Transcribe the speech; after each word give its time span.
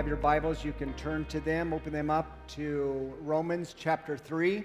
have 0.00 0.08
your 0.08 0.16
Bibles, 0.16 0.64
you 0.64 0.72
can 0.72 0.94
turn 0.94 1.26
to 1.26 1.40
them, 1.40 1.74
open 1.74 1.92
them 1.92 2.08
up 2.08 2.48
to 2.48 3.12
Romans 3.20 3.74
chapter 3.76 4.16
3, 4.16 4.64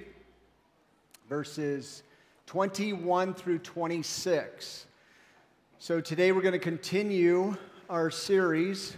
verses 1.28 2.04
21 2.46 3.34
through 3.34 3.59
26. 3.59 4.86
So 5.77 6.00
today 6.00 6.32
we're 6.32 6.41
going 6.41 6.54
to 6.54 6.58
continue 6.58 7.58
our 7.90 8.09
series, 8.09 8.95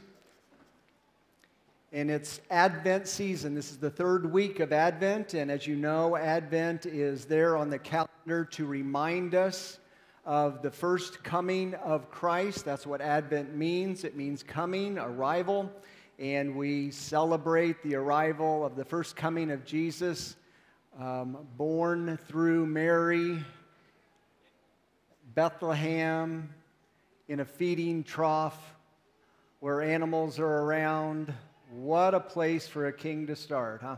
and 1.91 2.11
it's 2.11 2.39
Advent 2.51 3.07
season. 3.07 3.55
This 3.55 3.71
is 3.71 3.77
the 3.77 3.89
third 3.89 4.31
week 4.31 4.59
of 4.59 4.71
Advent, 4.71 5.33
and 5.33 5.49
as 5.49 5.65
you 5.65 5.75
know, 5.75 6.15
Advent 6.17 6.85
is 6.85 7.25
there 7.25 7.57
on 7.57 7.71
the 7.71 7.79
calendar 7.79 8.45
to 8.45 8.67
remind 8.67 9.33
us 9.33 9.79
of 10.23 10.61
the 10.61 10.69
first 10.69 11.23
coming 11.23 11.73
of 11.75 12.11
Christ. 12.11 12.63
That's 12.63 12.85
what 12.85 13.01
Advent 13.01 13.55
means. 13.55 14.03
It 14.03 14.15
means 14.15 14.43
coming, 14.43 14.99
arrival. 14.99 15.71
And 16.19 16.55
we 16.55 16.89
celebrate 16.89 17.83
the 17.83 17.93
arrival 17.93 18.65
of 18.65 18.75
the 18.75 18.83
first 18.83 19.15
coming 19.15 19.51
of 19.51 19.63
Jesus, 19.65 20.35
um, 20.99 21.37
born 21.57 22.17
through 22.27 22.65
Mary, 22.65 23.37
Bethlehem, 25.35 26.49
in 27.27 27.41
a 27.41 27.45
feeding 27.45 28.03
trough 28.03 28.57
where 29.59 29.83
animals 29.83 30.39
are 30.39 30.63
around. 30.63 31.31
What 31.69 32.15
a 32.15 32.19
place 32.19 32.67
for 32.67 32.87
a 32.87 32.93
king 32.93 33.27
to 33.27 33.35
start, 33.35 33.81
huh? 33.83 33.97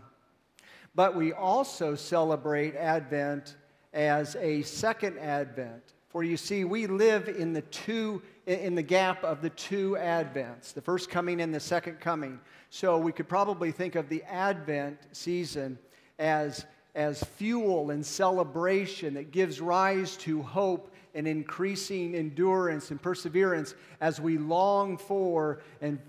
But 0.95 1.16
we 1.16 1.31
also 1.31 1.95
celebrate 1.95 2.76
Advent 2.76 3.56
as 3.94 4.36
a 4.36 4.64
second 4.64 5.17
Advent. 5.20 5.94
For 6.09 6.23
you 6.23 6.36
see, 6.36 6.66
we 6.66 6.86
live 6.86 7.30
in 7.30 7.54
the 7.54 7.61
two 7.61 8.22
in 8.50 8.73
the 8.73 8.81
gap 8.81 9.23
of 9.23 9.42
the 9.42 9.52
two 9.52 9.95
advents, 10.00 10.73
the 10.73 10.81
first 10.81 11.09
coming 11.11 11.39
and 11.42 11.53
the 11.53 11.59
second 11.59 12.00
coming. 12.00 12.39
So 12.72 12.97
we 12.97 13.11
could 13.11 13.30
probably 13.30 13.72
think 13.72 13.94
of 13.94 14.09
the 14.09 14.23
Advent 14.23 14.97
season 15.11 15.78
as, 16.17 16.66
as 16.95 17.23
fuel 17.23 17.92
and 17.92 18.03
celebration 18.03 19.14
that 19.14 19.30
gives 19.30 19.61
rise 19.61 20.17
to 20.17 20.42
hope 20.42 20.92
and 21.14 21.27
increasing 21.27 22.16
endurance 22.16 22.89
and 22.89 23.00
perseverance 23.00 23.75
as 24.02 24.20
we 24.20 24.39
long 24.39 24.97
for 24.97 25.61
and 25.81 26.00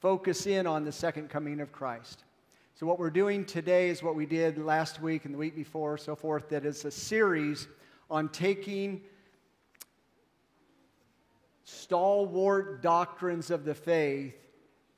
focus 0.00 0.46
in 0.46 0.68
on 0.68 0.84
the 0.84 0.92
second 0.92 1.28
coming 1.28 1.60
of 1.60 1.72
Christ. 1.72 2.22
So, 2.76 2.86
what 2.86 3.00
we're 3.00 3.10
doing 3.10 3.44
today 3.44 3.88
is 3.88 4.04
what 4.04 4.14
we 4.14 4.24
did 4.24 4.56
last 4.56 5.02
week 5.02 5.24
and 5.24 5.34
the 5.34 5.38
week 5.38 5.56
before, 5.56 5.98
so 5.98 6.14
forth, 6.14 6.48
that 6.50 6.64
is 6.64 6.84
a 6.84 6.92
series 6.92 7.66
on 8.08 8.28
taking 8.28 9.00
stalwart 11.88 12.82
doctrines 12.82 13.50
of 13.50 13.64
the 13.64 13.74
faith 13.74 14.34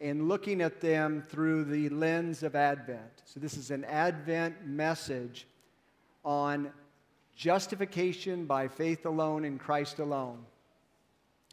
and 0.01 0.29
looking 0.29 0.61
at 0.61 0.81
them 0.81 1.23
through 1.29 1.63
the 1.63 1.89
lens 1.91 2.43
of 2.43 2.57
Advent. 2.57 3.23
So, 3.27 3.39
this 3.39 3.57
is 3.57 3.71
an 3.71 3.85
Advent 3.85 4.67
message 4.67 5.47
on 6.25 6.73
justification 7.37 8.45
by 8.45 8.67
faith 8.67 9.07
alone 9.07 9.45
in 9.45 9.57
Christ 9.57 10.01
alone. 10.01 10.45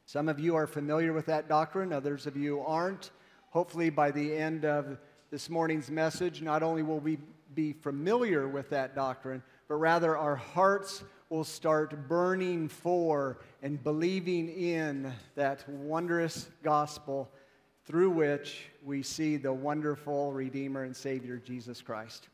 Some 0.08 0.28
of 0.28 0.40
you 0.40 0.56
are 0.56 0.66
familiar 0.66 1.14
with 1.14 1.28
that 1.28 1.48
doctrine, 1.48 1.94
others 1.94 2.26
of 2.26 2.36
you 2.36 2.62
aren't. 2.62 3.12
Hopefully, 3.52 3.92
by 3.92 4.10
the 4.10 4.36
end 4.36 4.66
of 4.66 4.98
this 5.30 5.52
morning's 5.52 5.92
message, 5.92 6.42
not 6.42 6.64
only 6.64 6.82
will 6.82 7.00
we 7.00 7.20
be 7.54 7.74
familiar 7.74 8.48
with 8.48 8.72
that 8.72 8.96
doctrine, 8.96 9.44
but 9.68 9.76
rather 9.76 10.18
our 10.18 10.36
hearts 10.36 11.04
will 11.30 11.44
start 11.44 12.08
burning 12.08 12.70
for 12.70 13.40
and 13.62 13.84
believing 13.84 14.50
in 14.50 15.12
that 15.36 15.68
wondrous 15.70 16.50
gospel 16.64 17.30
through 17.86 18.10
which 18.10 18.70
we 18.84 19.02
see 19.02 19.38
the 19.38 19.52
wonderful 19.52 20.32
Redeemer 20.32 20.84
and 20.84 20.96
Savior, 20.96 21.38
Jesus 21.38 21.82
Christ. 21.82 22.28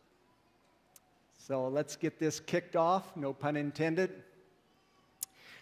So 1.37 1.67
let's 1.67 1.95
get 1.95 2.19
this 2.19 2.39
kicked 2.39 2.75
off, 2.75 3.15
no 3.15 3.33
pun 3.33 3.55
intended, 3.55 4.11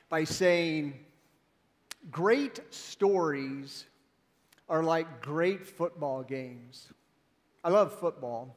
by 0.09 0.23
saying 0.23 0.93
great 2.11 2.59
stories 2.73 3.85
are 4.69 4.83
like 4.83 5.21
great 5.21 5.65
football 5.65 6.23
games. 6.23 6.87
I 7.63 7.69
love 7.69 7.97
football 7.99 8.55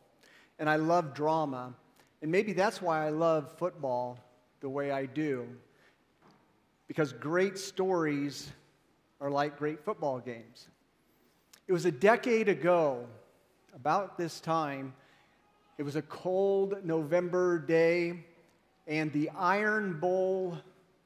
and 0.59 0.69
I 0.69 0.77
love 0.77 1.15
drama, 1.15 1.75
and 2.25 2.33
maybe 2.33 2.55
that's 2.55 2.81
why 2.81 3.05
I 3.05 3.11
love 3.11 3.53
football 3.59 4.19
the 4.61 4.69
way 4.71 4.91
I 4.91 5.05
do. 5.05 5.47
Because 6.89 7.13
great 7.13 7.59
stories 7.59 8.51
are 9.21 9.31
like 9.31 9.59
great 9.59 9.85
football 9.85 10.21
games. 10.21 10.69
It 11.69 11.75
was 11.75 11.85
a 11.85 11.93
decade 11.93 12.49
ago, 12.49 13.05
about 13.75 14.17
this 14.17 14.41
time, 14.41 14.95
it 15.77 15.83
was 15.83 15.97
a 15.97 16.03
cold 16.03 16.77
November 16.83 17.59
day, 17.59 18.25
and 18.87 19.13
the 19.13 19.29
Iron 19.37 20.01
Bowl 20.01 20.57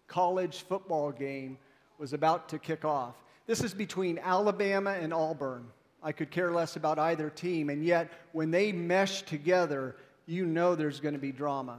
college 0.07 0.63
football 0.69 1.11
game 1.11 1.59
was 1.99 2.13
about 2.13 2.49
to 2.51 2.61
kick 2.61 2.85
off. 2.85 3.17
This 3.49 3.65
is 3.65 3.75
between 3.75 4.21
Alabama 4.21 4.93
and 4.93 5.13
Auburn. 5.13 5.67
I 6.01 6.13
could 6.13 6.31
care 6.31 6.53
less 6.53 6.77
about 6.77 7.01
either 7.01 7.29
team, 7.29 7.71
and 7.71 7.85
yet 7.85 8.13
when 8.31 8.53
they 8.53 8.71
meshed 8.71 9.27
together, 9.27 9.97
you 10.29 10.45
know 10.45 10.75
there's 10.75 11.01
going 11.01 11.15
to 11.15 11.21
be 11.21 11.33
drama. 11.33 11.79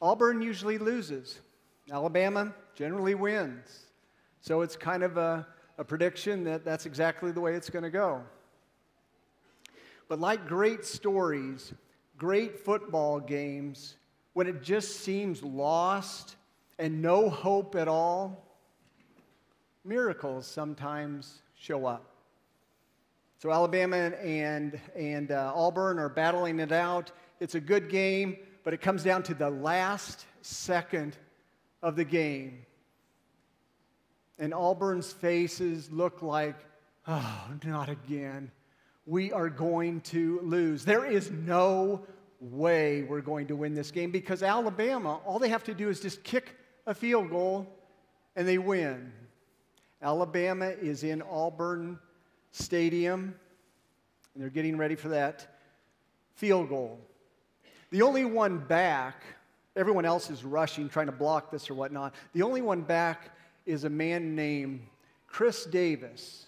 Auburn 0.00 0.40
usually 0.40 0.78
loses. 0.78 1.40
Alabama 1.92 2.54
generally 2.74 3.14
wins. 3.14 3.86
So 4.40 4.62
it's 4.62 4.74
kind 4.74 5.02
of 5.02 5.18
a, 5.18 5.46
a 5.76 5.84
prediction 5.84 6.44
that 6.44 6.64
that's 6.64 6.86
exactly 6.86 7.30
the 7.30 7.40
way 7.40 7.54
it's 7.54 7.68
going 7.68 7.84
to 7.84 7.90
go. 7.90 8.22
But 10.08 10.18
like 10.18 10.48
great 10.48 10.84
stories, 10.84 11.74
great 12.16 12.58
football 12.58 13.20
games, 13.20 13.96
when 14.32 14.46
it 14.46 14.62
just 14.62 15.00
seems 15.00 15.42
lost 15.42 16.36
and 16.78 17.02
no 17.02 17.28
hope 17.28 17.76
at 17.76 17.86
all, 17.86 18.46
miracles 19.84 20.46
sometimes 20.46 21.42
show 21.54 21.84
up. 21.84 22.12
So 23.38 23.50
Alabama 23.50 23.96
and, 23.96 24.80
and 24.96 25.32
uh, 25.32 25.52
Auburn 25.54 25.98
are 25.98 26.08
battling 26.08 26.60
it 26.60 26.70
out. 26.72 27.10
It's 27.42 27.54
a 27.54 27.60
good 27.60 27.90
game 27.90 28.36
but 28.64 28.74
it 28.74 28.80
comes 28.80 29.02
down 29.02 29.22
to 29.24 29.34
the 29.34 29.50
last 29.50 30.24
second 30.40 31.16
of 31.82 31.96
the 31.96 32.04
game. 32.04 32.64
And 34.38 34.54
Auburn's 34.54 35.12
faces 35.12 35.90
look 35.90 36.22
like, 36.22 36.56
oh, 37.06 37.48
not 37.64 37.88
again. 37.88 38.50
We 39.06 39.32
are 39.32 39.48
going 39.48 40.00
to 40.02 40.40
lose. 40.42 40.84
There 40.84 41.04
is 41.04 41.30
no 41.30 42.06
way 42.40 43.02
we're 43.02 43.20
going 43.20 43.48
to 43.48 43.56
win 43.56 43.74
this 43.74 43.90
game 43.90 44.10
because 44.10 44.42
Alabama, 44.42 45.20
all 45.24 45.38
they 45.38 45.48
have 45.48 45.64
to 45.64 45.74
do 45.74 45.88
is 45.88 46.00
just 46.00 46.22
kick 46.24 46.56
a 46.86 46.94
field 46.94 47.30
goal 47.30 47.66
and 48.36 48.46
they 48.46 48.58
win. 48.58 49.12
Alabama 50.00 50.66
is 50.66 51.04
in 51.04 51.22
Auburn 51.22 51.98
Stadium 52.52 53.34
and 54.34 54.42
they're 54.42 54.50
getting 54.50 54.76
ready 54.76 54.94
for 54.94 55.08
that 55.08 55.58
field 56.34 56.68
goal. 56.68 56.98
The 57.92 58.00
only 58.00 58.24
one 58.24 58.56
back, 58.56 59.22
everyone 59.76 60.06
else 60.06 60.30
is 60.30 60.46
rushing, 60.46 60.88
trying 60.88 61.06
to 61.06 61.12
block 61.12 61.50
this 61.50 61.68
or 61.68 61.74
whatnot. 61.74 62.14
The 62.32 62.40
only 62.40 62.62
one 62.62 62.80
back 62.80 63.36
is 63.66 63.84
a 63.84 63.90
man 63.90 64.34
named 64.34 64.80
Chris 65.26 65.66
Davis. 65.66 66.46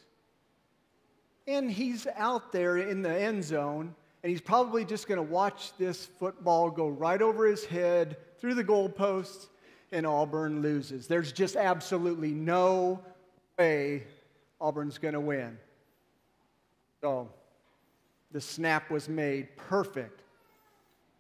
And 1.47 1.71
he's 1.71 2.06
out 2.16 2.50
there 2.50 2.78
in 2.78 3.03
the 3.03 3.15
end 3.15 3.44
zone, 3.44 3.94
and 4.22 4.31
he's 4.31 4.41
probably 4.41 4.87
just 4.87 5.06
going 5.06 5.19
to 5.19 5.22
watch 5.22 5.77
this 5.77 6.06
football 6.06 6.71
go 6.71 6.88
right 6.88 7.21
over 7.21 7.47
his 7.47 7.66
head 7.66 8.16
through 8.38 8.55
the 8.55 8.65
goalposts, 8.65 9.49
and 9.93 10.06
Auburn 10.06 10.62
loses. 10.62 11.06
There's 11.06 11.31
just 11.31 11.56
absolutely 11.56 12.31
no 12.31 13.00
way 13.58 14.05
Auburn's 14.62 14.97
going 14.97 15.12
to 15.12 15.20
win. 15.20 15.58
So 17.02 17.29
the 18.32 18.40
snap 18.40 18.90
was 18.90 19.11
made 19.11 19.55
perfect. 19.58 20.24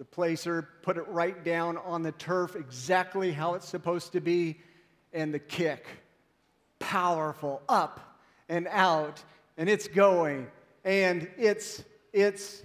The 0.04 0.08
placer 0.08 0.68
put 0.82 0.98
it 0.98 1.08
right 1.08 1.42
down 1.42 1.78
on 1.78 2.02
the 2.02 2.12
turf 2.12 2.56
exactly 2.56 3.32
how 3.32 3.54
it's 3.54 3.66
supposed 3.66 4.12
to 4.12 4.20
be, 4.20 4.60
and 5.14 5.32
the 5.32 5.38
kick, 5.38 5.86
powerful, 6.78 7.62
up 7.70 8.18
and 8.50 8.68
out, 8.70 9.24
and 9.56 9.66
it's 9.66 9.88
going, 9.88 10.46
and 10.84 11.26
it's 11.38 11.82
it's 12.12 12.62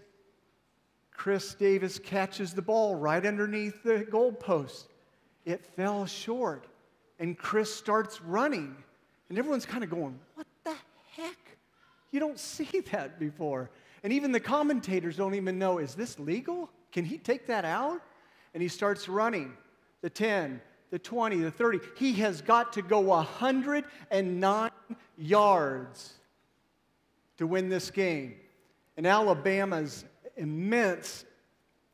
Chris 1.13 1.53
Davis 1.53 1.97
catches 1.97 2.53
the 2.53 2.61
ball 2.61 2.95
right 2.95 3.25
underneath 3.25 3.83
the 3.83 3.99
goalpost. 3.99 4.87
It 5.45 5.65
fell 5.65 6.07
short, 6.07 6.67
and 7.19 7.37
Chris 7.37 7.73
starts 7.73 8.21
running, 8.21 8.75
and 9.29 9.37
everyone's 9.37 9.65
kind 9.65 9.85
of 9.85 9.89
going, 9.89 10.19
"What 10.35 10.47
the 10.65 10.75
heck? 11.13 11.57
You 12.11 12.19
don't 12.19 12.37
see 12.57 12.81
that 12.91 13.17
before." 13.17 13.69
And 14.03 14.11
even 14.11 14.33
the 14.33 14.41
commentators 14.41 15.15
don't 15.15 15.35
even 15.35 15.57
know, 15.57 15.77
is 15.77 15.95
this 15.95 16.19
legal? 16.19 16.69
Can 16.91 17.05
he 17.05 17.17
take 17.17 17.47
that 17.47 17.65
out? 17.65 18.01
And 18.53 18.63
he 18.63 18.69
starts 18.69 19.07
running 19.07 19.53
the 20.01 20.09
10, 20.09 20.61
the 20.91 20.99
20, 20.99 21.37
the 21.37 21.51
30. 21.51 21.79
He 21.97 22.13
has 22.13 22.41
got 22.41 22.73
to 22.73 22.81
go 22.81 22.99
109 22.99 24.71
yards 25.17 26.13
to 27.37 27.47
win 27.47 27.69
this 27.69 27.91
game. 27.91 28.35
And 28.97 29.05
Alabama's 29.05 30.05
immense 30.35 31.25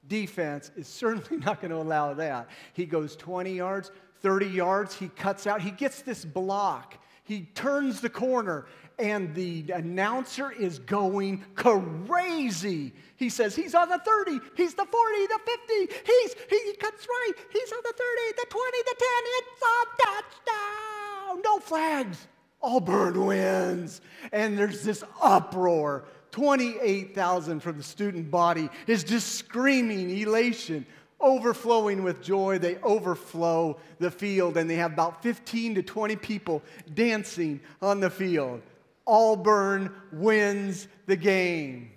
defense 0.08 0.72
is 0.76 0.88
certainly 0.88 1.38
not 1.46 1.62
going 1.62 1.72
to 1.72 1.78
allow 1.78 2.14
that. 2.14 2.50
He 2.74 2.86
goes 2.86 3.16
20 3.16 3.54
yards, 3.54 3.92
30 4.22 4.48
yards, 4.48 4.96
he 4.96 5.10
cuts 5.10 5.46
out, 5.48 5.62
he 5.62 5.72
gets 5.72 6.02
this 6.02 6.26
block, 6.26 6.98
he 7.24 7.42
turns 7.54 8.02
the 8.02 8.10
corner, 8.10 8.66
and 9.00 9.34
the 9.36 9.66
announcer 9.74 10.52
is 10.52 10.80
going 10.80 11.44
crazy. 11.56 12.94
He 13.18 13.30
says, 13.30 13.56
He's 13.56 13.76
on 13.76 13.90
the 13.90 14.00
30, 14.00 14.40
he's 14.56 14.74
the 14.74 14.86
40, 14.86 15.28
the 15.28 15.40
50, 15.46 15.94
he's, 16.06 16.36
he 16.50 16.74
cuts 16.78 17.08
right, 17.08 17.34
he's 17.52 17.72
on 17.72 17.80
the 17.84 17.94
30, 17.94 18.02
the 18.38 18.46
20, 18.50 18.78
the 18.78 18.96
10, 18.98 19.08
it's 19.38 19.62
a 19.62 19.86
touchdown. 20.04 21.42
No 21.44 21.60
flags. 21.60 22.28
Auburn 22.62 23.26
wins. 23.26 24.02
And 24.32 24.58
there's 24.58 24.84
this 24.84 25.04
uproar. 25.22 26.06
28,000 26.32 27.62
from 27.62 27.78
the 27.78 27.84
student 27.84 28.30
body 28.30 28.70
is 28.88 29.06
just 29.06 29.36
screaming 29.36 30.10
elation 30.10 30.86
overflowing 31.22 32.04
with 32.04 32.22
joy. 32.22 32.60
They 32.60 32.78
overflow 32.78 33.78
the 34.00 34.12
field, 34.12 34.58
and 34.58 34.70
they 34.70 34.76
have 34.76 34.94
about 34.94 35.24
15 35.24 35.76
to 35.76 35.84
20 35.84 36.16
people 36.18 36.62
dancing 36.94 37.62
on 37.82 38.00
the 38.00 38.10
field. 38.10 38.62
Auburn 39.08 39.94
wins 40.12 40.88
the 41.06 41.16
game. 41.16 41.92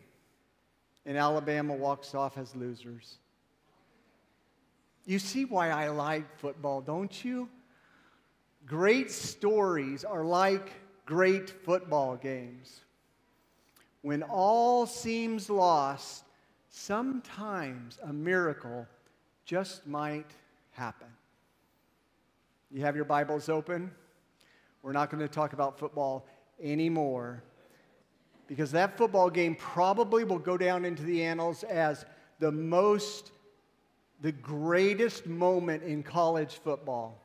And 1.06 1.16
Alabama 1.16 1.74
walks 1.74 2.14
off 2.14 2.36
as 2.36 2.54
losers. 2.54 3.16
You 5.06 5.18
see 5.18 5.46
why 5.46 5.70
I 5.70 5.88
like 5.88 6.38
football, 6.38 6.82
don't 6.82 7.24
you? 7.24 7.48
Great 8.66 9.10
stories 9.10 10.04
are 10.04 10.22
like 10.22 10.70
great 11.06 11.48
football 11.48 12.16
games. 12.16 12.80
When 14.02 14.22
all 14.22 14.84
seems 14.84 15.48
lost, 15.48 16.24
sometimes 16.68 17.98
a 18.02 18.12
miracle 18.12 18.86
just 19.46 19.86
might 19.86 20.30
happen. 20.72 21.08
You 22.70 22.82
have 22.82 22.94
your 22.94 23.06
Bibles 23.06 23.48
open? 23.48 23.90
We're 24.82 24.92
not 24.92 25.10
going 25.10 25.22
to 25.22 25.28
talk 25.28 25.54
about 25.54 25.78
football 25.78 26.26
anymore 26.62 27.42
because 28.48 28.72
that 28.72 28.96
football 28.96 29.30
game 29.30 29.54
probably 29.54 30.24
will 30.24 30.38
go 30.38 30.56
down 30.56 30.84
into 30.84 31.02
the 31.02 31.22
annals 31.22 31.62
as 31.64 32.04
the 32.40 32.50
most, 32.50 33.30
the 34.22 34.32
greatest 34.32 35.26
moment 35.26 35.82
in 35.82 36.02
college 36.02 36.54
football. 36.54 37.22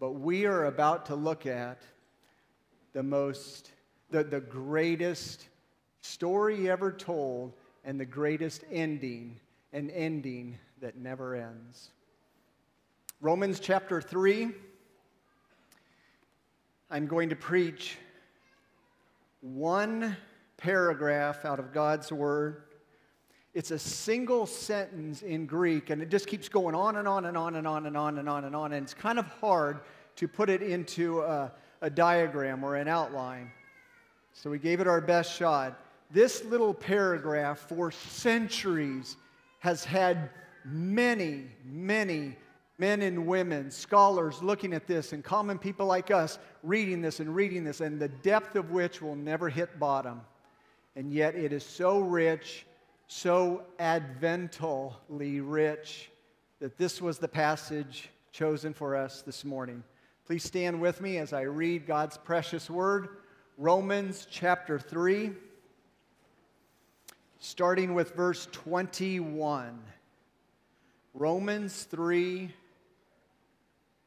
But 0.00 0.12
we 0.12 0.44
are 0.44 0.64
about 0.64 1.06
to 1.06 1.14
look 1.14 1.46
at 1.46 1.82
the 2.92 3.02
most, 3.02 3.70
the, 4.10 4.24
the 4.24 4.40
greatest 4.40 5.48
story 6.00 6.68
ever 6.68 6.90
told 6.90 7.54
and 7.84 7.98
the 7.98 8.04
greatest 8.04 8.64
ending, 8.70 9.38
an 9.72 9.88
ending 9.90 10.58
that 10.80 10.96
never 10.96 11.36
ends. 11.36 11.90
Romans 13.20 13.60
chapter 13.60 14.02
3. 14.02 14.50
I'm 16.90 17.06
going 17.06 17.28
to 17.28 17.36
preach 17.36 17.96
one 19.54 20.16
paragraph 20.56 21.44
out 21.44 21.58
of 21.58 21.72
God's 21.72 22.10
Word. 22.10 22.62
It's 23.54 23.70
a 23.70 23.78
single 23.78 24.46
sentence 24.46 25.22
in 25.22 25.46
Greek, 25.46 25.90
and 25.90 26.02
it 26.02 26.10
just 26.10 26.26
keeps 26.26 26.48
going 26.48 26.74
on 26.74 26.96
and 26.96 27.08
on 27.08 27.24
and 27.24 27.36
on 27.36 27.56
and 27.56 27.66
on 27.66 27.86
and 27.86 27.96
on 27.96 28.18
and 28.18 28.28
on 28.28 28.44
and 28.44 28.56
on. 28.56 28.72
And 28.72 28.82
it's 28.82 28.94
kind 28.94 29.18
of 29.18 29.26
hard 29.26 29.80
to 30.16 30.28
put 30.28 30.50
it 30.50 30.62
into 30.62 31.20
a, 31.20 31.52
a 31.80 31.88
diagram 31.88 32.64
or 32.64 32.76
an 32.76 32.88
outline. 32.88 33.50
So 34.32 34.50
we 34.50 34.58
gave 34.58 34.80
it 34.80 34.86
our 34.86 35.00
best 35.00 35.34
shot. 35.34 35.80
This 36.10 36.44
little 36.44 36.74
paragraph, 36.74 37.60
for 37.60 37.90
centuries, 37.90 39.16
has 39.60 39.84
had 39.84 40.30
many, 40.64 41.46
many 41.64 42.36
men 42.78 43.02
and 43.02 43.26
women, 43.26 43.70
scholars 43.70 44.42
looking 44.42 44.72
at 44.72 44.86
this, 44.86 45.12
and 45.12 45.24
common 45.24 45.58
people 45.58 45.86
like 45.86 46.10
us 46.10 46.38
reading 46.62 47.00
this 47.00 47.20
and 47.20 47.34
reading 47.34 47.64
this, 47.64 47.80
and 47.80 48.00
the 48.00 48.08
depth 48.08 48.56
of 48.56 48.70
which 48.70 49.00
will 49.00 49.16
never 49.16 49.48
hit 49.48 49.78
bottom. 49.78 50.20
And 50.94 51.12
yet 51.12 51.34
it 51.34 51.52
is 51.52 51.64
so 51.64 52.00
rich, 52.00 52.66
so 53.06 53.62
adventally 53.78 55.40
rich, 55.40 56.10
that 56.60 56.76
this 56.76 57.00
was 57.00 57.18
the 57.18 57.28
passage 57.28 58.10
chosen 58.32 58.74
for 58.74 58.96
us 58.96 59.22
this 59.22 59.44
morning. 59.44 59.82
Please 60.26 60.44
stand 60.44 60.80
with 60.80 61.00
me 61.00 61.18
as 61.18 61.32
I 61.32 61.42
read 61.42 61.86
God's 61.86 62.18
precious 62.18 62.68
word, 62.68 63.08
Romans 63.56 64.26
chapter 64.30 64.78
3, 64.78 65.32
starting 67.38 67.94
with 67.94 68.14
verse 68.14 68.48
21. 68.52 69.78
Romans 71.14 71.84
3, 71.84 72.52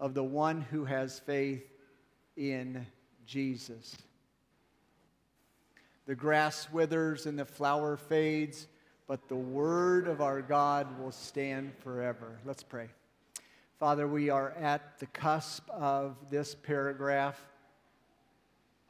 of 0.00 0.14
the 0.14 0.24
one 0.24 0.62
who 0.62 0.84
has 0.86 1.20
faith 1.20 1.62
in 2.36 2.86
Jesus. 3.26 3.96
The 6.06 6.14
grass 6.16 6.68
withers 6.72 7.26
and 7.26 7.38
the 7.38 7.44
flower 7.44 7.96
fades, 7.96 8.66
but 9.06 9.28
the 9.28 9.36
word 9.36 10.08
of 10.08 10.20
our 10.20 10.40
God 10.42 10.98
will 10.98 11.12
stand 11.12 11.72
forever. 11.84 12.40
Let's 12.44 12.62
pray. 12.64 12.88
Father, 13.78 14.08
we 14.08 14.30
are 14.30 14.50
at 14.52 14.98
the 14.98 15.06
cusp 15.06 15.68
of 15.70 16.16
this 16.30 16.54
paragraph 16.54 17.40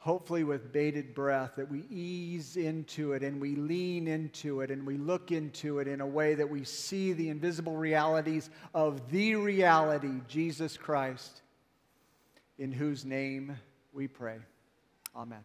hopefully 0.01 0.43
with 0.43 0.73
bated 0.73 1.13
breath, 1.13 1.51
that 1.55 1.69
we 1.69 1.83
ease 1.91 2.57
into 2.57 3.13
it 3.13 3.21
and 3.21 3.39
we 3.39 3.55
lean 3.55 4.07
into 4.07 4.61
it 4.61 4.71
and 4.71 4.83
we 4.83 4.97
look 4.97 5.31
into 5.31 5.77
it 5.77 5.87
in 5.87 6.01
a 6.01 6.05
way 6.05 6.33
that 6.33 6.49
we 6.49 6.63
see 6.63 7.13
the 7.13 7.29
invisible 7.29 7.77
realities 7.77 8.49
of 8.73 9.11
the 9.11 9.35
reality, 9.35 10.19
Jesus 10.27 10.75
Christ, 10.75 11.43
in 12.57 12.71
whose 12.71 13.05
name 13.05 13.55
we 13.93 14.07
pray. 14.07 14.37
Amen. 15.15 15.43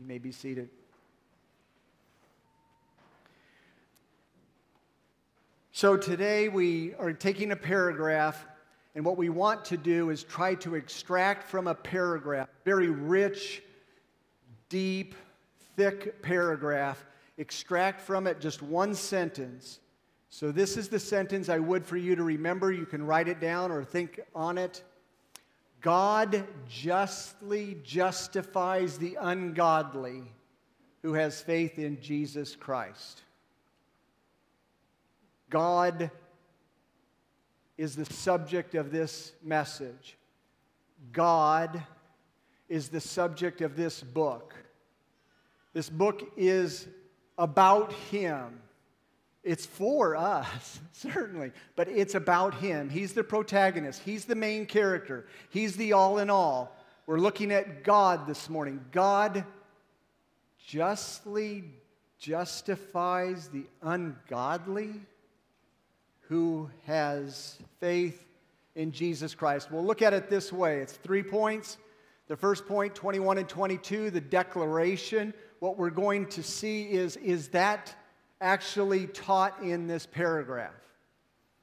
You 0.00 0.06
may 0.06 0.18
be 0.18 0.32
seated. 0.32 0.70
So 5.72 5.98
today 5.98 6.48
we 6.48 6.94
are 6.94 7.12
taking 7.12 7.52
a 7.52 7.56
paragraph 7.56 8.46
and 8.94 9.04
what 9.04 9.18
we 9.18 9.28
want 9.28 9.66
to 9.66 9.76
do 9.76 10.08
is 10.08 10.24
try 10.24 10.54
to 10.54 10.74
extract 10.74 11.42
from 11.42 11.66
a 11.66 11.74
paragraph, 11.74 12.48
very 12.64 12.88
rich, 12.88 13.62
deep, 14.68 15.14
thick 15.76 16.22
paragraph, 16.22 17.04
extract 17.38 18.00
from 18.00 18.26
it 18.26 18.40
just 18.40 18.62
one 18.62 18.94
sentence. 18.94 19.80
So, 20.28 20.52
this 20.52 20.76
is 20.76 20.88
the 20.88 20.98
sentence 20.98 21.48
I 21.48 21.58
would 21.58 21.86
for 21.86 21.96
you 21.96 22.16
to 22.16 22.22
remember. 22.22 22.72
You 22.72 22.86
can 22.86 23.04
write 23.04 23.28
it 23.28 23.40
down 23.40 23.70
or 23.70 23.84
think 23.84 24.20
on 24.34 24.58
it. 24.58 24.82
God 25.80 26.44
justly 26.68 27.78
justifies 27.84 28.98
the 28.98 29.16
ungodly 29.20 30.24
who 31.02 31.12
has 31.14 31.40
faith 31.40 31.78
in 31.78 32.00
Jesus 32.00 32.56
Christ. 32.56 33.22
God 35.48 36.10
is 37.78 37.94
the 37.94 38.06
subject 38.06 38.74
of 38.74 38.90
this 38.90 39.32
message. 39.44 40.16
God 41.12 41.82
is 42.68 42.88
the 42.88 43.00
subject 43.00 43.60
of 43.60 43.76
this 43.76 44.02
book. 44.02 44.54
This 45.72 45.88
book 45.88 46.32
is 46.36 46.86
about 47.38 47.92
Him. 47.92 48.60
It's 49.46 49.64
for 49.64 50.16
us, 50.16 50.80
certainly, 50.92 51.52
but 51.76 51.86
it's 51.86 52.16
about 52.16 52.54
him. 52.54 52.90
He's 52.90 53.12
the 53.12 53.22
protagonist, 53.22 54.02
he's 54.02 54.24
the 54.24 54.34
main 54.34 54.66
character, 54.66 55.28
he's 55.50 55.76
the 55.76 55.92
all 55.92 56.18
in 56.18 56.28
all. 56.28 56.76
We're 57.06 57.20
looking 57.20 57.52
at 57.52 57.84
God 57.84 58.26
this 58.26 58.50
morning. 58.50 58.84
God 58.90 59.44
justly 60.66 61.62
justifies 62.18 63.46
the 63.46 63.66
ungodly 63.82 64.94
who 66.22 66.68
has 66.86 67.56
faith 67.78 68.26
in 68.74 68.90
Jesus 68.90 69.32
Christ. 69.36 69.70
We'll 69.70 69.84
look 69.84 70.02
at 70.02 70.12
it 70.12 70.28
this 70.28 70.52
way 70.52 70.80
it's 70.80 70.94
three 70.94 71.22
points. 71.22 71.78
The 72.28 72.36
first 72.36 72.66
point, 72.66 72.94
21 72.94 73.38
and 73.38 73.48
22, 73.48 74.10
the 74.10 74.20
declaration. 74.20 75.32
What 75.60 75.78
we're 75.78 75.90
going 75.90 76.26
to 76.30 76.42
see 76.42 76.84
is, 76.84 77.16
is 77.16 77.48
that 77.48 77.94
actually 78.40 79.06
taught 79.06 79.62
in 79.62 79.86
this 79.86 80.06
paragraph. 80.06 80.74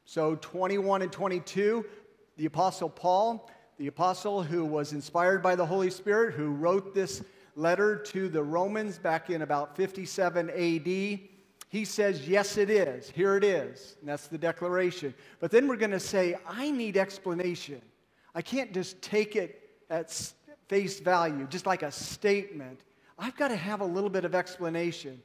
So, 0.05 0.35
21 0.35 1.01
and 1.01 1.11
22, 1.11 1.85
the 2.37 2.45
Apostle 2.45 2.89
Paul, 2.89 3.49
the 3.77 3.87
apostle 3.87 4.43
who 4.43 4.65
was 4.65 4.93
inspired 4.93 5.41
by 5.41 5.55
the 5.55 5.65
Holy 5.65 5.89
Spirit, 5.89 6.33
who 6.33 6.49
wrote 6.49 6.93
this 6.93 7.23
letter 7.55 7.97
to 7.97 8.29
the 8.29 8.43
Romans 8.43 8.97
back 8.97 9.29
in 9.29 9.41
about 9.41 9.75
57 9.75 10.49
AD, 10.49 10.87
he 11.69 11.85
says, 11.85 12.27
Yes, 12.27 12.57
it 12.57 12.69
is. 12.69 13.09
Here 13.09 13.35
it 13.35 13.43
is. 13.43 13.97
And 13.99 14.09
that's 14.09 14.27
the 14.27 14.37
declaration. 14.37 15.13
But 15.39 15.51
then 15.51 15.67
we're 15.67 15.75
going 15.75 15.91
to 15.91 15.99
say, 15.99 16.35
I 16.47 16.69
need 16.71 16.97
explanation. 16.97 17.81
I 18.35 18.41
can't 18.41 18.73
just 18.73 19.01
take 19.01 19.35
it 19.35 19.59
at 19.89 20.11
face 20.67 20.99
value, 20.99 21.47
just 21.49 21.65
like 21.65 21.83
a 21.83 21.91
statement. 21.91 22.81
I've 23.17 23.35
got 23.35 23.49
to 23.49 23.55
have 23.55 23.81
a 23.81 23.85
little 23.85 24.09
bit 24.09 24.25
of 24.25 24.35
explanation. 24.35 25.21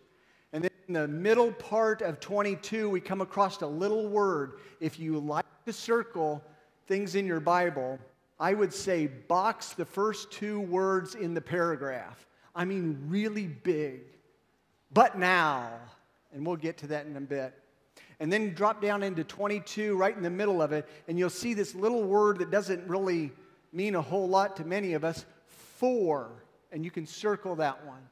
And 0.52 0.64
then 0.64 0.71
in 0.87 0.95
the 0.95 1.09
middle 1.09 1.52
part 1.52 2.02
of 2.02 2.21
22, 2.21 2.88
we 2.88 3.00
come 3.00 3.21
across 3.21 3.61
a 3.62 3.66
little 3.66 4.09
word. 4.09 4.61
If 4.80 4.99
you 4.99 5.18
like 5.18 5.45
to 5.66 5.73
circle 5.73 6.42
things 6.87 7.14
in 7.14 7.26
your 7.26 7.40
Bible, 7.40 7.99
I 8.40 8.54
would 8.54 8.73
say 8.73 9.07
box 9.07 9.73
the 9.73 9.85
first 9.85 10.30
two 10.30 10.61
words 10.61 11.14
in 11.14 11.35
the 11.35 11.40
paragraph. 11.40 12.26
I 12.54 12.64
mean, 12.64 12.99
really 13.09 13.47
big. 13.47 14.00
But 14.92 15.18
now, 15.18 15.71
and 16.33 16.47
we'll 16.47 16.57
get 16.57 16.78
to 16.78 16.87
that 16.88 17.07
in 17.07 17.16
a 17.16 17.21
bit. 17.21 17.54
And 18.21 18.33
then 18.33 18.54
drop 18.54 18.83
down 18.83 19.02
into 19.02 19.23
22, 19.23 19.97
right 19.97 20.16
in 20.16 20.23
the 20.23 20.30
middle 20.30 20.61
of 20.61 20.73
it, 20.73 20.88
and 21.07 21.18
you'll 21.18 21.30
see 21.30 21.54
this 21.54 21.75
little 21.75 22.02
word 22.02 22.38
that 22.38 22.50
doesn't 22.50 22.87
really 22.88 23.33
mean 23.72 23.94
a 23.94 24.02
whole 24.02 24.28
lot 24.28 24.56
to 24.56 24.64
many 24.64 24.94
of 24.94 25.04
us 25.04 25.25
for, 25.48 26.30
And 26.72 26.84
you 26.84 26.90
can 26.90 27.06
circle 27.06 27.56
that 27.56 27.87
one. 27.87 28.02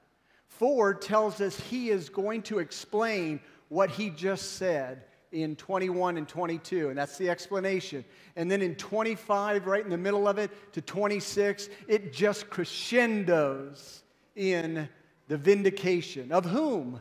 For 0.47 0.95
tells 0.95 1.41
us 1.41 1.59
he 1.61 1.91
is 1.91 2.09
going 2.09 2.43
to 2.43 2.61
explain 2.61 3.41
what 3.69 3.91
he 3.91 4.09
just 4.11 4.53
said 4.53 5.05
in 5.33 5.57
21 5.57 6.17
and 6.17 6.29
22, 6.29 6.89
and 6.89 6.97
that's 6.97 7.19
the 7.19 7.29
explanation. 7.29 8.05
And 8.37 8.51
then 8.51 8.63
in 8.63 8.75
25, 8.77 9.67
right 9.67 9.85
in 9.85 9.91
the 9.91 9.99
middle 9.99 10.29
of 10.29 10.39
it, 10.39 10.51
to 10.73 10.81
26, 10.81 11.69
it 11.89 12.13
just 12.13 12.49
crescendos 12.49 14.03
in 14.35 14.89
the 15.29 15.37
vindication. 15.37 16.33
Of 16.33 16.45
whom? 16.45 17.01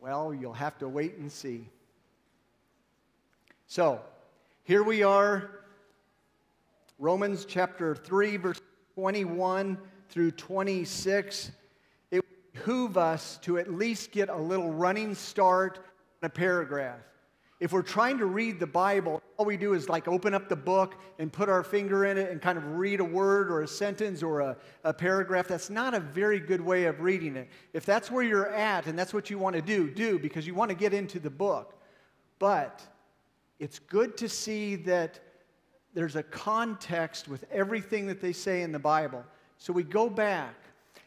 Well, 0.00 0.32
you'll 0.32 0.52
have 0.54 0.78
to 0.78 0.88
wait 0.88 1.16
and 1.16 1.30
see. 1.30 1.68
So, 3.66 4.00
here 4.62 4.82
we 4.82 5.02
are, 5.02 5.57
Romans 6.98 7.44
chapter 7.44 7.94
3, 7.94 8.36
verse 8.38 8.60
21 8.94 9.78
through 10.08 10.30
26 10.32 11.52
behoove 12.58 12.98
us 12.98 13.38
to 13.42 13.58
at 13.58 13.72
least 13.72 14.12
get 14.12 14.28
a 14.28 14.36
little 14.36 14.70
running 14.70 15.14
start 15.14 15.78
in 16.20 16.26
a 16.26 16.28
paragraph. 16.28 16.98
If 17.60 17.72
we're 17.72 17.82
trying 17.82 18.18
to 18.18 18.26
read 18.26 18.60
the 18.60 18.66
Bible, 18.66 19.20
all 19.36 19.46
we 19.46 19.56
do 19.56 19.74
is 19.74 19.88
like 19.88 20.06
open 20.06 20.32
up 20.32 20.48
the 20.48 20.56
book 20.56 20.94
and 21.18 21.32
put 21.32 21.48
our 21.48 21.64
finger 21.64 22.04
in 22.04 22.16
it 22.18 22.30
and 22.30 22.40
kind 22.40 22.56
of 22.56 22.76
read 22.76 23.00
a 23.00 23.04
word 23.04 23.50
or 23.50 23.62
a 23.62 23.68
sentence 23.68 24.22
or 24.22 24.40
a, 24.40 24.56
a 24.84 24.92
paragraph. 24.92 25.48
That's 25.48 25.70
not 25.70 25.94
a 25.94 26.00
very 26.00 26.38
good 26.38 26.60
way 26.60 26.84
of 26.84 27.00
reading 27.00 27.36
it. 27.36 27.48
If 27.72 27.84
that's 27.84 28.10
where 28.10 28.22
you're 28.22 28.52
at 28.52 28.86
and 28.86 28.98
that's 28.98 29.14
what 29.14 29.28
you 29.28 29.38
want 29.38 29.56
to 29.56 29.62
do, 29.62 29.90
do 29.90 30.18
because 30.18 30.46
you 30.46 30.54
want 30.54 30.70
to 30.70 30.76
get 30.76 30.94
into 30.94 31.18
the 31.18 31.30
book. 31.30 31.74
But 32.38 32.82
it's 33.58 33.78
good 33.78 34.16
to 34.18 34.28
see 34.28 34.76
that 34.76 35.18
there's 35.98 36.14
a 36.14 36.22
context 36.22 37.26
with 37.26 37.44
everything 37.50 38.06
that 38.06 38.20
they 38.20 38.32
say 38.32 38.62
in 38.62 38.70
the 38.70 38.78
Bible. 38.78 39.24
So 39.56 39.72
we 39.72 39.82
go 39.82 40.08
back 40.08 40.54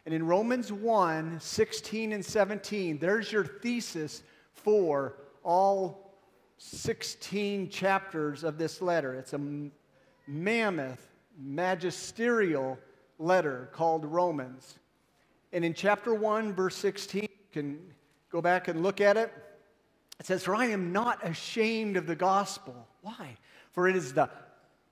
and 0.05 0.13
in 0.13 0.27
Romans 0.27 0.69
1 0.69 1.39
16 1.39 2.11
and 2.11 2.25
17, 2.25 2.97
there's 2.97 3.31
your 3.31 3.45
thesis 3.45 4.21
for 4.51 5.15
all 5.45 6.13
16 6.57 7.69
chapters 7.69 8.43
of 8.43 8.57
this 8.57 8.81
letter. 8.81 9.15
It's 9.15 9.31
a 9.31 9.39
mammoth, 10.27 11.07
magisterial 11.39 12.77
letter 13.17 13.69
called 13.71 14.03
Romans. 14.03 14.77
And 15.53 15.63
in 15.63 15.73
chapter 15.73 16.13
1, 16.13 16.51
verse 16.53 16.75
16, 16.75 17.21
you 17.21 17.29
can 17.53 17.79
go 18.29 18.41
back 18.41 18.67
and 18.67 18.83
look 18.83 18.99
at 18.99 19.15
it. 19.15 19.31
It 20.19 20.25
says, 20.25 20.43
For 20.43 20.53
I 20.53 20.65
am 20.65 20.91
not 20.91 21.25
ashamed 21.25 21.95
of 21.95 22.07
the 22.07 22.15
gospel. 22.17 22.75
Why? 23.03 23.37
For 23.71 23.87
it 23.87 23.95
is 23.95 24.13
the 24.13 24.29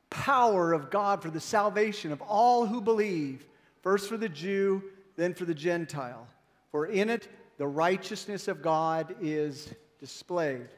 power 0.09 0.73
of 0.73 0.89
God 0.89 1.21
for 1.21 1.29
the 1.29 1.39
salvation 1.39 2.11
of 2.11 2.21
all 2.21 2.65
who 2.65 2.81
believe, 2.81 3.45
first 3.81 4.09
for 4.09 4.17
the 4.17 4.29
Jew 4.29 4.83
then 5.19 5.33
for 5.33 5.45
the 5.45 5.53
Gentile. 5.53 6.25
For 6.71 6.87
in 6.87 7.09
it 7.09 7.27
the 7.57 7.67
righteousness 7.67 8.47
of 8.47 8.61
God 8.61 9.15
is 9.21 9.73
displayed. 9.99 10.69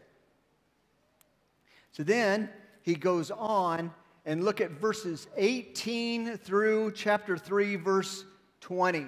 So 1.91 2.03
then 2.03 2.50
he 2.81 2.95
goes 2.95 3.29
on 3.29 3.93
and 4.25 4.43
look 4.43 4.61
at 4.61 4.71
verses 4.71 5.27
18 5.38 6.38
through 6.38 6.93
chapter 6.93 7.38
3, 7.38 7.75
verse 7.75 8.25
20. 8.61 9.05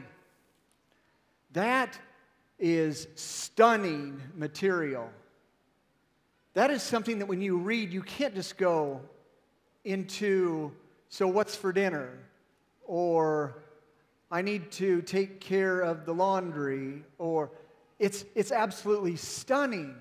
That 1.53 1.97
is 2.59 3.07
stunning 3.15 4.21
material. 4.35 5.09
That 6.53 6.69
is 6.69 6.83
something 6.83 7.19
that 7.19 7.25
when 7.25 7.41
you 7.41 7.57
read, 7.57 7.91
you 7.91 8.03
can't 8.03 8.35
just 8.35 8.57
go 8.57 9.01
into, 9.83 10.71
so 11.09 11.27
what's 11.27 11.55
for 11.55 11.71
dinner? 11.71 12.17
Or 12.85 13.63
I 14.31 14.41
need 14.41 14.71
to 14.73 15.01
take 15.01 15.39
care 15.39 15.81
of 15.81 16.05
the 16.05 16.13
laundry, 16.13 17.03
or 17.17 17.51
it's, 17.99 18.25
it's 18.35 18.51
absolutely 18.51 19.15
stunning. 19.15 19.95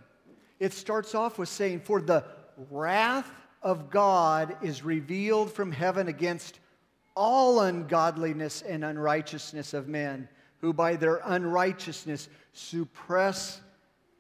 It 0.59 0.73
starts 0.73 1.15
off 1.15 1.39
with 1.39 1.49
saying, 1.49 1.81
For 1.81 2.01
the 2.01 2.25
wrath 2.71 3.31
of 3.63 3.91
God 3.91 4.57
is 4.63 4.83
revealed 4.83 5.53
from 5.53 5.71
heaven 5.71 6.09
against 6.09 6.61
all 7.15 7.61
ungodliness 7.61 8.63
and 8.63 8.85
unrighteousness 8.85 9.75
of 9.75 9.89
men, 9.89 10.29
who 10.61 10.73
by 10.73 10.97
their 10.97 11.21
unrighteousness 11.25 12.29
suppress 12.53 13.61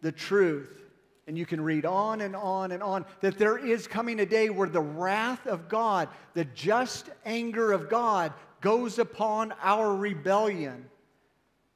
the 0.02 0.12
truth. 0.12 0.81
And 1.26 1.38
you 1.38 1.46
can 1.46 1.60
read 1.60 1.86
on 1.86 2.20
and 2.20 2.34
on 2.34 2.72
and 2.72 2.82
on 2.82 3.04
that 3.20 3.38
there 3.38 3.56
is 3.56 3.86
coming 3.86 4.20
a 4.20 4.26
day 4.26 4.50
where 4.50 4.68
the 4.68 4.80
wrath 4.80 5.46
of 5.46 5.68
God, 5.68 6.08
the 6.34 6.44
just 6.46 7.10
anger 7.24 7.70
of 7.72 7.88
God, 7.88 8.32
goes 8.60 8.98
upon 8.98 9.54
our 9.62 9.94
rebellion. 9.94 10.86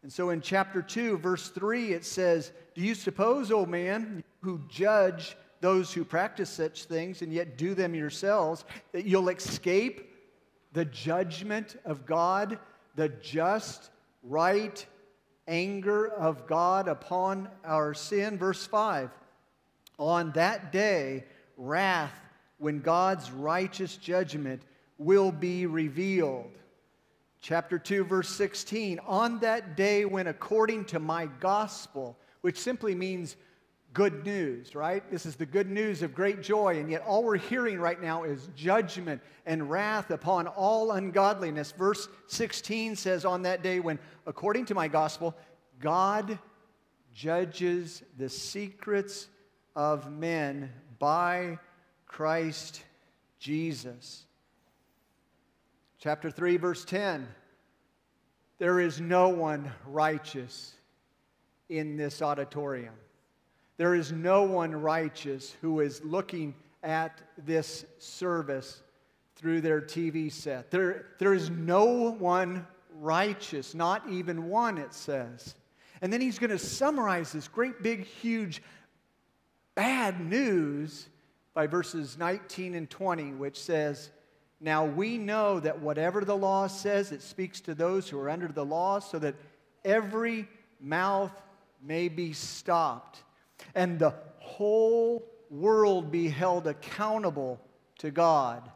And 0.02 0.12
so 0.12 0.30
in 0.30 0.40
chapter 0.40 0.82
2, 0.82 1.18
verse 1.18 1.48
3, 1.48 1.92
it 1.92 2.04
says, 2.04 2.52
Do 2.74 2.80
you 2.80 2.94
suppose, 2.94 3.50
O 3.50 3.66
man, 3.66 4.22
who 4.40 4.60
judge 4.68 5.36
those 5.60 5.92
who 5.92 6.04
practice 6.04 6.50
such 6.50 6.84
things 6.84 7.22
and 7.22 7.32
yet 7.32 7.56
do 7.58 7.74
them 7.74 7.94
yourselves, 7.94 8.64
that 8.92 9.04
you'll 9.04 9.28
escape 9.28 10.12
the 10.72 10.84
judgment 10.84 11.76
of 11.84 12.06
God, 12.06 12.58
the 12.94 13.08
just, 13.08 13.90
right 14.22 14.84
anger 15.48 16.08
of 16.08 16.46
God 16.46 16.88
upon 16.88 17.48
our 17.64 17.94
sin? 17.94 18.38
Verse 18.38 18.66
5 18.66 19.10
On 19.98 20.32
that 20.32 20.72
day, 20.72 21.24
wrath, 21.56 22.12
when 22.58 22.80
God's 22.80 23.30
righteous 23.30 23.96
judgment 23.96 24.62
will 24.98 25.30
be 25.32 25.66
revealed 25.66 26.50
chapter 27.46 27.78
2, 27.78 28.02
verse 28.04 28.28
16. 28.30 28.98
On 29.06 29.38
that 29.38 29.76
day 29.76 30.04
when, 30.04 30.26
according 30.26 30.84
to 30.86 30.98
my 30.98 31.26
gospel, 31.38 32.16
which 32.40 32.58
simply 32.58 32.92
means 32.94 33.36
good 33.92 34.24
news, 34.26 34.74
right? 34.74 35.08
This 35.12 35.24
is 35.24 35.36
the 35.36 35.46
good 35.46 35.70
news 35.70 36.02
of 36.02 36.12
great 36.12 36.42
joy, 36.42 36.80
and 36.80 36.90
yet 36.90 37.02
all 37.02 37.22
we're 37.22 37.36
hearing 37.36 37.78
right 37.78 38.02
now 38.02 38.24
is 38.24 38.50
judgment 38.56 39.22
and 39.46 39.70
wrath 39.70 40.10
upon 40.10 40.48
all 40.48 40.90
ungodliness. 40.90 41.70
Verse 41.70 42.08
16 42.26 42.96
says, 42.96 43.24
On 43.24 43.42
that 43.42 43.62
day 43.62 43.78
when, 43.78 43.98
according 44.26 44.64
to 44.66 44.74
my 44.74 44.88
gospel, 44.88 45.34
God 45.78 46.38
judges 47.14 48.02
the 48.18 48.28
secrets 48.28 49.28
of 49.76 50.10
men 50.10 50.72
by 50.98 51.58
Christ 52.06 52.82
Jesus. 53.38 54.24
Chapter 55.98 56.30
3, 56.30 56.56
verse 56.56 56.84
10 56.84 57.28
There 58.58 58.80
is 58.80 59.00
no 59.00 59.28
one 59.28 59.70
righteous 59.86 60.72
in 61.68 61.96
this 61.96 62.22
auditorium. 62.22 62.94
There 63.76 63.94
is 63.94 64.10
no 64.10 64.44
one 64.44 64.74
righteous 64.74 65.54
who 65.60 65.80
is 65.80 66.02
looking 66.02 66.54
at 66.82 67.20
this 67.44 67.84
service 67.98 68.82
through 69.34 69.60
their 69.60 69.82
TV 69.82 70.32
set. 70.32 70.70
There, 70.70 71.08
there 71.18 71.34
is 71.34 71.50
no 71.50 71.84
one 72.12 72.66
righteous, 72.98 73.74
not 73.74 74.08
even 74.08 74.48
one, 74.48 74.78
it 74.78 74.94
says. 74.94 75.54
And 76.00 76.10
then 76.10 76.22
he's 76.22 76.38
going 76.38 76.50
to 76.50 76.58
summarize 76.58 77.32
this 77.32 77.48
great, 77.48 77.82
big, 77.82 78.04
huge, 78.06 78.62
bad 79.76 80.18
news 80.20 81.06
by 81.54 81.68
verses 81.68 82.18
19 82.18 82.74
and 82.74 82.90
20, 82.90 83.34
which 83.34 83.60
says, 83.60 84.10
Now 84.60 84.84
we 84.84 85.18
know 85.18 85.60
that 85.60 85.80
whatever 85.80 86.24
the 86.24 86.36
law 86.36 86.66
says, 86.66 87.12
it 87.12 87.22
speaks 87.22 87.60
to 87.60 87.74
those 87.74 88.08
who 88.08 88.18
are 88.18 88.28
under 88.28 88.48
the 88.48 88.64
law, 88.64 88.98
so 88.98 89.20
that 89.20 89.36
every 89.84 90.48
mouth 90.80 91.30
may 91.80 92.08
be 92.08 92.32
stopped, 92.32 93.22
and 93.74 93.98
the 93.98 94.14
whole 94.38 95.24
world 95.50 96.10
be 96.10 96.28
held 96.28 96.66
accountable 96.66 97.60
to 97.98 98.10
God. 98.10 98.68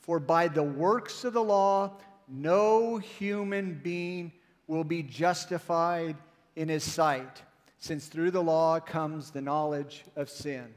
For 0.00 0.20
by 0.20 0.48
the 0.48 0.62
works 0.62 1.24
of 1.24 1.32
the 1.32 1.42
law, 1.42 1.92
no 2.28 2.98
human 2.98 3.80
being 3.82 4.32
will 4.66 4.84
be 4.84 5.02
justified 5.02 6.16
in 6.56 6.68
his 6.68 6.84
sight, 6.84 7.42
since 7.82 8.06
through 8.06 8.30
the 8.30 8.40
law 8.40 8.78
comes 8.78 9.32
the 9.32 9.40
knowledge 9.40 10.04
of 10.14 10.30
sin. 10.30 10.72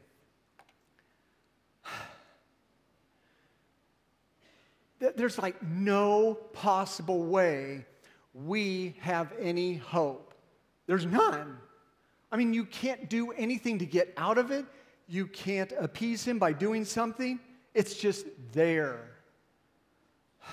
There's 4.99 5.37
like 5.37 5.61
no 5.61 6.33
possible 6.51 7.23
way 7.23 7.85
we 8.33 8.95
have 9.01 9.31
any 9.39 9.75
hope. 9.75 10.33
There's 10.87 11.05
none. 11.05 11.59
I 12.31 12.37
mean, 12.37 12.55
you 12.55 12.65
can't 12.65 13.07
do 13.07 13.29
anything 13.33 13.77
to 13.77 13.85
get 13.85 14.11
out 14.17 14.39
of 14.39 14.49
it. 14.49 14.65
You 15.07 15.27
can't 15.27 15.71
appease 15.79 16.25
him 16.25 16.39
by 16.39 16.53
doing 16.53 16.85
something. 16.85 17.39
It's 17.75 17.93
just 17.93 18.25
there. 18.51 19.11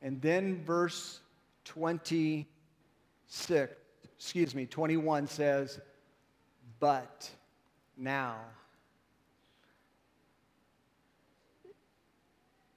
And 0.00 0.20
then 0.20 0.64
verse 0.64 1.21
26, 1.64 3.72
excuse 4.16 4.54
me, 4.54 4.66
21 4.66 5.26
says, 5.26 5.80
But 6.80 7.30
now. 7.96 8.36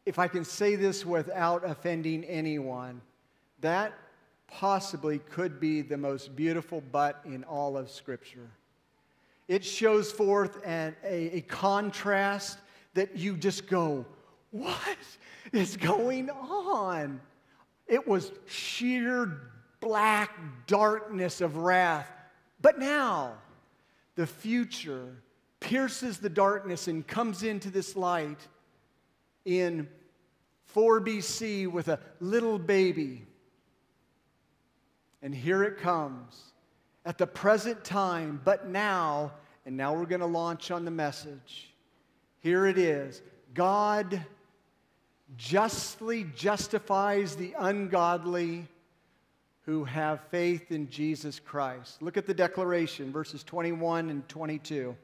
If 0.06 0.20
I 0.20 0.27
can 0.27 0.46
say 0.46 0.75
this 0.75 1.06
without 1.06 1.68
offending 1.68 2.24
anyone, 2.25 3.01
that 3.62 3.94
possibly 4.48 5.20
could 5.20 5.60
be 5.60 5.82
the 5.82 5.98
most 5.98 6.36
beautiful 6.36 6.84
but 6.92 7.22
in 7.25 7.44
all 7.44 7.77
of 7.77 7.89
Scripture. 7.89 8.50
It 9.48 9.63
shows 9.63 10.12
forth 10.12 10.60
an, 10.65 10.96
a, 11.04 11.38
a 11.38 11.42
contrast 11.42 12.60
that 12.94 13.18
you 13.18 13.38
just 13.38 13.68
go, 13.68 14.06
What 14.51 14.98
is 15.51 15.77
going 15.77 16.30
on? 16.30 17.22
It 17.88 18.08
was 18.08 18.32
sheer 18.46 19.51
black 19.80 20.38
darkness 20.68 21.42
of 21.42 21.58
wrath. 21.58 22.12
But 22.62 22.80
now, 22.80 23.34
the 24.15 24.25
future 24.25 25.22
pierces 25.60 26.18
the 26.18 26.30
darkness 26.30 26.88
and 26.88 27.06
comes 27.06 27.44
into 27.44 27.70
this 27.70 27.96
light 27.96 28.48
in 29.46 29.88
4 30.68 31.01
BC 31.01 31.72
with 31.72 31.88
a 31.88 32.00
little 32.20 32.58
baby. 32.58 33.26
And 35.21 35.34
here 35.34 35.63
it 35.63 35.78
comes 35.78 36.54
at 37.06 37.17
the 37.17 37.28
present 37.28 37.84
time, 37.84 38.41
but 38.43 38.67
now, 38.67 39.32
and 39.65 39.78
now 39.78 39.93
we're 39.93 40.06
going 40.06 40.21
to 40.21 40.28
launch 40.28 40.71
on 40.71 40.86
the 40.86 40.91
message. 40.91 41.74
Here 42.41 42.65
it 42.65 42.78
is 42.78 43.21
God 43.54 44.24
justly 45.38 46.26
justifies 46.36 47.36
the 47.36 47.54
ungodly 47.58 48.67
who 49.65 49.84
have 49.84 50.21
faith 50.30 50.71
in 50.71 50.89
Jesus 50.89 51.39
Christ. 51.39 52.02
Look 52.02 52.17
at 52.17 52.28
the 52.28 52.34
declaration, 52.34 53.12
verses 53.12 53.43
21 53.43 54.10
and 54.10 54.28
22. 54.30 54.95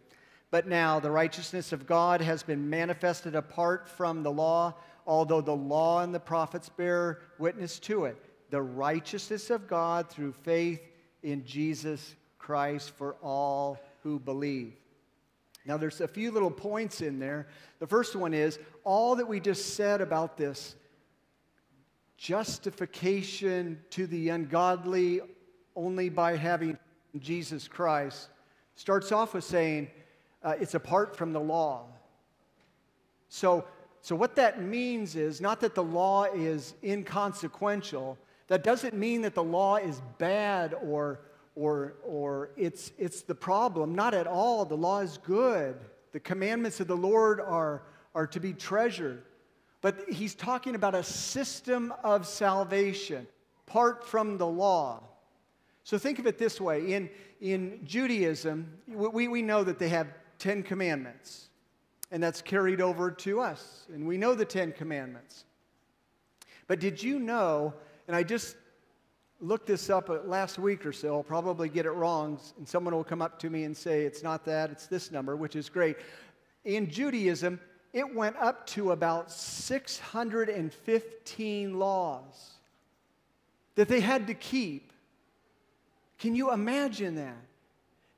But 0.52 0.68
now 0.68 1.00
the 1.00 1.10
righteousness 1.10 1.72
of 1.72 1.88
God 1.88 2.22
has 2.22 2.44
been 2.44 2.70
manifested 2.70 3.36
apart 3.36 3.88
from 3.90 4.22
the 4.22 4.32
law, 4.32 4.76
although 5.08 5.42
the 5.42 5.56
law 5.56 6.02
and 6.02 6.14
the 6.14 6.20
prophets 6.20 6.70
bear 6.70 7.20
witness 7.40 7.80
to 7.80 8.06
it. 8.06 8.18
The 8.52 8.62
righteousness 8.62 9.50
of 9.50 9.68
God 9.68 10.10
through 10.10 10.34
faith 10.34 10.82
in 11.24 11.46
Jesus 11.46 12.16
Christ 12.38 12.92
for 12.92 13.16
all 13.24 13.80
who 14.04 14.20
believe. 14.20 14.74
Now, 15.66 15.78
there's 15.78 16.02
a 16.02 16.08
few 16.08 16.32
little 16.32 16.52
points 16.52 17.02
in 17.02 17.20
there. 17.20 17.48
The 17.80 17.88
first 17.88 18.16
one 18.16 18.34
is 18.34 18.60
all 18.84 19.16
that 19.16 19.28
we 19.28 19.40
just 19.40 19.76
said 19.76 20.02
about 20.02 20.38
this 20.38 20.76
justification 22.18 23.80
to 23.92 24.08
the 24.08 24.30
ungodly 24.30 25.22
only 25.76 26.10
by 26.10 26.36
having 26.36 26.78
Jesus 27.20 27.68
Christ 27.68 28.30
starts 28.76 29.12
off 29.12 29.34
with 29.34 29.44
saying 29.44 29.90
uh, 30.44 30.56
it's 30.60 30.74
apart 30.74 31.16
from 31.16 31.34
the 31.34 31.40
law. 31.40 31.86
So, 33.30 33.66
so, 34.02 34.16
what 34.16 34.36
that 34.36 34.62
means 34.62 35.16
is 35.16 35.42
not 35.42 35.60
that 35.62 35.76
the 35.76 35.84
law 35.84 36.26
is 36.26 36.74
inconsequential, 36.84 38.18
that 38.48 38.64
doesn't 38.64 38.96
mean 38.96 39.22
that 39.22 39.36
the 39.36 39.44
law 39.44 39.78
is 39.78 40.02
bad 40.18 40.76
or 40.84 41.20
or, 41.56 41.96
or 42.04 42.52
it's, 42.56 42.92
it's 42.98 43.22
the 43.22 43.36
problem. 43.36 43.96
Not 43.96 44.14
at 44.14 44.28
all. 44.28 44.66
The 44.66 44.78
law 44.78 45.00
is 45.00 45.18
good. 45.18 45.76
The 46.12 46.20
commandments 46.20 46.80
of 46.80 46.88
the 46.88 46.98
Lord 46.98 47.40
are, 47.40 47.84
are 48.16 48.28
to 48.28 48.40
be 48.40 48.54
treasured. 48.54 49.24
But 49.82 50.10
he's 50.10 50.36
talking 50.36 50.76
about 50.76 50.96
a 50.96 51.04
system 51.04 51.94
of 52.04 52.28
salvation 52.28 53.28
apart 53.68 54.06
from 54.06 54.38
the 54.38 54.48
law. 54.48 55.02
So 55.84 55.98
think 55.98 56.20
of 56.20 56.28
it 56.28 56.38
this 56.38 56.62
way 56.62 56.94
in, 56.94 57.10
in 57.40 57.80
Judaism, 57.86 58.72
we, 58.88 59.28
we 59.28 59.42
know 59.42 59.64
that 59.64 59.80
they 59.80 59.90
have 59.90 60.08
10 60.40 60.64
commandments, 60.64 61.50
and 62.12 62.22
that's 62.22 62.42
carried 62.42 62.82
over 62.82 63.12
to 63.12 63.42
us. 63.42 63.88
And 63.94 64.06
we 64.06 64.18
know 64.18 64.36
the 64.36 64.46
10 64.46 64.74
commandments. 64.74 65.46
But 66.68 66.80
did 66.80 67.02
you 67.02 67.20
know, 67.20 67.74
and 68.08 68.16
I 68.16 68.24
just 68.24 68.56
looked 69.42 69.66
this 69.66 69.90
up 69.90 70.10
uh, 70.10 70.20
last 70.24 70.58
week 70.60 70.86
or 70.86 70.94
so. 70.94 71.16
I'll 71.16 71.24
probably 71.24 71.68
get 71.68 71.88
it 71.88 71.92
wrong, 71.92 72.40
and 72.58 72.68
someone 72.68 72.94
will 72.94 73.04
come 73.04 73.22
up 73.22 73.40
to 73.40 73.50
me 73.50 73.64
and 73.64 73.76
say, 73.76 74.04
it's 74.04 74.24
not 74.24 74.46
that, 74.46 74.70
it's 74.70 74.88
this 74.88 75.12
number, 75.12 75.36
which 75.36 75.56
is 75.56 75.68
great. 75.68 75.98
In 76.64 76.88
Judaism, 76.90 77.60
it 77.92 78.16
went 78.16 78.38
up 78.38 78.68
to 78.68 78.92
about 78.92 79.32
615 79.32 81.80
laws 81.80 82.52
that 83.76 83.88
they 83.88 84.00
had 84.00 84.28
to 84.28 84.36
keep. 84.36 84.94
Can 86.20 86.36
you 86.36 86.54
imagine 86.54 87.16
that? 87.16 87.42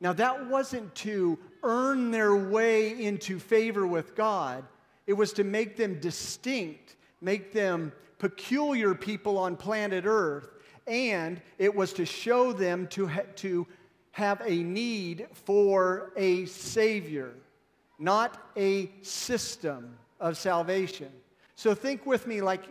Now, 0.02 0.12
that 0.14 0.48
wasn't 0.48 0.94
to 0.96 1.38
earn 1.64 2.12
their 2.12 2.36
way 2.36 3.02
into 3.02 3.40
favor 3.40 3.88
with 3.88 4.16
God, 4.16 4.66
it 5.08 5.14
was 5.14 5.34
to 5.34 5.44
make 5.44 5.78
them 5.78 6.00
distinct, 6.00 6.96
make 7.22 7.54
them 7.54 7.92
peculiar 8.20 8.94
people 8.94 9.38
on 9.38 9.56
planet 9.56 10.04
Earth 10.06 10.50
and 10.88 11.42
it 11.58 11.74
was 11.74 11.94
to 11.94 12.06
show 12.06 12.54
them 12.54 12.88
to, 12.88 13.08
ha- 13.08 13.22
to 13.38 13.68
have 14.12 14.42
a 14.46 14.64
need 14.64 15.28
for 15.34 16.12
a 16.16 16.46
Savior, 16.46 17.34
not 18.00 18.52
a 18.56 18.92
system 19.02 19.98
of 20.20 20.38
salvation. 20.38 21.10
So 21.56 21.74
think 21.74 22.06
with 22.06 22.28
me 22.28 22.42
like 22.42 22.64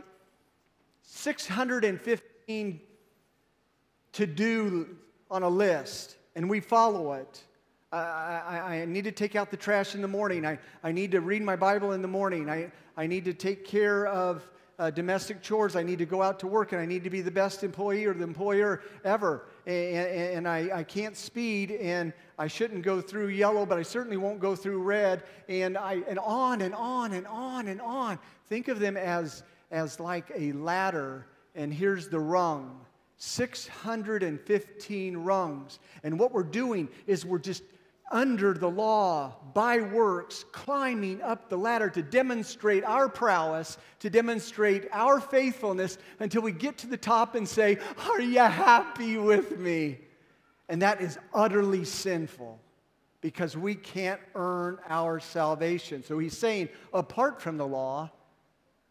615 1.02 2.80
to 4.12 4.26
do 4.26 4.96
on 5.30 5.42
a 5.42 5.48
list, 5.48 6.16
and 6.36 6.48
we 6.48 6.60
follow 6.60 7.12
it. 7.14 7.42
I, 7.92 7.98
I, 7.98 8.58
I, 8.76 8.84
need 8.86 9.04
to 9.04 9.12
take 9.12 9.36
out 9.36 9.50
the 9.50 9.56
trash 9.56 9.94
in 9.94 10.00
the 10.00 10.08
morning. 10.08 10.46
I, 10.46 10.58
I 10.82 10.92
need 10.92 11.10
to 11.12 11.20
read 11.20 11.42
my 11.42 11.56
Bible 11.56 11.92
in 11.92 12.00
the 12.00 12.08
morning. 12.08 12.48
I, 12.48 12.70
I 12.96 13.06
need 13.06 13.24
to 13.26 13.34
take 13.34 13.66
care 13.66 14.06
of 14.06 14.46
uh, 14.78 14.90
domestic 14.90 15.42
chores. 15.42 15.76
I 15.76 15.82
need 15.82 15.98
to 15.98 16.06
go 16.06 16.22
out 16.22 16.40
to 16.40 16.46
work 16.46 16.72
and 16.72 16.80
I 16.80 16.86
need 16.86 17.04
to 17.04 17.10
be 17.10 17.20
the 17.20 17.30
best 17.30 17.62
employee 17.62 18.04
or 18.04 18.14
the 18.14 18.24
employer 18.24 18.82
ever. 19.04 19.46
And, 19.66 20.08
and 20.08 20.48
I, 20.48 20.70
I 20.74 20.82
can't 20.82 21.16
speed 21.16 21.72
and 21.72 22.12
I 22.38 22.46
shouldn't 22.46 22.82
go 22.82 23.00
through 23.00 23.28
yellow, 23.28 23.66
but 23.66 23.78
I 23.78 23.82
certainly 23.82 24.16
won't 24.16 24.40
go 24.40 24.56
through 24.56 24.82
red. 24.82 25.24
And, 25.48 25.76
I, 25.76 26.02
and 26.08 26.18
on 26.18 26.62
and 26.62 26.74
on 26.74 27.12
and 27.12 27.26
on 27.26 27.68
and 27.68 27.80
on. 27.80 28.18
Think 28.48 28.68
of 28.68 28.80
them 28.80 28.96
as, 28.96 29.42
as 29.70 30.00
like 30.00 30.32
a 30.36 30.52
ladder, 30.52 31.26
and 31.54 31.72
here's 31.72 32.08
the 32.08 32.20
rung 32.20 32.78
615 33.24 35.16
rungs. 35.16 35.78
And 36.02 36.18
what 36.18 36.32
we're 36.32 36.42
doing 36.42 36.88
is 37.06 37.24
we're 37.24 37.38
just 37.38 37.62
under 38.12 38.52
the 38.52 38.70
law 38.70 39.34
by 39.54 39.80
works, 39.80 40.44
climbing 40.52 41.20
up 41.22 41.48
the 41.48 41.56
ladder 41.56 41.88
to 41.90 42.02
demonstrate 42.02 42.84
our 42.84 43.08
prowess, 43.08 43.78
to 44.00 44.10
demonstrate 44.10 44.86
our 44.92 45.20
faithfulness 45.20 45.98
until 46.20 46.42
we 46.42 46.52
get 46.52 46.78
to 46.78 46.86
the 46.86 46.96
top 46.96 47.34
and 47.34 47.48
say, 47.48 47.78
Are 48.10 48.20
you 48.20 48.38
happy 48.38 49.16
with 49.16 49.58
me? 49.58 49.98
And 50.68 50.82
that 50.82 51.00
is 51.00 51.18
utterly 51.34 51.84
sinful 51.84 52.60
because 53.20 53.56
we 53.56 53.74
can't 53.74 54.20
earn 54.34 54.78
our 54.88 55.18
salvation. 55.18 56.02
So 56.02 56.18
he's 56.18 56.36
saying, 56.36 56.68
apart 56.92 57.40
from 57.40 57.56
the 57.56 57.66
law, 57.66 58.10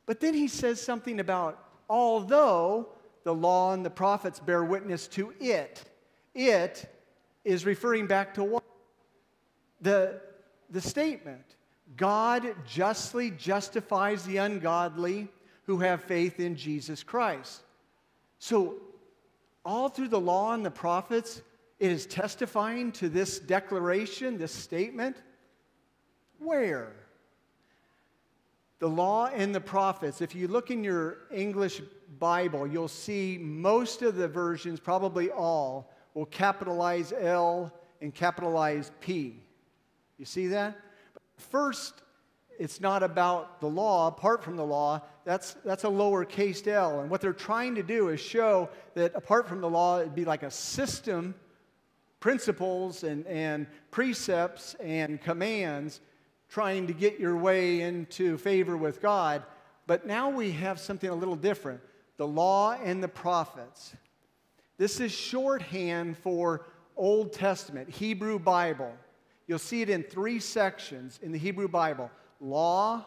but 0.06 0.20
then 0.20 0.34
he 0.34 0.48
says 0.48 0.82
something 0.82 1.20
about, 1.20 1.64
although 1.90 2.90
the 3.24 3.34
law 3.34 3.74
and 3.74 3.86
the 3.86 3.90
prophets 3.90 4.40
bear 4.40 4.64
witness 4.64 5.08
to 5.10 5.34
it, 5.40 5.84
it 6.34 6.92
is 7.44 7.66
referring 7.66 8.08
back 8.08 8.34
to 8.36 8.44
what? 8.44 8.64
The, 9.82 10.22
the 10.70 10.82
statement 10.82 11.56
God 11.98 12.56
justly 12.66 13.32
justifies 13.32 14.24
the 14.24 14.38
ungodly 14.38 15.28
who 15.66 15.80
have 15.80 16.04
faith 16.04 16.40
in 16.40 16.56
Jesus 16.56 17.04
Christ. 17.04 17.62
So, 18.40 18.76
all 19.64 19.90
through 19.90 20.08
the 20.08 20.20
law 20.20 20.54
and 20.54 20.66
the 20.66 20.72
prophets, 20.72 21.42
it 21.80 21.92
is 21.92 22.06
testifying 22.06 22.92
to 22.94 23.10
this 23.10 23.40
declaration, 23.40 24.38
this 24.38 24.54
statement. 24.54 25.18
Where? 26.40 26.94
The 28.80 28.88
law 28.90 29.28
and 29.28 29.54
the 29.54 29.62
prophets. 29.62 30.22
If 30.22 30.34
you 30.34 30.48
look 30.48 30.72
in 30.72 30.84
your 30.84 31.18
English 31.32 31.82
Bible, 32.18 32.66
you'll 32.66 32.88
see 32.88 33.38
most 33.40 34.02
of 34.02 34.16
the 34.16 34.28
versions, 34.28 34.80
probably 34.80 35.30
all, 35.30 35.92
will 36.14 36.26
capitalize 36.26 37.14
L 37.14 37.72
and 38.02 38.14
capitalize 38.14 38.92
P. 39.00 39.44
You 40.22 40.26
see 40.26 40.50
that? 40.50 40.78
First, 41.36 41.96
it's 42.60 42.80
not 42.80 43.02
about 43.02 43.60
the 43.60 43.66
law, 43.66 44.08
apart 44.08 44.44
from 44.44 44.56
the 44.56 44.64
law. 44.64 45.02
That's, 45.26 45.54
that's 45.66 45.84
a 45.84 45.88
lowercase 45.88 46.68
l. 46.68 47.00
And 47.00 47.10
what 47.10 47.22
they're 47.22 47.34
trying 47.34 47.74
to 47.74 47.82
do 47.82 48.10
is 48.10 48.20
show 48.22 48.70
that 48.94 49.16
apart 49.16 49.48
from 49.48 49.62
the 49.62 49.68
law, 49.68 50.00
it'd 50.00 50.14
be 50.14 50.24
like 50.24 50.44
a 50.44 50.52
system, 50.52 51.34
principles 52.20 53.04
and, 53.04 53.26
and 53.26 53.66
precepts 53.90 54.76
and 54.76 55.20
commands 55.20 56.02
trying 56.50 56.86
to 56.86 56.94
get 56.94 57.20
your 57.20 57.36
way 57.36 57.82
into 57.82 58.38
favor 58.38 58.78
with 58.78 59.02
God. 59.02 59.42
But 59.88 60.06
now 60.06 60.30
we 60.30 60.52
have 60.52 60.80
something 60.80 61.10
a 61.10 61.16
little 61.16 61.36
different 61.36 61.82
the 62.18 62.28
law 62.28 62.74
and 62.74 63.02
the 63.02 63.08
prophets. 63.08 63.96
This 64.78 65.00
is 65.00 65.12
shorthand 65.12 66.16
for 66.16 66.68
Old 66.96 67.34
Testament, 67.34 67.90
Hebrew 67.90 68.38
Bible. 68.38 68.94
You'll 69.48 69.60
see 69.60 69.82
it 69.82 69.90
in 69.90 70.04
three 70.04 70.40
sections 70.40 71.20
in 71.22 71.32
the 71.32 71.38
Hebrew 71.38 71.68
Bible 71.68 72.10
law, 72.40 73.06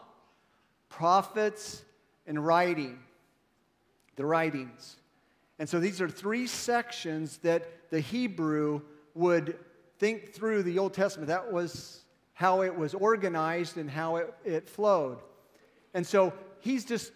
prophets, 0.89 1.85
and 2.27 2.45
writing. 2.45 2.99
The 4.17 4.25
writings. 4.25 4.97
And 5.59 5.69
so 5.69 5.81
these 5.81 6.01
are 6.01 6.09
three 6.09 6.47
sections 6.47 7.39
that 7.39 7.91
the 7.91 8.01
Hebrew 8.01 8.81
would 9.15 9.59
think 9.99 10.33
through 10.33 10.63
the 10.63 10.79
Old 10.79 10.95
Testament. 10.95 11.29
That 11.29 11.53
was 11.53 12.05
how 12.35 12.63
it 12.63 12.77
was 12.77 12.95
organized 12.95 13.77
and 13.77 13.89
how 13.89 14.17
it, 14.17 14.35
it 14.45 14.69
flowed. 14.69 15.19
And 15.95 16.07
so 16.07 16.33
he's 16.61 16.85
just 16.85 17.13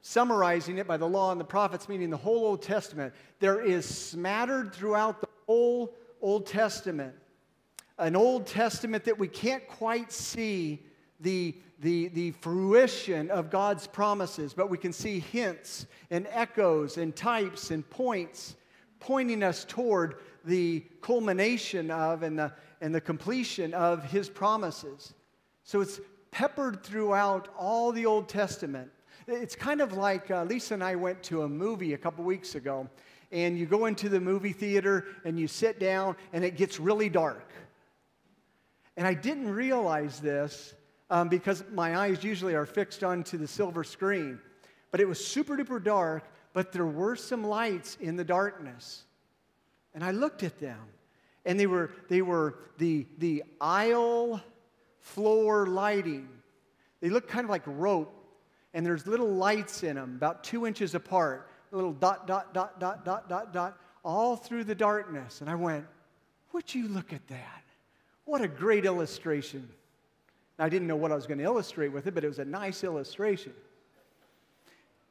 summarizing 0.00 0.78
it 0.78 0.86
by 0.86 0.96
the 0.96 1.06
law 1.06 1.32
and 1.32 1.40
the 1.40 1.44
prophets, 1.44 1.88
meaning 1.88 2.10
the 2.10 2.16
whole 2.16 2.46
Old 2.46 2.62
Testament. 2.62 3.12
There 3.40 3.60
is 3.60 3.86
smattered 3.86 4.74
throughout 4.74 5.20
the 5.20 5.28
whole 5.46 5.94
Old 6.22 6.46
Testament 6.46 7.14
an 7.98 8.16
Old 8.16 8.46
Testament 8.46 9.04
that 9.04 9.18
we 9.18 9.28
can't 9.28 9.66
quite 9.68 10.12
see 10.12 10.82
the, 11.20 11.54
the, 11.80 12.08
the 12.08 12.30
fruition 12.32 13.30
of 13.30 13.50
God's 13.50 13.86
promises, 13.86 14.52
but 14.52 14.68
we 14.68 14.78
can 14.78 14.92
see 14.92 15.18
hints 15.18 15.86
and 16.10 16.26
echoes 16.30 16.98
and 16.98 17.16
types 17.16 17.70
and 17.70 17.88
points 17.88 18.56
pointing 19.00 19.42
us 19.42 19.64
toward 19.64 20.16
the 20.44 20.84
culmination 21.00 21.90
of 21.90 22.22
and 22.22 22.38
the, 22.38 22.52
and 22.80 22.94
the 22.94 23.00
completion 23.00 23.72
of 23.74 24.04
His 24.04 24.28
promises. 24.28 25.14
So 25.64 25.80
it's 25.80 26.00
peppered 26.30 26.82
throughout 26.82 27.48
all 27.58 27.92
the 27.92 28.06
Old 28.06 28.28
Testament. 28.28 28.90
It's 29.26 29.56
kind 29.56 29.80
of 29.80 29.94
like 29.94 30.30
uh, 30.30 30.44
Lisa 30.44 30.74
and 30.74 30.84
I 30.84 30.94
went 30.94 31.22
to 31.24 31.42
a 31.42 31.48
movie 31.48 31.94
a 31.94 31.98
couple 31.98 32.24
weeks 32.24 32.54
ago, 32.54 32.88
and 33.32 33.58
you 33.58 33.66
go 33.66 33.86
into 33.86 34.08
the 34.08 34.20
movie 34.20 34.52
theater 34.52 35.06
and 35.24 35.38
you 35.38 35.48
sit 35.48 35.80
down, 35.80 36.16
and 36.32 36.44
it 36.44 36.56
gets 36.56 36.78
really 36.78 37.08
dark. 37.08 37.50
And 38.96 39.06
I 39.06 39.14
didn't 39.14 39.50
realize 39.50 40.20
this 40.20 40.74
um, 41.10 41.28
because 41.28 41.64
my 41.72 41.96
eyes 41.96 42.24
usually 42.24 42.54
are 42.54 42.66
fixed 42.66 43.04
onto 43.04 43.36
the 43.36 43.46
silver 43.46 43.84
screen. 43.84 44.40
But 44.90 45.00
it 45.00 45.08
was 45.08 45.24
super 45.24 45.56
duper 45.56 45.82
dark, 45.82 46.24
but 46.52 46.72
there 46.72 46.86
were 46.86 47.16
some 47.16 47.44
lights 47.44 47.98
in 48.00 48.16
the 48.16 48.24
darkness. 48.24 49.04
And 49.94 50.02
I 50.02 50.10
looked 50.10 50.42
at 50.42 50.58
them, 50.58 50.80
and 51.44 51.60
they 51.60 51.66
were, 51.66 51.90
they 52.08 52.22
were 52.22 52.58
the, 52.78 53.06
the 53.18 53.44
aisle 53.60 54.40
floor 55.00 55.66
lighting. 55.66 56.28
They 57.00 57.10
looked 57.10 57.28
kind 57.28 57.44
of 57.44 57.50
like 57.50 57.62
rope, 57.66 58.12
and 58.74 58.84
there's 58.84 59.06
little 59.06 59.30
lights 59.30 59.82
in 59.82 59.96
them, 59.96 60.14
about 60.16 60.44
two 60.44 60.66
inches 60.66 60.94
apart, 60.94 61.50
little 61.70 61.92
dot, 61.92 62.26
dot, 62.26 62.54
dot, 62.54 62.80
dot, 62.80 63.04
dot, 63.04 63.28
dot, 63.28 63.52
dot, 63.52 63.78
all 64.04 64.36
through 64.36 64.64
the 64.64 64.74
darkness. 64.74 65.40
And 65.40 65.50
I 65.50 65.54
went, 65.54 65.86
Would 66.52 66.74
you 66.74 66.88
look 66.88 67.12
at 67.12 67.26
that? 67.28 67.65
What 68.26 68.42
a 68.42 68.48
great 68.48 68.84
illustration. 68.84 69.68
I 70.58 70.68
didn't 70.68 70.88
know 70.88 70.96
what 70.96 71.12
I 71.12 71.14
was 71.14 71.26
going 71.26 71.38
to 71.38 71.44
illustrate 71.44 71.88
with 71.88 72.06
it, 72.06 72.14
but 72.14 72.24
it 72.24 72.28
was 72.28 72.40
a 72.40 72.44
nice 72.44 72.82
illustration. 72.82 73.52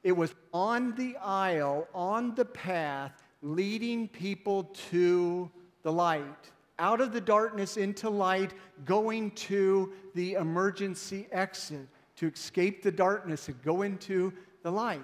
It 0.04 0.12
was 0.12 0.36
on 0.54 0.94
the 0.96 1.16
aisle, 1.18 1.88
on 1.94 2.36
the 2.36 2.46
path, 2.46 3.14
leading 3.42 4.08
people 4.10 4.66
to 4.92 5.50
the 5.84 5.92
light, 5.92 6.52
out 6.78 7.00
of 7.00 7.14
the 7.14 7.22
darkness 7.22 7.78
into 7.78 8.10
light, 8.10 8.54
going 8.86 9.32
to 9.32 9.94
the 10.14 10.34
emergency 10.34 11.28
exit 11.32 11.88
to 12.18 12.28
escape 12.28 12.84
the 12.84 12.92
darkness 12.92 13.48
and 13.48 13.62
go 13.64 13.84
into 13.84 14.34
the 14.62 14.72
light. 14.72 15.02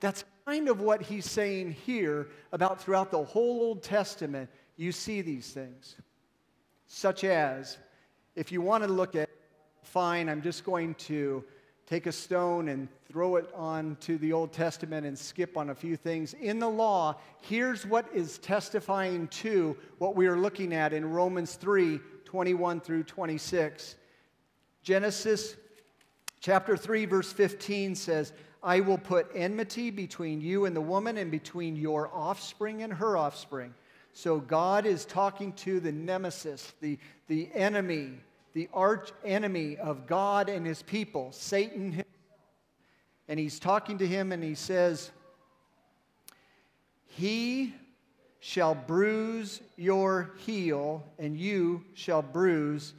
That's 0.00 0.24
kind 0.44 0.68
of 0.68 0.80
what 0.80 1.02
he's 1.02 1.30
saying 1.30 1.72
here 1.72 2.28
about 2.52 2.80
throughout 2.80 3.10
the 3.10 3.22
whole 3.22 3.60
Old 3.60 3.82
Testament. 3.82 4.50
You 4.76 4.92
see 4.92 5.20
these 5.22 5.52
things 5.52 5.96
such 6.94 7.24
as 7.24 7.76
if 8.36 8.52
you 8.52 8.62
want 8.62 8.84
to 8.84 8.88
look 8.88 9.16
at, 9.16 9.28
fine, 9.82 10.28
I'm 10.28 10.40
just 10.40 10.64
going 10.64 10.94
to 10.94 11.42
take 11.86 12.06
a 12.06 12.12
stone 12.12 12.68
and 12.68 12.88
throw 13.08 13.34
it 13.34 13.50
onto 13.52 14.16
the 14.18 14.32
Old 14.32 14.52
Testament 14.52 15.04
and 15.04 15.18
skip 15.18 15.56
on 15.56 15.70
a 15.70 15.74
few 15.74 15.96
things. 15.96 16.34
In 16.34 16.60
the 16.60 16.68
law, 16.68 17.16
here's 17.40 17.84
what 17.84 18.06
is 18.14 18.38
testifying 18.38 19.26
to 19.28 19.76
what 19.98 20.14
we 20.14 20.28
are 20.28 20.38
looking 20.38 20.72
at 20.72 20.92
in 20.92 21.04
Romans 21.04 21.56
3 21.56 21.98
21 22.24 22.80
through 22.80 23.02
26. 23.02 23.96
Genesis 24.82 25.56
chapter 26.40 26.76
3, 26.76 27.06
verse 27.06 27.32
15 27.32 27.96
says, 27.96 28.32
I 28.62 28.80
will 28.80 28.98
put 28.98 29.28
enmity 29.34 29.90
between 29.90 30.40
you 30.40 30.64
and 30.64 30.74
the 30.74 30.80
woman, 30.80 31.18
and 31.18 31.30
between 31.30 31.76
your 31.76 32.08
offspring 32.14 32.82
and 32.82 32.92
her 32.92 33.16
offspring. 33.16 33.74
So 34.16 34.38
God 34.38 34.86
is 34.86 35.04
talking 35.04 35.52
to 35.54 35.80
the 35.80 35.90
nemesis, 35.90 36.72
the, 36.80 36.98
the 37.26 37.50
enemy, 37.52 38.12
the 38.52 38.68
arch 38.72 39.10
enemy 39.24 39.76
of 39.76 40.06
God 40.06 40.48
and 40.48 40.64
his 40.64 40.82
people, 40.82 41.32
Satan. 41.32 42.02
And 43.28 43.40
he's 43.40 43.58
talking 43.58 43.98
to 43.98 44.06
him 44.06 44.30
and 44.30 44.42
he 44.42 44.54
says, 44.54 45.10
He 47.06 47.74
shall 48.38 48.76
bruise 48.76 49.60
your 49.76 50.30
heel, 50.36 51.02
and 51.18 51.36
you 51.36 51.82
shall 51.94 52.22
bruise, 52.22 52.94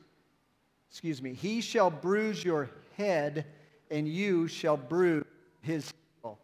excuse 0.90 1.22
me, 1.22 1.34
he 1.34 1.62
shall 1.62 1.90
bruise 1.90 2.44
your 2.44 2.70
head, 2.98 3.46
and 3.90 4.06
you 4.06 4.50
shall 4.50 4.76
bruise 4.76 5.24
his 5.62 5.94
heel. 6.24 6.38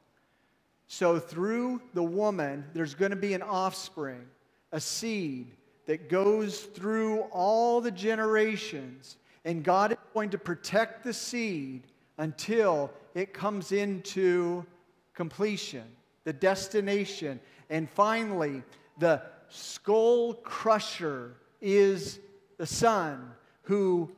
So 0.87 1.19
through 1.19 1.81
the 1.93 2.03
woman, 2.03 2.63
there's 2.73 2.93
going 2.93 3.09
to 3.09 3.17
be 3.17 3.33
an 3.33 3.41
offspring 3.41 4.27
a 4.71 4.79
seed 4.79 5.47
that 5.85 6.09
goes 6.09 6.61
through 6.61 7.21
all 7.31 7.81
the 7.81 7.91
generations, 7.91 9.17
and 9.43 9.63
God 9.63 9.93
is 9.93 9.97
going 10.13 10.29
to 10.29 10.37
protect 10.37 11.03
the 11.03 11.13
seed 11.13 11.83
until 12.17 12.91
it 13.15 13.33
comes 13.33 13.71
into 13.71 14.65
completion, 15.13 15.83
the 16.23 16.33
destination. 16.33 17.39
And 17.69 17.89
finally, 17.89 18.63
the 18.99 19.21
skull 19.49 20.35
crusher 20.35 21.35
is 21.59 22.19
the 22.57 22.65
son 22.65 23.31
who 23.63 24.09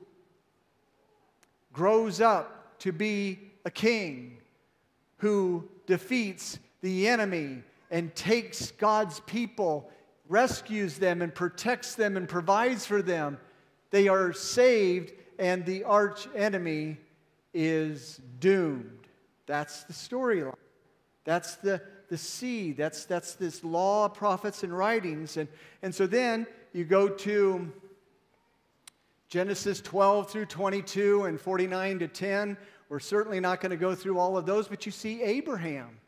grows 1.71 2.21
up 2.21 2.77
to 2.79 2.91
be 2.91 3.39
a 3.65 3.71
king, 3.71 4.37
who 5.17 5.67
defeats 5.87 6.59
the 6.81 7.07
enemy 7.07 7.63
and 7.89 8.13
takes 8.15 8.71
God's 8.71 9.21
people 9.21 9.89
rescues 10.33 10.97
them 10.97 11.21
and 11.21 11.33
protects 11.33 11.93
them 11.93 12.17
and 12.17 12.27
provides 12.27 12.87
for 12.87 13.03
them. 13.03 13.37
they 13.91 14.07
are 14.07 14.33
saved, 14.33 15.13
and 15.37 15.63
the 15.67 15.83
arch 15.83 16.27
enemy 16.35 16.97
is 17.53 18.19
doomed. 18.39 19.07
That's 19.45 19.83
the 19.83 19.93
storyline. 19.93 20.55
That's 21.23 21.57
the, 21.57 21.79
the 22.09 22.17
seed. 22.17 22.77
That's, 22.77 23.05
that's 23.05 23.35
this 23.35 23.63
law, 23.63 24.09
prophets, 24.09 24.63
and 24.63 24.75
writings. 24.75 25.37
And, 25.37 25.47
and 25.83 25.93
so 25.93 26.07
then 26.07 26.47
you 26.73 26.83
go 26.83 27.07
to 27.07 27.71
Genesis 29.29 29.81
12 29.81 30.31
through 30.31 30.47
22 30.47 31.25
and 31.25 31.39
49 31.39 31.99
to 31.99 32.07
10. 32.07 32.57
We're 32.89 32.99
certainly 32.99 33.39
not 33.39 33.61
going 33.61 33.69
to 33.69 33.77
go 33.77 33.93
through 33.93 34.17
all 34.17 34.35
of 34.35 34.47
those, 34.47 34.67
but 34.67 34.87
you 34.87 34.91
see 34.91 35.21
Abraham. 35.21 35.99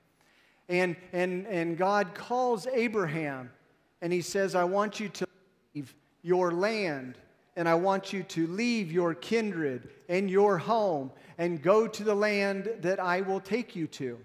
And, 0.68 0.96
and, 1.14 1.46
and 1.46 1.78
God 1.78 2.16
calls 2.16 2.66
Abraham 2.66 3.52
and 4.02 4.12
he 4.12 4.22
says, 4.22 4.56
I 4.56 4.64
want 4.64 5.00
you 5.00 5.10
to 5.10 5.28
leave 5.74 5.94
your 6.22 6.52
land 6.52 7.18
and 7.56 7.70
I 7.70 7.76
want 7.76 8.12
you 8.12 8.24
to 8.24 8.48
leave 8.48 8.92
your 8.92 9.14
kindred 9.14 9.90
and 10.10 10.30
your 10.30 10.58
home 10.58 11.12
and 11.38 11.62
go 11.62 11.88
to 11.88 12.04
the 12.04 12.16
land 12.16 12.70
that 12.82 13.00
I 13.00 13.22
will 13.22 13.40
take 13.40 13.76
you 13.76 13.88
to. 13.88 14.20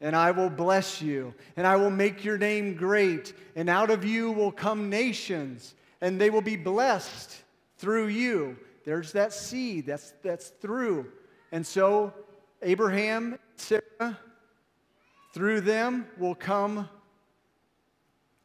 And 0.00 0.16
I 0.16 0.32
will 0.32 0.50
bless 0.50 1.00
you, 1.00 1.32
and 1.56 1.64
I 1.64 1.76
will 1.76 1.90
make 1.90 2.24
your 2.24 2.36
name 2.36 2.74
great, 2.74 3.34
and 3.54 3.70
out 3.70 3.88
of 3.88 4.04
you 4.04 4.32
will 4.32 4.50
come 4.50 4.90
nations, 4.90 5.76
and 6.00 6.20
they 6.20 6.28
will 6.28 6.42
be 6.42 6.56
blessed 6.56 7.36
through 7.78 8.08
you. 8.08 8.56
There's 8.84 9.12
that 9.12 9.32
seed, 9.32 9.86
that's, 9.86 10.12
that's 10.24 10.48
through. 10.48 11.06
And 11.52 11.64
so, 11.64 12.12
Abraham, 12.62 13.38
Sarah, 13.54 14.18
through 15.32 15.60
them 15.60 16.06
will 16.18 16.34
come 16.34 16.88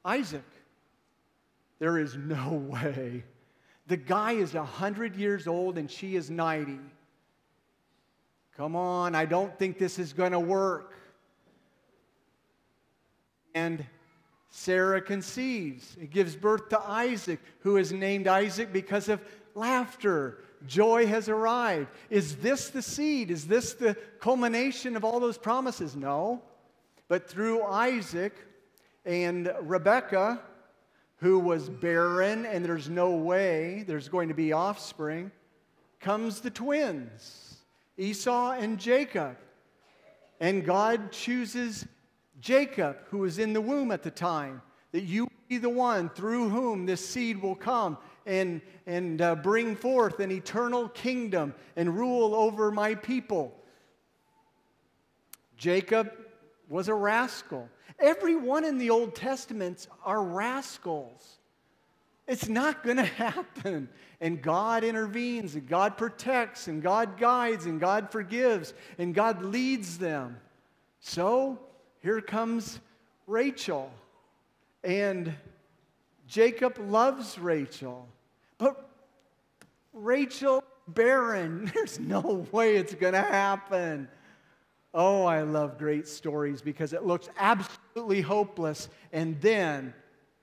Isaac. 0.08 0.46
There 1.80 2.00
is 2.00 2.16
no 2.16 2.54
way. 2.70 3.24
The 3.88 3.98
guy 3.98 4.34
is 4.34 4.54
100 4.54 5.16
years 5.16 5.48
old 5.48 5.78
and 5.78 5.92
she 5.92 6.16
is 6.16 6.32
90. 6.32 6.80
Come 8.56 8.76
on, 8.76 9.14
I 9.14 9.26
don't 9.26 9.58
think 9.60 9.78
this 9.78 10.00
is 10.00 10.14
going 10.14 10.32
to 10.32 10.40
work. 10.40 10.94
And 13.54 13.86
Sarah 14.50 15.02
conceives. 15.02 15.96
It 16.02 16.10
gives 16.10 16.36
birth 16.36 16.70
to 16.70 16.80
Isaac, 16.80 17.40
who 17.60 17.78
is 17.78 17.92
named 17.92 18.28
Isaac 18.28 18.74
because 18.74 19.10
of 19.10 19.22
laughter. 19.54 20.40
Joy 20.66 21.06
has 21.06 21.30
arrived. 21.30 21.90
Is 22.10 22.38
this 22.38 22.70
the 22.70 22.82
seed? 22.82 23.30
Is 23.30 23.46
this 23.46 23.74
the 23.74 23.96
culmination 24.20 24.96
of 24.96 25.04
all 25.04 25.20
those 25.20 25.38
promises? 25.38 25.96
No. 25.96 26.42
But 27.08 27.30
through 27.30 27.64
Isaac 27.64 28.34
and 29.08 29.52
Rebecca, 29.62 30.42
who 31.18 31.40
was 31.40 31.70
barren 31.70 32.46
and 32.46 32.64
there's 32.64 32.90
no 32.90 33.12
way 33.12 33.86
there's 33.88 34.10
going 34.10 34.28
to 34.28 34.34
be 34.34 34.52
offspring, 34.52 35.32
comes 36.02 36.42
the 36.42 36.52
twins, 36.52 37.56
Esau 37.98 38.52
and 38.52 38.78
Jacob. 38.78 39.38
And 40.42 40.66
God 40.66 41.12
chooses 41.12 41.88
Jacob, 42.42 42.98
who 43.10 43.20
was 43.20 43.40
in 43.40 43.54
the 43.54 43.62
womb 43.62 43.92
at 43.92 44.04
the 44.04 44.12
time, 44.12 44.62
that 44.92 45.04
you 45.04 45.28
be 45.48 45.58
the 45.58 45.70
one 45.70 46.10
through 46.10 46.50
whom 46.50 46.86
this 46.86 47.08
seed 47.08 47.42
will 47.42 47.56
come 47.56 47.98
and, 48.26 48.62
and 48.86 49.22
uh, 49.22 49.36
bring 49.36 49.74
forth 49.76 50.20
an 50.20 50.32
eternal 50.32 50.90
kingdom 50.90 51.56
and 51.78 51.98
rule 51.98 52.36
over 52.36 52.70
my 52.72 52.94
people. 52.94 53.58
Jacob 55.56 56.12
was 56.70 56.88
a 56.88 56.94
rascal. 56.94 57.70
Everyone 58.00 58.66
in 58.66 58.78
the 58.78 58.90
Old 58.90 59.16
Testament 59.16 59.88
are 60.04 60.24
rascals. 60.24 61.38
It's 62.28 62.50
not 62.50 62.84
going 62.84 62.98
to 62.98 63.06
happen. 63.06 63.90
And 64.20 64.42
God 64.42 64.84
intervenes, 64.84 65.56
and 65.56 65.68
God 65.68 65.98
protects, 65.98 66.68
and 66.68 66.82
God 66.82 67.18
guides, 67.18 67.66
and 67.66 67.80
God 67.80 68.12
forgives, 68.12 68.74
and 68.98 69.14
God 69.14 69.44
leads 69.44 69.98
them. 69.98 70.38
So 71.00 71.60
here 72.02 72.22
comes 72.22 72.80
Rachel. 73.28 73.92
And 74.84 75.34
Jacob 76.28 76.78
loves 76.80 77.38
Rachel. 77.38 78.08
But 78.58 78.90
Rachel, 79.94 80.64
barren, 80.88 81.72
there's 81.74 82.00
no 82.00 82.46
way 82.52 82.76
it's 82.76 82.96
going 82.96 83.14
to 83.14 83.22
happen. 83.22 84.08
Oh, 85.00 85.26
I 85.26 85.44
love 85.44 85.78
great 85.78 86.08
stories 86.08 86.60
because 86.60 86.92
it 86.92 87.06
looks 87.06 87.30
absolutely 87.38 88.20
hopeless. 88.20 88.90
And 89.14 89.40
then, 89.42 89.94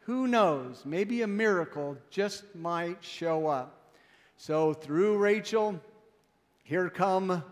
who 0.02 0.28
knows, 0.28 0.84
maybe 0.84 1.22
a 1.22 1.26
miracle 1.26 1.98
just 2.08 2.54
might 2.54 3.02
show 3.02 3.48
up. 3.48 3.90
So, 4.36 4.72
through 4.72 5.18
Rachel, 5.18 5.80
here 6.62 6.88
come 6.88 7.42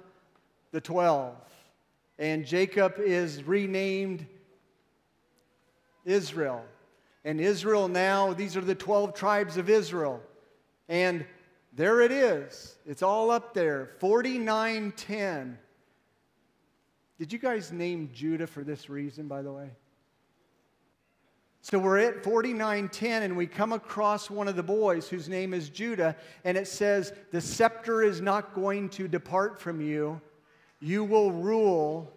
the 0.70 0.80
12. 0.80 1.34
And 2.20 2.46
Jacob 2.46 3.00
is 3.00 3.42
renamed 3.42 4.24
Israel. 6.04 6.64
And 7.24 7.40
Israel 7.40 7.88
now, 7.88 8.32
these 8.32 8.56
are 8.56 8.60
the 8.60 8.76
12 8.76 9.12
tribes 9.12 9.56
of 9.56 9.68
Israel. 9.68 10.22
And 10.88 11.26
there 11.72 12.00
it 12.00 12.12
is. 12.12 12.76
It's 12.86 13.02
all 13.02 13.32
up 13.32 13.54
there 13.54 13.90
4910. 13.98 15.58
Did 17.22 17.32
you 17.32 17.38
guys 17.38 17.70
name 17.70 18.10
Judah 18.12 18.48
for 18.48 18.64
this 18.64 18.90
reason, 18.90 19.28
by 19.28 19.42
the 19.42 19.52
way? 19.52 19.70
So 21.60 21.78
we're 21.78 21.98
at 21.98 22.24
4910, 22.24 23.22
and 23.22 23.36
we 23.36 23.46
come 23.46 23.72
across 23.72 24.28
one 24.28 24.48
of 24.48 24.56
the 24.56 24.62
boys 24.64 25.08
whose 25.08 25.28
name 25.28 25.54
is 25.54 25.68
Judah, 25.68 26.16
and 26.42 26.58
it 26.58 26.66
says, 26.66 27.12
The 27.30 27.40
scepter 27.40 28.02
is 28.02 28.20
not 28.20 28.56
going 28.56 28.88
to 28.88 29.06
depart 29.06 29.60
from 29.60 29.80
you. 29.80 30.20
You 30.80 31.04
will 31.04 31.30
rule, 31.30 32.12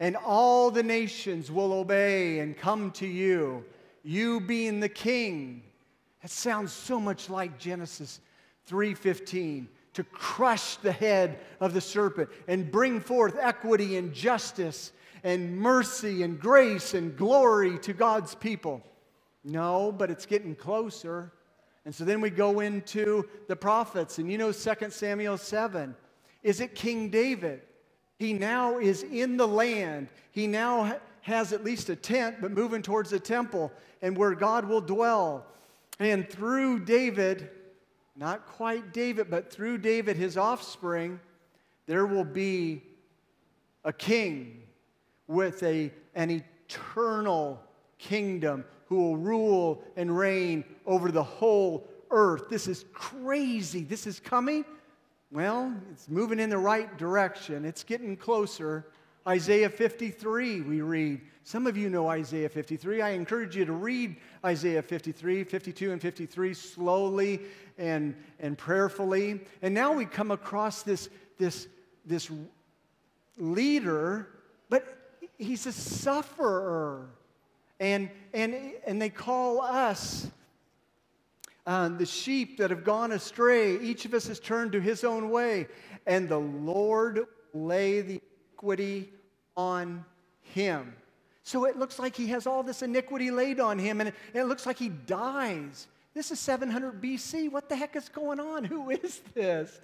and 0.00 0.16
all 0.16 0.72
the 0.72 0.82
nations 0.82 1.48
will 1.52 1.72
obey 1.72 2.40
and 2.40 2.56
come 2.56 2.90
to 2.94 3.06
you, 3.06 3.64
you 4.02 4.40
being 4.40 4.80
the 4.80 4.88
king. 4.88 5.62
That 6.20 6.32
sounds 6.32 6.72
so 6.72 6.98
much 6.98 7.30
like 7.30 7.60
Genesis 7.60 8.18
3:15 8.68 9.68
to 9.94 10.04
crush 10.04 10.76
the 10.76 10.92
head 10.92 11.38
of 11.60 11.74
the 11.74 11.80
serpent 11.80 12.28
and 12.48 12.70
bring 12.70 13.00
forth 13.00 13.36
equity 13.38 13.96
and 13.96 14.12
justice 14.12 14.92
and 15.22 15.56
mercy 15.56 16.22
and 16.22 16.40
grace 16.40 16.94
and 16.94 17.16
glory 17.16 17.78
to 17.80 17.92
God's 17.92 18.34
people. 18.34 18.82
No, 19.44 19.92
but 19.92 20.10
it's 20.10 20.26
getting 20.26 20.54
closer. 20.54 21.32
And 21.84 21.94
so 21.94 22.04
then 22.04 22.20
we 22.20 22.30
go 22.30 22.60
into 22.60 23.28
the 23.48 23.56
prophets, 23.56 24.18
and 24.18 24.30
you 24.30 24.38
know 24.38 24.52
2 24.52 24.90
Samuel 24.90 25.36
7. 25.36 25.94
Is 26.42 26.60
it 26.60 26.74
King 26.74 27.08
David? 27.08 27.62
He 28.18 28.32
now 28.32 28.78
is 28.78 29.02
in 29.02 29.36
the 29.36 29.48
land. 29.48 30.08
He 30.30 30.46
now 30.46 30.96
has 31.22 31.52
at 31.52 31.64
least 31.64 31.88
a 31.88 31.96
tent, 31.96 32.36
but 32.40 32.52
moving 32.52 32.82
towards 32.82 33.10
the 33.10 33.20
temple 33.20 33.72
and 34.00 34.16
where 34.16 34.34
God 34.34 34.64
will 34.64 34.80
dwell. 34.80 35.46
And 35.98 36.28
through 36.28 36.84
David, 36.84 37.50
not 38.22 38.46
quite 38.46 38.92
David, 38.92 39.28
but 39.28 39.52
through 39.52 39.78
David, 39.78 40.16
his 40.16 40.36
offspring, 40.36 41.18
there 41.86 42.06
will 42.06 42.24
be 42.24 42.80
a 43.84 43.92
king 43.92 44.62
with 45.26 45.60
a, 45.64 45.92
an 46.14 46.30
eternal 46.30 47.60
kingdom 47.98 48.64
who 48.86 48.94
will 48.94 49.16
rule 49.16 49.82
and 49.96 50.16
reign 50.16 50.62
over 50.86 51.10
the 51.10 51.22
whole 51.22 51.88
earth. 52.12 52.48
This 52.48 52.68
is 52.68 52.84
crazy. 52.92 53.82
This 53.82 54.06
is 54.06 54.20
coming. 54.20 54.64
Well, 55.32 55.74
it's 55.90 56.08
moving 56.08 56.38
in 56.38 56.48
the 56.48 56.58
right 56.58 56.96
direction. 56.96 57.64
It's 57.64 57.82
getting 57.82 58.16
closer. 58.16 58.86
Isaiah 59.26 59.70
53, 59.70 60.62
we 60.62 60.80
read. 60.80 61.20
Some 61.44 61.66
of 61.66 61.76
you 61.76 61.90
know 61.90 62.08
Isaiah 62.08 62.48
53. 62.48 63.02
I 63.02 63.10
encourage 63.10 63.56
you 63.56 63.64
to 63.64 63.72
read 63.72 64.16
Isaiah 64.44 64.82
53, 64.82 65.44
52, 65.44 65.92
and 65.92 66.00
53 66.00 66.54
slowly 66.54 67.40
and, 67.78 68.14
and 68.40 68.56
prayerfully. 68.56 69.40
And 69.60 69.74
now 69.74 69.92
we 69.92 70.04
come 70.04 70.30
across 70.30 70.82
this, 70.82 71.08
this, 71.38 71.68
this 72.04 72.30
leader, 73.38 74.28
but 74.68 75.16
he's 75.38 75.66
a 75.66 75.72
sufferer. 75.72 77.08
And, 77.80 78.10
and, 78.32 78.54
and 78.86 79.02
they 79.02 79.10
call 79.10 79.60
us 79.60 80.28
uh, 81.66 81.88
the 81.88 82.06
sheep 82.06 82.58
that 82.58 82.70
have 82.70 82.84
gone 82.84 83.12
astray. 83.12 83.78
Each 83.78 84.04
of 84.04 84.14
us 84.14 84.26
has 84.28 84.40
turned 84.40 84.72
to 84.72 84.80
his 84.80 85.04
own 85.04 85.30
way. 85.30 85.68
And 86.06 86.28
the 86.28 86.38
Lord 86.38 87.26
lay 87.54 88.00
the 88.00 88.20
iniquity 88.62 89.10
on 89.56 90.04
him. 90.40 90.94
So 91.42 91.64
it 91.64 91.76
looks 91.76 91.98
like 91.98 92.14
he 92.14 92.28
has 92.28 92.46
all 92.46 92.62
this 92.62 92.82
iniquity 92.82 93.30
laid 93.30 93.58
on 93.58 93.78
him, 93.78 94.00
and 94.00 94.12
it, 94.32 94.44
looks 94.44 94.64
like 94.64 94.78
he 94.78 94.88
dies. 94.88 95.88
This 96.14 96.30
is 96.30 96.38
700 96.38 97.02
BC. 97.02 97.50
What 97.50 97.68
the 97.68 97.74
heck 97.74 97.96
is 97.96 98.08
going 98.08 98.38
on? 98.38 98.64
Who 98.64 98.90
is 98.90 99.20
this? 99.34 99.80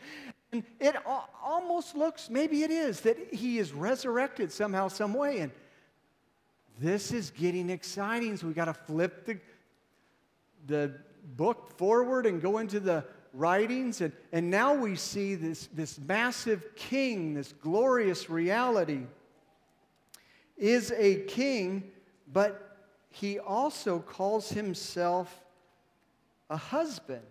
And 0.52 0.62
it 0.80 0.94
almost 1.42 1.96
looks, 1.96 2.30
maybe 2.30 2.62
it 2.62 2.70
is, 2.70 3.00
that 3.00 3.34
he 3.34 3.58
is 3.58 3.72
resurrected 3.72 4.52
somehow, 4.52 4.88
some 4.88 5.14
way. 5.14 5.40
And 5.40 5.52
this 6.78 7.10
is 7.12 7.30
getting 7.30 7.70
exciting. 7.70 8.36
So 8.36 8.46
we 8.46 8.54
got 8.54 8.66
to 8.66 8.74
flip 8.74 9.26
the, 9.26 9.38
the 10.66 10.94
book 11.36 11.76
forward 11.76 12.24
and 12.24 12.40
go 12.40 12.58
into 12.58 12.78
the 12.78 13.04
writings. 13.32 14.00
And, 14.00 14.12
and 14.32 14.50
now 14.50 14.74
we 14.74 14.96
see 14.96 15.34
this, 15.34 15.68
this 15.74 15.98
massive 15.98 16.74
king, 16.74 17.34
this 17.34 17.52
glorious 17.52 18.28
reality, 18.28 19.02
is 20.56 20.92
a 20.96 21.20
king, 21.22 21.90
but 22.32 22.76
he 23.10 23.38
also 23.38 24.00
calls 24.00 24.50
himself 24.50 25.42
a 26.50 26.56
husband. 26.56 27.22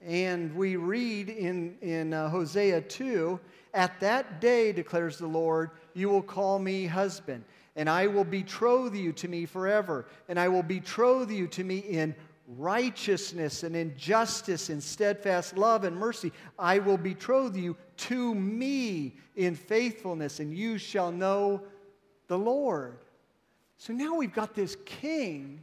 And 0.00 0.54
we 0.54 0.76
read 0.76 1.28
in, 1.28 1.76
in 1.80 2.12
uh, 2.12 2.28
Hosea 2.28 2.82
2 2.82 3.40
At 3.74 3.98
that 4.00 4.40
day, 4.40 4.72
declares 4.72 5.18
the 5.18 5.26
Lord, 5.26 5.70
you 5.94 6.08
will 6.08 6.22
call 6.22 6.58
me 6.58 6.86
husband, 6.86 7.44
and 7.74 7.90
I 7.90 8.06
will 8.06 8.24
betroth 8.24 8.94
you 8.94 9.12
to 9.14 9.28
me 9.28 9.44
forever, 9.46 10.06
and 10.28 10.38
I 10.38 10.48
will 10.48 10.62
betroth 10.62 11.30
you 11.30 11.48
to 11.48 11.64
me 11.64 11.78
in 11.78 12.14
righteousness 12.56 13.62
and 13.62 13.76
in 13.76 13.96
justice 13.96 14.70
and 14.70 14.82
steadfast 14.82 15.56
love 15.56 15.84
and 15.84 15.96
mercy. 15.96 16.32
I 16.58 16.78
will 16.78 16.96
betroth 16.96 17.56
you 17.56 17.76
to 17.98 18.34
me 18.34 19.16
in 19.36 19.54
faithfulness, 19.54 20.40
and 20.40 20.56
you 20.56 20.78
shall 20.78 21.12
know 21.12 21.62
the 22.26 22.38
Lord. 22.38 22.98
So 23.76 23.92
now 23.92 24.16
we've 24.16 24.32
got 24.32 24.54
this 24.54 24.76
king 24.86 25.62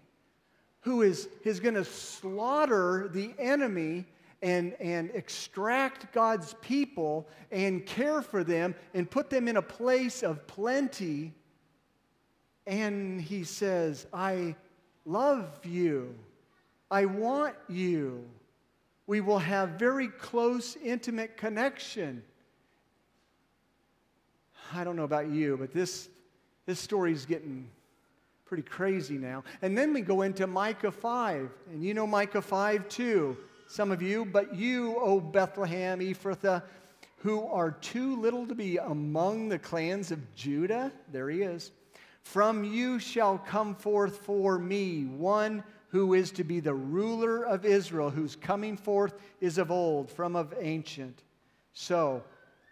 who 0.82 1.02
is, 1.02 1.28
is 1.44 1.60
going 1.60 1.74
to 1.74 1.84
slaughter 1.84 3.10
the 3.12 3.34
enemy 3.40 4.06
and, 4.44 4.74
and 4.80 5.10
extract 5.16 6.14
God's 6.14 6.54
people 6.62 7.28
and 7.52 7.84
care 7.86 8.22
for 8.22 8.44
them 8.44 8.76
and 8.94 9.10
put 9.10 9.32
them 9.32 9.48
in 9.48 9.58
a 9.58 9.62
place 9.62 10.22
of 10.22 10.46
plenty. 10.46 11.34
And 12.68 13.20
he 13.20 13.44
says, 13.44 14.06
I 14.14 14.56
love 15.06 15.66
you. 15.66 16.14
I 16.90 17.06
want 17.06 17.56
you. 17.68 18.24
We 19.08 19.22
will 19.22 19.40
have 19.40 19.72
very 19.72 20.08
close, 20.08 20.76
intimate 20.84 21.38
connection. 21.38 22.24
I 24.74 24.84
don't 24.84 24.96
know 24.96 25.04
about 25.04 25.30
you, 25.30 25.58
but 25.58 25.74
this, 25.74 26.10
this 26.66 26.80
story 26.80 27.12
is 27.12 27.26
getting 27.26 27.68
pretty 28.46 28.64
crazy 28.64 29.18
now. 29.18 29.44
And 29.62 29.78
then 29.78 29.94
we 29.94 30.02
go 30.02 30.22
into 30.22 30.48
Micah 30.48 30.92
5. 30.92 31.50
And 31.72 31.84
you 31.84 31.94
know 31.94 32.08
Micah 32.08 32.42
5 32.42 32.90
too, 32.90 33.38
some 33.68 33.92
of 33.92 34.02
you. 34.02 34.26
But 34.26 34.56
you, 34.56 34.98
O 34.98 35.20
Bethlehem, 35.20 36.00
Ephrathah, 36.00 36.64
who 37.18 37.48
are 37.48 37.72
too 37.72 38.20
little 38.22 38.48
to 38.48 38.56
be 38.56 38.78
among 38.78 39.50
the 39.50 39.60
clans 39.60 40.12
of 40.12 40.36
Judah, 40.36 40.92
there 41.12 41.30
he 41.30 41.42
is. 41.42 41.72
From 42.22 42.64
you 42.64 43.00
shall 43.00 43.38
come 43.38 43.76
forth 43.76 44.18
for 44.18 44.58
me 44.58 45.06
one 45.06 45.64
who 45.96 46.14
is 46.14 46.30
to 46.30 46.44
be 46.44 46.60
the 46.60 46.74
ruler 46.74 47.46
of 47.46 47.64
Israel, 47.64 48.10
whose 48.10 48.36
coming 48.36 48.76
forth 48.76 49.14
is 49.40 49.58
of 49.58 49.72
old, 49.72 50.12
from 50.12 50.36
of 50.36 50.54
ancient. 50.60 51.24
So, 51.72 52.22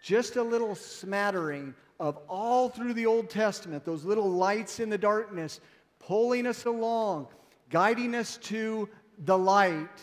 just 0.04 0.36
a 0.36 0.44
little 0.44 0.76
smattering 0.76 1.74
of 2.02 2.18
all 2.28 2.68
through 2.68 2.94
the 2.96 3.06
Old 3.06 3.30
Testament, 3.30 3.86
those 3.86 4.04
little 4.04 4.30
lights 4.30 4.82
in 4.82 4.90
the 4.90 4.98
darkness 4.98 5.62
pulling 6.00 6.46
us 6.46 6.66
along, 6.66 7.28
guiding 7.70 8.14
us 8.14 8.36
to 8.40 8.90
the 9.20 9.38
light, 9.38 10.02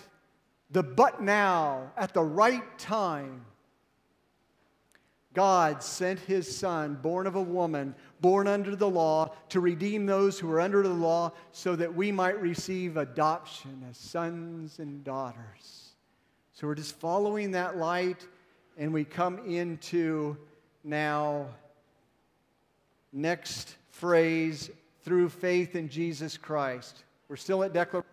the 0.70 0.82
but 0.82 1.20
now, 1.20 1.92
at 1.98 2.14
the 2.14 2.22
right 2.22 2.78
time. 2.78 3.44
God 5.32 5.82
sent 5.82 6.18
his 6.20 6.54
son, 6.54 6.96
born 6.96 7.26
of 7.26 7.36
a 7.36 7.42
woman, 7.42 7.94
born 8.20 8.48
under 8.48 8.74
the 8.74 8.88
law, 8.88 9.32
to 9.50 9.60
redeem 9.60 10.04
those 10.04 10.38
who 10.38 10.50
are 10.50 10.60
under 10.60 10.82
the 10.82 10.88
law 10.88 11.32
so 11.52 11.76
that 11.76 11.94
we 11.94 12.10
might 12.10 12.40
receive 12.40 12.96
adoption 12.96 13.84
as 13.88 13.96
sons 13.96 14.80
and 14.80 15.04
daughters. 15.04 15.90
So 16.52 16.66
we're 16.66 16.74
just 16.74 16.98
following 16.98 17.52
that 17.52 17.76
light, 17.76 18.26
and 18.76 18.92
we 18.92 19.04
come 19.04 19.38
into 19.46 20.36
now 20.82 21.46
next 23.12 23.76
phrase 23.90 24.70
through 25.04 25.28
faith 25.28 25.76
in 25.76 25.88
Jesus 25.88 26.36
Christ. 26.36 27.04
We're 27.28 27.36
still 27.36 27.62
at 27.62 27.72
declaration. 27.72 28.06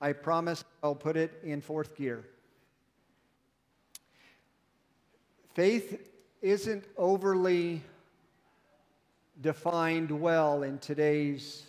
I 0.00 0.12
promise 0.12 0.64
I'll 0.82 0.94
put 0.94 1.16
it 1.16 1.38
in 1.44 1.60
fourth 1.60 1.94
gear. 1.94 2.24
Faith 5.54 6.08
isn't 6.42 6.84
overly 6.96 7.82
defined 9.40 10.10
well 10.10 10.62
in 10.62 10.78
today's 10.78 11.64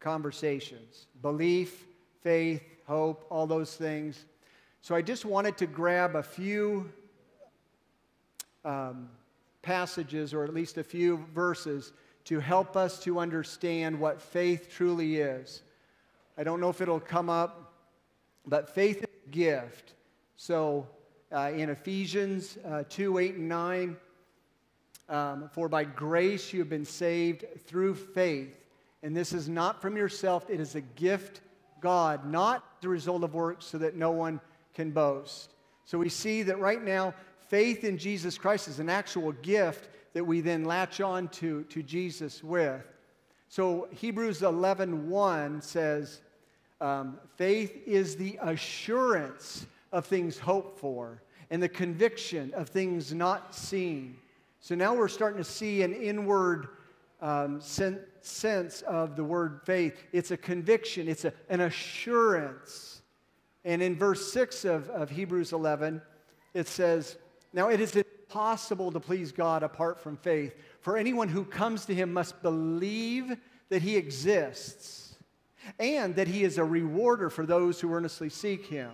conversations 0.00 1.06
belief, 1.22 1.86
faith, 2.22 2.62
hope, 2.86 3.26
all 3.30 3.46
those 3.46 3.76
things. 3.76 4.26
So 4.82 4.94
I 4.94 5.00
just 5.00 5.24
wanted 5.24 5.56
to 5.58 5.66
grab 5.66 6.14
a 6.14 6.22
few 6.22 6.90
um, 8.64 9.08
passages, 9.62 10.34
or 10.34 10.44
at 10.44 10.52
least 10.52 10.76
a 10.76 10.84
few 10.84 11.24
verses, 11.34 11.92
to 12.24 12.40
help 12.40 12.76
us 12.76 12.98
to 13.04 13.18
understand 13.18 13.98
what 13.98 14.20
faith 14.20 14.68
truly 14.70 15.16
is. 15.16 15.62
I 16.36 16.44
don't 16.44 16.60
know 16.60 16.68
if 16.68 16.80
it'll 16.80 17.00
come 17.00 17.30
up, 17.30 17.72
but 18.46 18.74
faith 18.74 18.98
is 18.98 19.04
a 19.26 19.30
gift. 19.30 19.94
So 20.36 20.86
uh, 21.34 21.50
in 21.50 21.68
Ephesians 21.68 22.58
uh, 22.64 22.84
2 22.88 23.18
8 23.18 23.34
and 23.34 23.48
9, 23.48 23.96
um, 25.08 25.50
for 25.52 25.68
by 25.68 25.82
grace 25.84 26.52
you 26.52 26.60
have 26.60 26.68
been 26.68 26.84
saved 26.84 27.44
through 27.66 27.94
faith. 27.94 28.60
And 29.02 29.16
this 29.16 29.32
is 29.32 29.48
not 29.48 29.82
from 29.82 29.96
yourself, 29.96 30.48
it 30.48 30.60
is 30.60 30.76
a 30.76 30.80
gift, 30.80 31.40
God, 31.80 32.24
not 32.24 32.80
the 32.80 32.88
result 32.88 33.24
of 33.24 33.34
works, 33.34 33.66
so 33.66 33.78
that 33.78 33.96
no 33.96 34.12
one 34.12 34.40
can 34.74 34.92
boast. 34.92 35.50
So 35.84 35.98
we 35.98 36.08
see 36.08 36.42
that 36.44 36.58
right 36.58 36.82
now, 36.82 37.12
faith 37.48 37.84
in 37.84 37.98
Jesus 37.98 38.38
Christ 38.38 38.68
is 38.68 38.78
an 38.78 38.88
actual 38.88 39.32
gift 39.32 39.88
that 40.14 40.24
we 40.24 40.40
then 40.40 40.64
latch 40.64 41.00
on 41.00 41.28
to, 41.28 41.64
to 41.64 41.82
Jesus 41.82 42.42
with. 42.42 42.80
So 43.48 43.88
Hebrews 43.90 44.42
11 44.42 45.10
1 45.10 45.60
says, 45.60 46.22
um, 46.80 47.18
faith 47.36 47.82
is 47.86 48.16
the 48.16 48.38
assurance 48.40 49.66
of 49.94 50.04
things 50.04 50.38
hoped 50.38 50.78
for 50.78 51.22
and 51.50 51.62
the 51.62 51.68
conviction 51.68 52.52
of 52.54 52.68
things 52.68 53.14
not 53.14 53.54
seen. 53.54 54.16
So 54.58 54.74
now 54.74 54.92
we're 54.92 55.08
starting 55.08 55.38
to 55.38 55.48
see 55.48 55.82
an 55.82 55.94
inward 55.94 56.66
um, 57.22 57.60
sen- 57.60 58.00
sense 58.20 58.82
of 58.82 59.14
the 59.14 59.22
word 59.22 59.60
faith. 59.64 60.02
It's 60.12 60.32
a 60.32 60.36
conviction, 60.36 61.08
it's 61.08 61.24
a, 61.24 61.32
an 61.48 61.60
assurance. 61.60 63.02
And 63.64 63.80
in 63.80 63.96
verse 63.96 64.32
6 64.32 64.64
of, 64.64 64.90
of 64.90 65.10
Hebrews 65.10 65.52
11, 65.52 66.02
it 66.54 66.66
says, 66.66 67.16
Now 67.52 67.68
it 67.68 67.80
is 67.80 67.94
impossible 67.94 68.90
to 68.90 68.98
please 68.98 69.30
God 69.30 69.62
apart 69.62 70.00
from 70.00 70.16
faith, 70.16 70.56
for 70.80 70.96
anyone 70.96 71.28
who 71.28 71.44
comes 71.44 71.86
to 71.86 71.94
him 71.94 72.12
must 72.12 72.42
believe 72.42 73.36
that 73.68 73.80
he 73.80 73.96
exists 73.96 75.14
and 75.78 76.16
that 76.16 76.26
he 76.26 76.42
is 76.42 76.58
a 76.58 76.64
rewarder 76.64 77.30
for 77.30 77.46
those 77.46 77.80
who 77.80 77.94
earnestly 77.94 78.28
seek 78.28 78.66
him. 78.66 78.90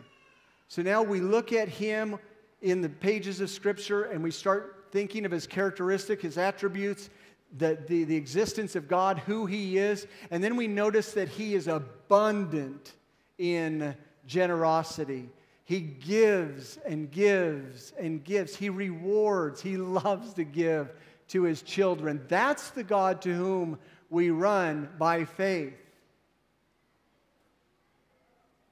So 0.70 0.82
now 0.82 1.02
we 1.02 1.18
look 1.18 1.52
at 1.52 1.68
him 1.68 2.16
in 2.62 2.80
the 2.80 2.88
pages 2.88 3.40
of 3.40 3.50
Scripture 3.50 4.04
and 4.04 4.22
we 4.22 4.30
start 4.30 4.86
thinking 4.92 5.24
of 5.24 5.32
his 5.32 5.44
characteristic, 5.44 6.22
his 6.22 6.38
attributes, 6.38 7.10
the, 7.58 7.76
the, 7.88 8.04
the 8.04 8.14
existence 8.14 8.76
of 8.76 8.86
God, 8.86 9.18
who 9.18 9.46
he 9.46 9.78
is, 9.78 10.06
and 10.30 10.44
then 10.44 10.54
we 10.54 10.68
notice 10.68 11.12
that 11.14 11.28
he 11.28 11.56
is 11.56 11.66
abundant 11.66 12.92
in 13.36 13.96
generosity. 14.28 15.28
He 15.64 15.80
gives 15.80 16.78
and 16.86 17.10
gives 17.10 17.92
and 17.98 18.22
gives. 18.22 18.54
He 18.54 18.70
rewards. 18.70 19.60
He 19.60 19.76
loves 19.76 20.34
to 20.34 20.44
give 20.44 20.92
to 21.30 21.42
his 21.42 21.62
children. 21.62 22.24
That's 22.28 22.70
the 22.70 22.84
God 22.84 23.22
to 23.22 23.34
whom 23.34 23.76
we 24.08 24.30
run 24.30 24.88
by 25.00 25.24
faith. 25.24 25.74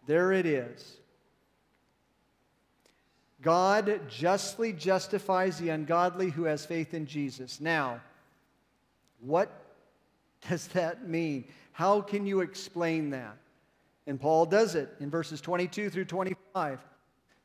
There 0.07 0.31
it 0.31 0.47
is. 0.47 0.98
God 3.49 4.03
justly 4.11 4.75
justifies 4.75 5.57
the 5.57 5.71
ungodly 5.71 6.29
who 6.29 6.45
has 6.45 6.67
faith 6.67 6.93
in 6.93 7.07
Jesus. 7.07 7.63
Now, 7.63 8.03
what 9.21 9.51
does 10.47 10.67
that 10.69 11.09
mean? 11.09 11.47
How 11.73 12.03
can 12.03 12.27
you 12.27 12.43
explain 12.43 13.09
that? 13.09 13.39
And 14.07 14.21
Paul 14.21 14.45
does 14.45 14.75
it 14.75 14.91
in 15.01 15.09
verses 15.09 15.41
22 15.41 15.89
through 15.89 16.05
25. 16.05 16.79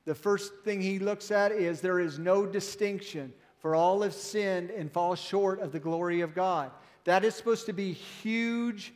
The 0.04 0.14
first 0.14 0.52
thing 0.66 0.82
he 0.82 1.00
looks 1.00 1.32
at 1.32 1.54
is 1.54 1.80
there 1.80 2.02
is 2.02 2.20
no 2.20 2.46
distinction, 2.46 3.32
for 3.60 3.74
all 3.74 4.02
have 4.02 4.14
sinned 4.14 4.72
and 4.72 4.92
fall 4.92 5.16
short 5.16 5.62
of 5.62 5.72
the 5.72 5.80
glory 5.80 6.20
of 6.20 6.36
God. 6.36 6.70
That 7.06 7.24
is 7.24 7.34
supposed 7.34 7.66
to 7.68 7.74
be 7.74 7.94
huge, 7.94 8.94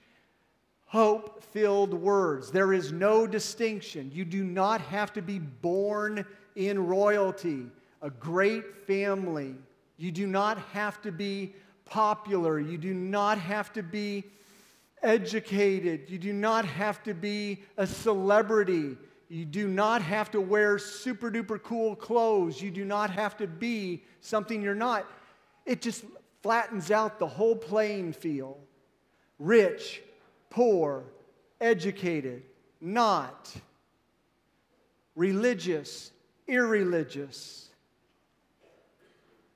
hope 0.87 1.41
filled 1.53 1.93
words. 1.93 2.51
There 2.51 2.73
is 2.73 2.91
no 2.91 3.25
distinction. 3.25 4.11
You 4.13 4.25
do 4.25 4.43
not 4.43 4.81
have 4.81 5.13
to 5.13 5.21
be 5.21 5.39
born 5.39 6.25
in 6.57 6.87
royalty, 6.87 7.67
a 8.01 8.09
great 8.09 8.85
family. 8.87 9.55
You 9.97 10.11
do 10.11 10.25
not 10.27 10.57
have 10.73 11.01
to 11.03 11.11
be 11.11 11.53
popular. 11.85 12.59
You 12.59 12.79
do 12.79 12.93
not 12.93 13.37
have 13.37 13.71
to 13.73 13.83
be 13.83 14.25
educated. 15.03 16.09
You 16.09 16.17
do 16.17 16.33
not 16.33 16.65
have 16.65 17.03
to 17.03 17.13
be 17.13 17.61
a 17.77 17.85
celebrity. 17.85 18.97
You 19.29 19.45
do 19.45 19.67
not 19.67 20.01
have 20.01 20.31
to 20.31 20.41
wear 20.41 20.79
super 20.79 21.29
duper 21.29 21.61
cool 21.61 21.95
clothes. 21.95 22.59
You 22.59 22.71
do 22.71 22.83
not 22.83 23.11
have 23.11 23.37
to 23.37 23.45
be 23.45 24.03
something 24.21 24.61
you're 24.61 24.75
not. 24.75 25.05
It 25.65 25.81
just 25.81 26.05
flattens 26.41 26.89
out 26.89 27.19
the 27.19 27.27
whole 27.27 27.55
playing 27.55 28.13
field. 28.13 28.57
Rich, 29.37 30.01
poor, 30.49 31.03
educated, 31.61 32.41
not, 32.81 33.53
religious, 35.15 36.11
irreligious, 36.47 37.69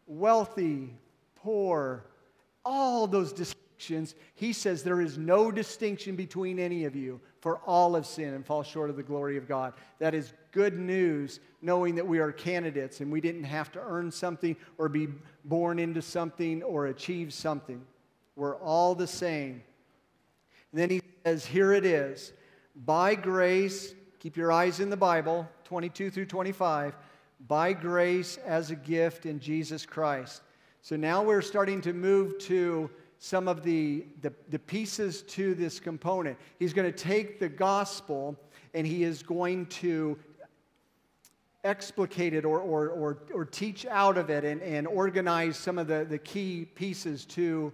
wealthy, 0.07 0.93
poor, 1.35 2.05
all 2.65 3.07
those 3.07 3.33
distinctions. 3.33 4.15
He 4.35 4.53
says 4.53 4.83
there 4.83 5.01
is 5.01 5.17
no 5.17 5.51
distinction 5.51 6.15
between 6.15 6.59
any 6.59 6.85
of 6.85 6.95
you, 6.95 7.19
for 7.39 7.57
all 7.65 7.95
have 7.95 8.05
sinned 8.05 8.35
and 8.35 8.45
fall 8.45 8.61
short 8.61 8.89
of 8.89 8.95
the 8.95 9.03
glory 9.03 9.37
of 9.37 9.47
God. 9.47 9.73
That 9.99 10.13
is 10.13 10.33
good 10.51 10.77
news, 10.77 11.39
knowing 11.61 11.95
that 11.95 12.05
we 12.05 12.19
are 12.19 12.31
candidates 12.31 12.99
and 12.99 13.11
we 13.11 13.21
didn't 13.21 13.45
have 13.45 13.71
to 13.71 13.79
earn 13.79 14.11
something 14.11 14.55
or 14.77 14.89
be 14.89 15.07
born 15.45 15.79
into 15.79 16.01
something 16.01 16.61
or 16.61 16.87
achieve 16.87 17.33
something. 17.33 17.81
We're 18.35 18.57
all 18.57 18.93
the 18.95 19.07
same. 19.07 19.63
And 20.71 20.81
then 20.81 20.89
he 20.89 21.01
says, 21.25 21.45
Here 21.45 21.73
it 21.73 21.85
is. 21.85 22.33
By 22.85 23.15
grace, 23.15 23.93
keep 24.19 24.37
your 24.37 24.51
eyes 24.51 24.79
in 24.79 24.89
the 24.89 24.97
Bible, 24.97 25.49
22 25.71 26.11
through 26.11 26.25
25. 26.25 26.97
By 27.47 27.71
grace 27.71 28.37
as 28.45 28.71
a 28.71 28.75
gift 28.75 29.25
in 29.25 29.39
Jesus 29.39 29.85
Christ. 29.85 30.41
So 30.81 30.97
now 30.97 31.23
we're 31.23 31.41
starting 31.41 31.79
to 31.83 31.93
move 31.93 32.37
to 32.39 32.89
some 33.19 33.47
of 33.47 33.63
the, 33.63 34.03
the, 34.19 34.33
the 34.49 34.59
pieces 34.59 35.21
to 35.29 35.55
this 35.55 35.79
component. 35.79 36.37
He's 36.59 36.73
going 36.73 36.91
to 36.91 36.97
take 36.97 37.39
the 37.39 37.47
gospel 37.47 38.35
and 38.73 38.85
he 38.85 39.05
is 39.05 39.23
going 39.23 39.67
to 39.67 40.19
explicate 41.63 42.33
it 42.33 42.43
or, 42.43 42.59
or, 42.59 42.89
or, 42.89 43.19
or 43.33 43.45
teach 43.45 43.85
out 43.85 44.17
of 44.17 44.29
it 44.29 44.43
and, 44.43 44.61
and 44.61 44.85
organize 44.85 45.55
some 45.55 45.77
of 45.77 45.87
the, 45.87 46.03
the 46.03 46.17
key 46.17 46.65
pieces 46.75 47.23
to 47.27 47.71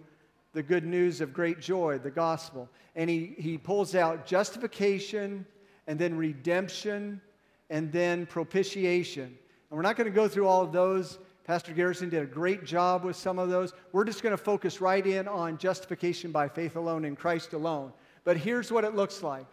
the 0.54 0.62
good 0.62 0.86
news 0.86 1.20
of 1.20 1.34
great 1.34 1.60
joy, 1.60 1.98
the 1.98 2.12
gospel. 2.12 2.70
And 2.96 3.10
he, 3.10 3.34
he 3.40 3.58
pulls 3.58 3.96
out 3.96 4.28
justification 4.28 5.48
and 5.88 5.98
then 5.98 6.16
redemption 6.16 7.22
and 7.70 7.92
then 7.92 8.26
propitiation. 8.26 9.24
And 9.24 9.76
we're 9.76 9.82
not 9.82 9.96
going 9.96 10.10
to 10.10 10.16
go 10.16 10.28
through 10.28 10.48
all 10.48 10.62
of 10.62 10.72
those. 10.72 11.20
Pastor 11.44 11.74
Garrison 11.74 12.10
did 12.10 12.24
a 12.24 12.26
great 12.26 12.66
job 12.66 13.04
with 13.04 13.16
some 13.16 13.40
of 13.40 13.50
those. 13.50 13.74
We're 13.92 14.04
just 14.04 14.22
going 14.22 14.32
to 14.32 14.38
focus 14.38 14.82
right 14.82 15.06
in 15.06 15.28
on 15.28 15.58
justification 15.58 16.32
by 16.32 16.50
faith 16.50 16.76
alone 16.76 17.06
in 17.06 17.16
Christ 17.16 17.54
alone. 17.54 17.94
But 18.24 18.38
here's 18.38 18.72
what 18.72 18.84
it 18.84 18.96
looks 18.96 19.24
like 19.24 19.46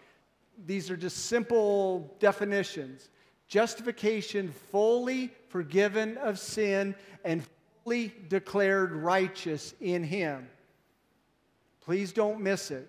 these 0.66 0.90
are 0.90 0.96
just 0.96 1.26
simple 1.26 2.14
definitions 2.20 3.08
justification 3.46 4.52
fully 4.72 5.30
forgiven 5.48 6.16
of 6.18 6.38
sin 6.38 6.94
and 7.24 7.42
fully 7.84 8.12
declared 8.28 8.92
righteous 8.92 9.74
in 9.80 10.02
Him. 10.02 10.48
Please 11.80 12.12
don't 12.12 12.40
miss 12.40 12.70
it 12.70 12.88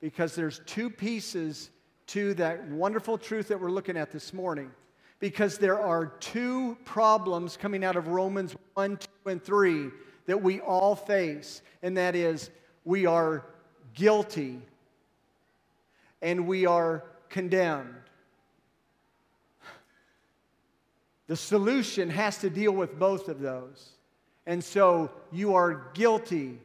because 0.00 0.34
there's 0.34 0.60
two 0.66 0.88
pieces 0.88 1.70
to 2.12 2.34
that 2.34 2.62
wonderful 2.68 3.16
truth 3.16 3.48
that 3.48 3.58
we're 3.58 3.70
looking 3.70 3.96
at 3.96 4.12
this 4.12 4.34
morning. 4.34 4.70
Because 5.18 5.56
there 5.56 5.80
are 5.80 6.06
two 6.20 6.76
problems 6.84 7.56
coming 7.56 7.82
out 7.82 7.96
of 7.96 8.08
Romans 8.08 8.54
1, 8.74 8.98
2, 9.24 9.30
and 9.30 9.42
3 9.42 9.90
that 10.26 10.42
we 10.42 10.60
all 10.60 10.94
face, 10.94 11.62
and 11.82 11.96
that 11.96 12.14
is 12.14 12.50
we 12.84 13.06
are 13.06 13.46
guilty 13.94 14.60
and 16.20 16.46
we 16.46 16.66
are 16.66 17.02
condemned. 17.30 17.94
The 21.28 21.36
solution 21.36 22.10
has 22.10 22.36
to 22.38 22.50
deal 22.50 22.72
with 22.72 22.98
both 22.98 23.28
of 23.28 23.40
those. 23.40 23.88
And 24.46 24.62
so 24.62 25.10
you 25.30 25.54
are 25.54 25.86
guilty 25.94 26.58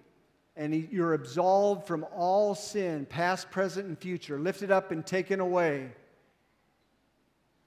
and 0.57 0.89
you're 0.91 1.13
absolved 1.13 1.85
from 1.85 2.05
all 2.15 2.55
sin, 2.55 3.05
past, 3.05 3.51
present, 3.51 3.85
and 3.85 3.97
future, 3.97 4.39
lifted 4.39 4.71
up 4.71 4.91
and 4.91 5.05
taken 5.05 5.39
away. 5.39 5.91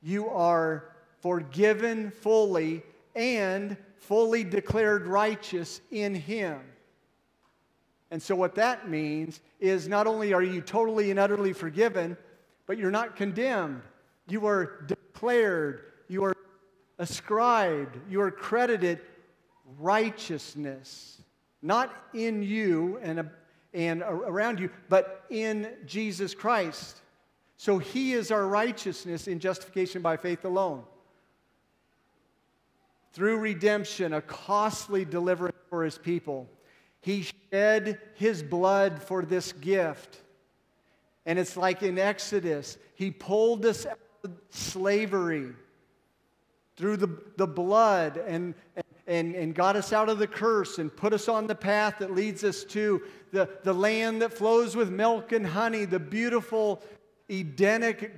You 0.03 0.29
are 0.29 0.91
forgiven 1.21 2.11
fully 2.11 2.83
and 3.15 3.77
fully 3.97 4.43
declared 4.43 5.07
righteous 5.07 5.81
in 5.93 6.17
Him. 6.17 6.59
And 8.11 8.21
so, 8.21 8.35
what 8.35 8.57
that 8.57 8.89
means 8.89 9.41
is 9.61 9.87
not 9.87 10.09
only 10.09 10.33
are 10.33 10.43
you 10.43 10.61
totally 10.61 11.13
and 11.13 11.21
utterly 11.21 11.53
forgiven, 11.53 12.17
but 12.67 12.77
you're 12.77 12.91
not 12.91 13.15
condemned. 13.15 13.83
You 14.29 14.47
are 14.47 14.85
declared, 14.89 15.83
you 16.09 16.25
are 16.25 16.37
ascribed, 16.99 17.99
you 18.11 18.21
are 18.21 18.33
credited 18.33 18.99
righteousness 19.79 21.20
not 21.63 21.95
in 22.15 22.43
you 22.43 22.99
and, 23.03 23.29
and 23.75 24.03
around 24.03 24.61
you, 24.61 24.71
but 24.89 25.25
in 25.31 25.69
Jesus 25.87 26.35
Christ. 26.35 27.01
So 27.57 27.79
he 27.79 28.15
is 28.15 28.31
our 28.31 28.47
righteousness 28.47 29.29
in 29.29 29.39
justification 29.39 30.01
by 30.01 30.17
faith 30.17 30.45
alone. 30.45 30.83
Through 33.13 33.39
redemption, 33.39 34.15
a 34.15 34.23
costly 34.23 35.05
deliverance 35.05 35.57
for 35.69 35.85
his 35.85 35.99
people. 35.99 36.49
He 37.01 37.27
shed 37.51 37.99
his 38.15 38.43
blood 38.43 39.03
for 39.03 39.25
this 39.25 39.53
gift. 39.53 40.21
And 41.27 41.39
it's 41.39 41.57
like 41.57 41.83
in 41.83 41.99
Exodus, 41.99 42.79
he 42.95 43.11
pulled 43.11 43.67
us 43.67 43.85
out 43.85 43.99
of 44.25 44.33
slavery 44.51 45.53
through 46.77 46.97
the, 46.97 47.19
the 47.37 47.47
blood 47.47 48.17
and, 48.17 48.55
and 49.11 49.35
and, 49.35 49.55
got 49.55 49.75
us 49.75 49.93
out 49.93 50.09
of 50.09 50.19
the 50.19 50.27
curse 50.27 50.79
and 50.79 50.95
put 50.95 51.13
us 51.13 51.29
on 51.29 51.49
the 51.49 51.55
path 51.55 51.97
that 51.99 52.15
leads 52.15 52.45
us 52.45 52.63
to 52.63 53.03
the, 53.33 53.49
the 53.65 53.73
land 53.73 54.23
that 54.23 54.33
flows 54.33 54.77
with 54.77 54.89
milk 54.89 55.33
and 55.33 55.45
honey, 55.45 55.85
the 55.85 55.99
beautiful 55.99 56.81
Edenic 57.29 58.13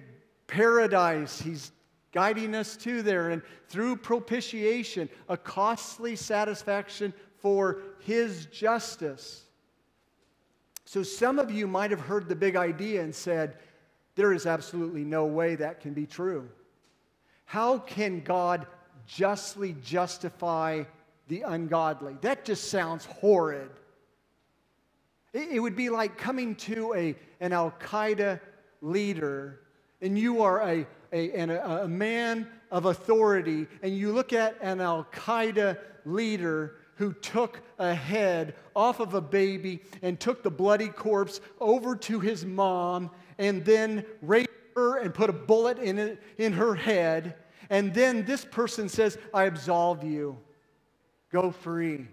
paradise. 0.47 1.41
He's 1.41 1.73
guiding 2.13 2.55
us 2.55 2.77
to 2.77 3.01
there. 3.01 3.31
And 3.31 3.41
through 3.69 3.97
propitiation, 3.97 5.09
a 5.31 5.37
costly 5.37 6.15
satisfaction 6.15 7.15
for 7.39 7.81
His 8.01 8.47
justice. 8.47 9.45
So 10.85 11.03
some 11.03 11.39
of 11.39 11.51
you 11.51 11.67
might 11.67 11.91
have 11.91 12.01
heard 12.01 12.29
the 12.29 12.37
big 12.37 12.55
idea 12.55 13.03
and 13.03 13.15
said, 13.15 13.57
there 14.15 14.35
is 14.35 14.45
absolutely 14.45 15.05
no 15.05 15.25
way 15.25 15.55
that 15.55 15.81
can 15.81 15.95
be 15.95 16.05
true. 16.05 16.51
How 17.47 17.79
can 17.79 18.21
God 18.21 18.67
justly 19.07 19.77
justify 19.83 20.85
the 21.29 21.43
ungodly. 21.43 22.17
That 22.21 22.45
just 22.45 22.71
sounds 22.71 23.05
horrid. 23.07 23.71
It, 25.33 25.53
it 25.53 25.61
would 25.61 25.77
be 25.77 25.89
like 25.89 26.19
coming 26.19 26.55
to 26.57 26.95
a, 26.95 27.17
an 27.41 27.53
Al 27.53 27.73
Qaeda 27.81 28.41
leader, 28.81 29.61
and 30.01 30.19
you 30.19 30.43
are 30.43 30.61
a, 30.61 30.87
a, 31.13 31.33
an, 31.33 31.51
a 31.51 31.89
man 31.89 32.49
of 32.71 32.87
authority, 32.87 33.67
and 33.83 33.97
you 33.97 34.13
look 34.13 34.33
at 34.33 34.57
an 34.61 34.81
Al 34.81 35.07
Qaeda 35.13 35.79
leader 36.05 36.77
who 36.97 37.13
took 37.15 37.61
a 37.79 37.95
head 37.95 38.55
off 38.77 39.01
of 39.01 39.15
a 39.15 39.21
baby 39.21 39.81
and 40.03 40.21
took 40.21 40.43
the 40.43 40.51
bloody 40.51 40.89
corpse 40.89 41.41
over 41.61 41.97
to 41.97 42.21
his 42.21 42.45
mom 42.45 43.11
and 43.39 43.65
then 43.65 44.05
raped 44.21 44.51
her 44.77 44.99
and 44.99 45.15
put 45.15 45.31
a 45.31 45.33
bullet 45.33 45.79
in, 45.79 45.99
it, 45.99 46.23
in 46.39 46.53
her 46.53 46.75
head 46.75 47.37
and 47.73 47.95
then 47.95 48.27
this 48.27 48.45
person 48.45 48.91
says, 48.91 49.17
I 49.33 49.45
absolve 49.45 50.05
you. 50.05 50.37
Go 51.33 51.51
free. 51.51 52.07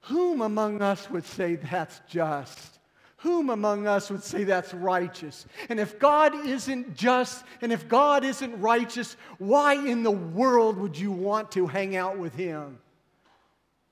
Whom 0.00 0.40
among 0.40 0.82
us 0.82 1.08
would 1.08 1.24
say 1.24 1.54
that's 1.54 2.00
just? 2.08 2.80
Whom 3.18 3.50
among 3.50 3.86
us 3.86 4.10
would 4.10 4.24
say 4.24 4.42
that's 4.42 4.74
righteous? 4.74 5.46
And 5.68 5.78
if 5.78 6.00
God 6.00 6.34
isn't 6.34 6.96
just 6.96 7.44
and 7.62 7.72
if 7.72 7.86
God 7.86 8.24
isn't 8.24 8.60
righteous, 8.60 9.16
why 9.38 9.74
in 9.74 10.02
the 10.02 10.10
world 10.10 10.76
would 10.76 10.98
you 10.98 11.12
want 11.12 11.52
to 11.52 11.68
hang 11.68 11.94
out 11.94 12.18
with 12.18 12.34
Him? 12.34 12.80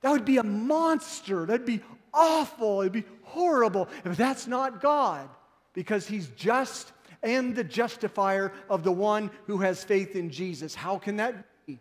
That 0.00 0.10
would 0.10 0.24
be 0.24 0.38
a 0.38 0.42
monster. 0.42 1.46
That'd 1.46 1.66
be 1.66 1.82
awful. 2.12 2.80
It'd 2.80 2.92
be 2.92 3.04
horrible 3.22 3.88
if 4.04 4.16
that's 4.16 4.48
not 4.48 4.82
God 4.82 5.28
because 5.72 6.08
He's 6.08 6.26
just 6.30 6.92
and 7.22 7.54
the 7.54 7.64
justifier 7.64 8.52
of 8.68 8.82
the 8.82 8.92
one 8.92 9.30
who 9.46 9.58
has 9.58 9.84
faith 9.84 10.16
in 10.16 10.30
Jesus. 10.30 10.74
How 10.74 10.98
can 10.98 11.16
that 11.16 11.34
be? 11.66 11.78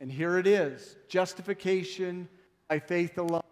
And 0.00 0.10
here 0.10 0.38
it 0.38 0.46
is 0.46 0.96
justification 1.08 2.28
by 2.68 2.78
faith 2.78 3.18
alone. 3.18 3.42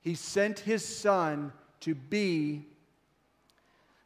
He 0.00 0.14
sent 0.14 0.58
his 0.60 0.84
son 0.84 1.52
to 1.80 1.94
be 1.94 2.66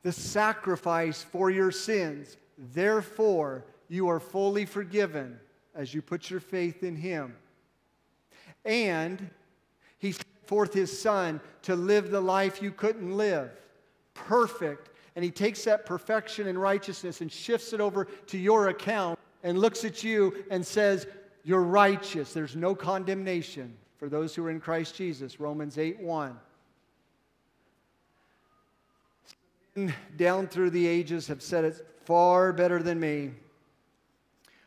the 0.03 0.13
sacrifice 0.13 1.23
for 1.23 1.51
your 1.51 1.71
sins. 1.71 2.37
Therefore, 2.57 3.65
you 3.89 4.09
are 4.09 4.21
fully 4.21 4.65
forgiven 4.65 5.39
as 5.75 5.95
you 5.95 6.03
put 6.03 6.31
your 6.31 6.41
faith 6.41 6.83
in 6.83 6.97
him. 6.97 7.37
And 8.65 9.31
he 9.99 10.13
sent 10.13 10.27
forth 10.47 10.75
his 10.75 11.01
son 11.01 11.41
to 11.63 11.77
live 11.77 12.11
the 12.11 12.21
life 12.21 12.63
you 12.63 12.71
couldn't 12.71 13.17
live 13.17 13.51
perfect 14.15 14.91
and 15.19 15.25
he 15.25 15.33
takes 15.33 15.65
that 15.65 15.85
perfection 15.85 16.47
and 16.47 16.63
righteousness 16.63 17.23
and 17.23 17.33
shifts 17.33 17.73
it 17.73 17.81
over 17.81 18.05
to 18.29 18.39
your 18.39 18.69
account 18.69 19.19
and 19.43 19.59
looks 19.59 19.85
at 19.85 20.05
you 20.05 20.45
and 20.49 20.65
says, 20.65 21.09
You're 21.43 21.65
righteous. 21.65 22.33
There's 22.33 22.55
no 22.55 22.73
condemnation 22.73 23.77
for 23.97 24.09
those 24.09 24.33
who 24.33 24.47
are 24.47 24.51
in 24.51 24.61
Christ 24.61 24.95
Jesus. 24.95 25.41
Romans 25.41 25.77
8 25.77 25.99
1. 25.99 26.39
Down 30.17 30.47
through 30.47 30.71
the 30.71 30.87
ages 30.87 31.27
have 31.27 31.43
said 31.43 31.65
it 31.65 31.85
far 32.05 32.53
better 32.53 32.81
than 32.81 33.01
me. 33.01 33.33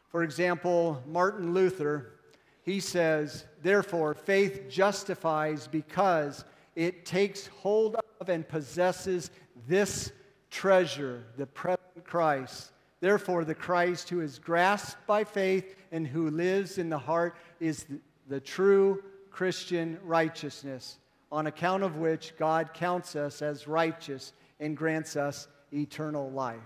For 0.09 0.21
example, 0.21 1.01
Martin 1.07 1.53
Luther, 1.53 2.15
he 2.63 2.81
says, 2.81 3.45
Therefore, 3.63 4.13
faith 4.13 4.65
justifies 4.69 5.69
because 5.69 6.43
it 6.75 7.05
takes 7.05 7.47
hold 7.47 7.95
of 8.19 8.27
and 8.27 8.45
possesses 8.45 9.31
this 9.65 10.11
treasure, 10.51 11.23
the 11.37 11.47
present 11.47 12.03
Christ. 12.03 12.71
Therefore, 12.99 13.43
the 13.43 13.55
Christ 13.55 14.09
who 14.09 14.21
is 14.21 14.37
grasped 14.37 15.07
by 15.07 15.23
faith 15.23 15.75
and 15.91 16.05
who 16.05 16.29
lives 16.29 16.77
in 16.77 16.89
the 16.89 16.99
heart 16.99 17.35
is 17.59 17.85
the, 17.85 17.99
the 18.27 18.39
true 18.39 19.01
Christian 19.31 19.97
righteousness, 20.03 20.99
on 21.31 21.47
account 21.47 21.81
of 21.81 21.97
which 21.97 22.35
God 22.37 22.73
counts 22.73 23.15
us 23.15 23.41
as 23.41 23.67
righteous 23.67 24.33
and 24.59 24.77
grants 24.77 25.15
us 25.15 25.47
eternal 25.73 26.29
life. 26.29 26.59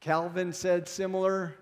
Calvin 0.00 0.52
said 0.52 0.88
similar, 0.88 1.54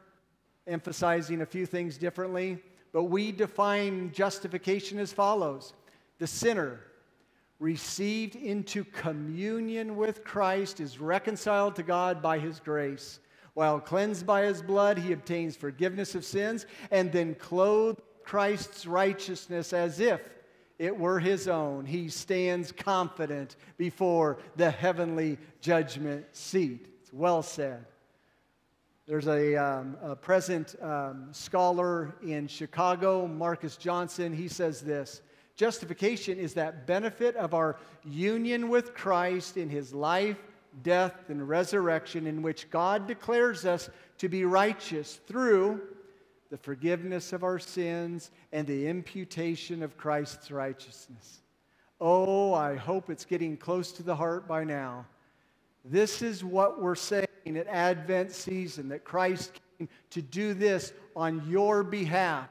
emphasizing 0.67 1.43
a 1.43 1.47
few 1.47 1.67
things 1.67 1.99
differently, 1.99 2.59
but 2.93 3.05
we 3.05 3.33
define 3.33 4.13
justification 4.13 4.99
as 4.99 5.13
follows 5.13 5.75
The 6.19 6.27
sinner 6.27 6.81
received 7.59 8.37
into 8.37 8.85
communion 8.85 9.97
with 9.97 10.25
Christ 10.25 10.81
is 10.81 10.99
reconciled 10.99 11.77
to 11.77 11.83
God 11.83 12.21
by 12.21 12.39
his 12.39 12.61
grace. 12.61 13.21
While 13.55 13.79
cleansed 13.81 14.27
by 14.27 14.45
his 14.45 14.63
blood, 14.63 14.99
he 14.99 15.13
obtains 15.13 15.57
forgiveness 15.57 16.15
of 16.15 16.25
sins 16.25 16.67
and 16.91 17.13
then 17.13 17.35
clothed 17.37 18.03
Christ's 18.25 18.87
righteousness 18.87 19.73
as 19.73 20.01
if 20.01 20.21
it 20.79 20.97
were 20.99 21.21
his 21.21 21.47
own. 21.47 21.87
He 21.87 22.09
stands 22.09 22.73
confident 22.73 23.57
before 23.77 24.39
the 24.57 24.71
heavenly 24.71 25.39
judgment 25.61 26.27
seat. 26.33 26.89
It's 27.01 27.13
well 27.13 27.43
said. 27.43 27.87
There's 29.07 29.29
a, 29.29 29.55
um, 29.55 29.97
a 30.03 30.17
present 30.17 30.75
um, 30.83 31.29
scholar 31.31 32.17
in 32.27 32.49
Chicago, 32.49 33.27
Marcus 33.27 33.77
Johnson. 33.77 34.33
He 34.33 34.49
says 34.49 34.81
this 34.81 35.21
Justification 35.57 36.39
is 36.39 36.55
that 36.55 36.87
benefit 36.87 37.37
of 37.37 37.55
our 37.55 37.77
union 38.05 38.69
with 38.69 38.95
Christ 38.95 39.57
in 39.57 39.69
his 39.69 39.95
life, 39.95 40.39
death, 40.83 41.15
and 41.29 41.49
resurrection, 41.49 42.27
in 42.27 42.43
which 42.43 42.71
God 42.71 43.07
declares 43.07 43.65
us 43.65 43.89
to 44.19 44.29
be 44.29 44.45
righteous 44.45 45.21
through 45.27 45.81
the 46.51 46.59
forgiveness 46.59 47.33
of 47.33 47.45
our 47.45 47.59
sins 47.59 48.31
and 48.53 48.67
the 48.67 48.87
imputation 48.87 49.83
of 49.83 49.97
Christ's 49.97 50.51
righteousness. 50.51 51.41
Oh, 52.01 52.53
I 52.53 52.77
hope 52.77 53.09
it's 53.09 53.25
getting 53.25 53.57
close 53.57 53.93
to 53.93 54.03
the 54.03 54.15
heart 54.15 54.49
by 54.49 54.65
now. 54.65 55.07
This 55.85 56.23
is 56.23 56.43
what 56.43 56.81
we're 56.81 56.95
saying 56.95 57.27
at 57.47 57.67
Advent 57.69 58.33
season 58.33 58.89
that 58.89 59.05
Christ 59.05 59.61
came 59.79 59.89
to 60.11 60.23
do 60.23 60.55
this 60.55 60.93
on 61.15 61.49
your 61.49 61.83
behalf. 61.83 62.49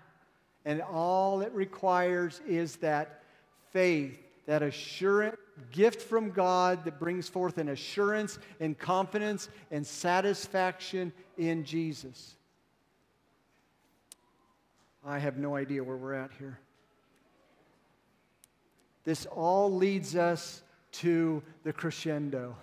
And 0.66 0.82
all 0.82 1.42
it 1.42 1.52
requires 1.54 2.42
is 2.48 2.78
that 2.78 3.24
faith, 3.72 4.20
that 4.46 4.62
assurance, 4.62 5.38
gift 5.72 6.02
from 6.02 6.32
God 6.32 6.84
that 6.86 7.00
brings 7.00 7.30
forth 7.30 7.58
an 7.58 7.70
assurance 7.70 8.40
and 8.60 8.78
confidence 8.78 9.50
and 9.72 9.86
satisfaction 9.86 11.12
in 11.38 11.64
Jesus. 11.64 12.36
I 15.06 15.20
have 15.20 15.38
no 15.38 15.56
idea 15.56 15.84
where 15.84 15.98
we're 15.98 16.14
at 16.14 16.32
here. 16.40 16.60
This 19.04 19.26
all 19.26 19.72
leads 19.72 20.16
us 20.16 20.64
to 20.94 21.44
the 21.64 21.74
crescendo. 21.74 22.56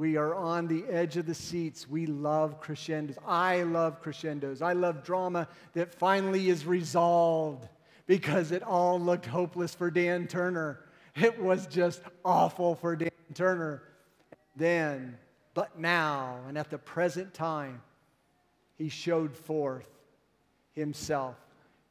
We 0.00 0.16
are 0.16 0.34
on 0.34 0.66
the 0.66 0.82
edge 0.88 1.18
of 1.18 1.26
the 1.26 1.34
seats. 1.34 1.86
We 1.86 2.06
love 2.06 2.58
crescendos. 2.58 3.18
I 3.26 3.64
love 3.64 4.00
crescendos. 4.00 4.62
I 4.62 4.72
love 4.72 5.04
drama 5.04 5.46
that 5.74 5.94
finally 5.94 6.48
is 6.48 6.64
resolved 6.64 7.68
because 8.06 8.50
it 8.50 8.62
all 8.62 8.98
looked 8.98 9.26
hopeless 9.26 9.74
for 9.74 9.90
Dan 9.90 10.26
Turner. 10.26 10.80
It 11.16 11.38
was 11.38 11.66
just 11.66 12.00
awful 12.24 12.76
for 12.76 12.96
Dan 12.96 13.10
Turner. 13.34 13.82
Then, 14.56 15.18
but 15.52 15.78
now, 15.78 16.38
and 16.48 16.56
at 16.56 16.70
the 16.70 16.78
present 16.78 17.34
time, 17.34 17.82
he 18.78 18.88
showed 18.88 19.36
forth 19.36 19.90
himself. 20.72 21.36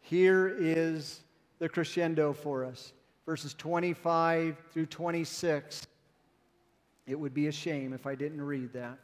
Here 0.01 0.47
is 0.57 1.21
the 1.59 1.69
crescendo 1.69 2.33
for 2.33 2.65
us 2.65 2.91
verses 3.29 3.53
25 3.53 4.57
through 4.73 4.87
26. 4.87 5.85
It 7.09 7.19
would 7.19 7.33
be 7.33 7.47
a 7.47 7.51
shame 7.51 7.91
if 7.91 8.05
I 8.05 8.13
didn't 8.13 8.41
read 8.41 8.71
that. 8.73 8.99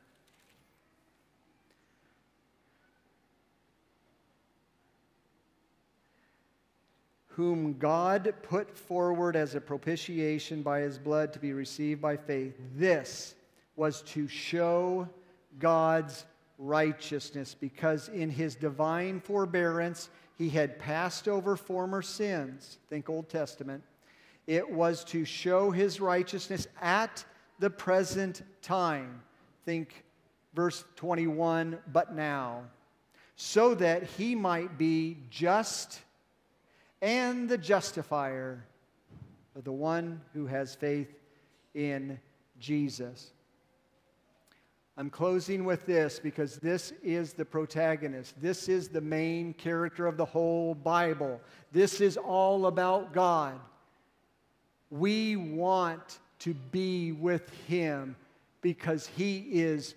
Whom 7.29 7.79
God 7.79 8.31
put 8.43 8.77
forward 8.77 9.35
as 9.35 9.55
a 9.55 9.59
propitiation 9.59 10.61
by 10.61 10.81
his 10.81 10.99
blood 10.99 11.33
to 11.33 11.39
be 11.39 11.51
received 11.51 11.99
by 11.99 12.15
faith. 12.15 12.53
This 12.75 13.33
was 13.75 14.03
to 14.03 14.27
show 14.27 15.09
God's 15.57 16.25
righteousness, 16.59 17.55
because 17.59 18.07
in 18.09 18.29
his 18.29 18.53
divine 18.55 19.19
forbearance 19.19 20.09
he 20.37 20.49
had 20.49 20.77
passed 20.77 21.27
over 21.27 21.57
former 21.57 22.03
sins. 22.03 22.77
Think 22.87 23.09
Old 23.09 23.29
Testament. 23.29 23.83
It 24.45 24.69
was 24.69 25.03
to 25.05 25.25
show 25.25 25.71
his 25.71 25.99
righteousness 25.99 26.67
at 26.79 27.25
the 27.59 27.69
present 27.69 28.43
time. 28.61 29.21
Think 29.65 30.03
verse 30.53 30.83
21, 30.95 31.79
but 31.91 32.15
now, 32.15 32.63
so 33.35 33.75
that 33.75 34.03
he 34.03 34.35
might 34.35 34.77
be 34.77 35.17
just 35.29 35.99
and 37.01 37.49
the 37.49 37.57
justifier 37.57 38.65
of 39.55 39.63
the 39.63 39.71
one 39.71 40.21
who 40.33 40.47
has 40.47 40.75
faith 40.75 41.13
in 41.73 42.19
Jesus. 42.59 43.31
I'm 44.97 45.09
closing 45.09 45.65
with 45.65 45.85
this 45.85 46.19
because 46.19 46.55
this 46.57 46.93
is 47.03 47.33
the 47.33 47.43
protagonist. 47.43 48.41
This 48.41 48.69
is 48.69 48.87
the 48.87 49.01
main 49.01 49.53
character 49.53 50.07
of 50.07 50.15
the 50.15 50.25
whole 50.25 50.73
Bible. 50.73 51.41
This 51.73 51.99
is 51.99 52.15
all 52.15 52.67
about 52.67 53.11
God. 53.11 53.59
We 54.89 55.35
want 55.35 56.19
to 56.45 56.53
be 56.53 57.11
with 57.11 57.49
him 57.67 58.15
because 58.61 59.07
he 59.07 59.39
is 59.49 59.95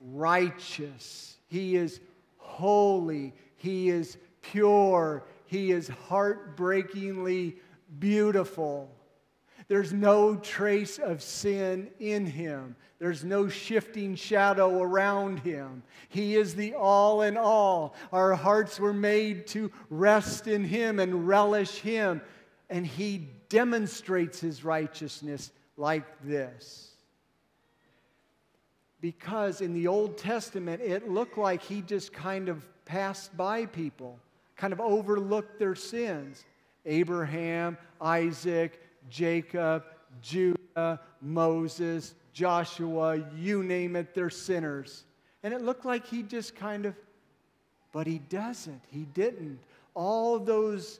righteous, 0.00 1.38
he 1.48 1.76
is 1.76 2.00
holy, 2.36 3.32
he 3.56 3.88
is 3.88 4.18
pure, 4.42 5.24
he 5.46 5.70
is 5.70 5.88
heartbreakingly 5.88 7.56
beautiful. 7.98 8.90
There's 9.68 9.94
no 9.94 10.36
trace 10.36 10.98
of 10.98 11.22
sin 11.22 11.88
in 11.98 12.26
him. 12.26 12.76
There's 12.98 13.24
no 13.24 13.48
shifting 13.48 14.14
shadow 14.14 14.82
around 14.82 15.38
him. 15.38 15.82
He 16.10 16.36
is 16.36 16.54
the 16.54 16.74
all 16.74 17.22
in 17.22 17.38
all. 17.38 17.94
Our 18.12 18.34
hearts 18.34 18.78
were 18.78 18.92
made 18.92 19.46
to 19.48 19.72
rest 19.88 20.48
in 20.48 20.64
him 20.64 20.98
and 20.98 21.26
relish 21.26 21.78
him. 21.78 22.20
And 22.68 22.86
he 22.86 23.28
demonstrates 23.48 24.38
his 24.38 24.64
righteousness 24.64 25.50
like 25.78 26.04
this. 26.24 26.90
Because 29.00 29.60
in 29.60 29.72
the 29.72 29.86
Old 29.86 30.18
Testament, 30.18 30.82
it 30.82 31.08
looked 31.08 31.38
like 31.38 31.62
he 31.62 31.82
just 31.82 32.12
kind 32.12 32.48
of 32.48 32.66
passed 32.84 33.34
by 33.36 33.66
people, 33.66 34.18
kind 34.56 34.72
of 34.72 34.80
overlooked 34.80 35.58
their 35.58 35.76
sins. 35.76 36.44
Abraham, 36.84 37.78
Isaac, 38.00 38.82
Jacob, 39.08 39.84
Judah, 40.20 41.00
Moses, 41.22 42.14
Joshua, 42.32 43.24
you 43.36 43.62
name 43.62 43.94
it, 43.94 44.14
they're 44.14 44.30
sinners. 44.30 45.04
And 45.42 45.54
it 45.54 45.62
looked 45.62 45.84
like 45.84 46.06
he 46.06 46.22
just 46.22 46.56
kind 46.56 46.86
of, 46.86 46.96
but 47.92 48.06
he 48.06 48.18
doesn't. 48.18 48.82
He 48.90 49.04
didn't. 49.14 49.60
All 49.94 50.38
those 50.38 50.98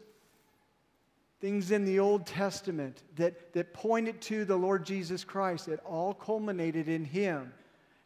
things 1.41 1.71
in 1.71 1.85
the 1.85 2.01
Old 2.01 2.27
Testament 2.27 3.03
that, 3.17 3.53
that 3.53 3.73
pointed 3.73 4.21
to 4.23 4.45
the 4.45 4.57
Lord 4.57 4.85
Jesus 4.85 5.25
Christ. 5.25 5.69
It 5.69 5.81
all 5.85 6.15
culminated 6.15 6.89
in 6.89 7.05
him. 7.05 7.53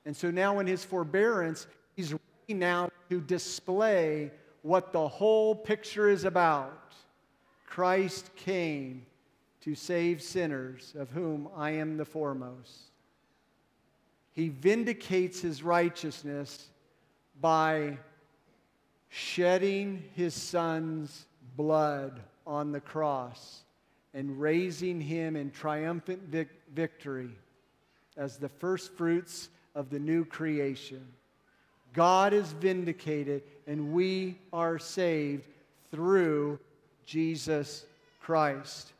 And 0.05 0.16
so 0.16 0.30
now, 0.30 0.59
in 0.59 0.66
his 0.66 0.85
forbearance, 0.85 1.66
he's 1.95 2.12
ready 2.12 2.55
now 2.55 2.91
to 3.09 3.20
display 3.20 4.30
what 4.62 4.93
the 4.93 5.09
whole 5.09 5.55
picture 5.55 6.09
is 6.09 6.24
about. 6.24 6.95
Christ 7.66 8.35
came 8.37 9.07
to 9.62 9.74
save 9.74 10.20
sinners, 10.20 10.93
of 10.99 11.11
whom 11.11 11.49
I 11.57 11.70
am 11.70 11.97
the 11.97 12.05
foremost. 12.05 12.91
He 14.33 14.49
vindicates 14.49 15.41
his 15.41 15.62
righteousness 15.62 16.68
by 17.41 17.99
shedding 19.09 20.03
his 20.14 20.35
son's 20.35 21.26
blood 21.57 22.20
on 22.47 22.72
the 22.72 22.80
cross 22.80 23.62
and 24.14 24.40
raising 24.40 25.01
him 25.01 25.36
in 25.36 25.51
triumphant 25.51 26.22
vic- 26.24 26.61
victory 26.74 27.30
as 28.16 28.36
the 28.36 28.49
first 28.49 28.93
fruits 28.95 29.49
of 29.74 29.90
the 29.90 29.99
new 29.99 30.24
creation. 30.24 31.07
God 31.93 32.32
is 32.32 32.53
vindicated 32.53 33.43
and 33.66 33.93
we 33.93 34.38
are 34.53 34.78
saved 34.78 35.45
through 35.90 36.59
Jesus 37.07 37.84
Christ. 38.20 38.93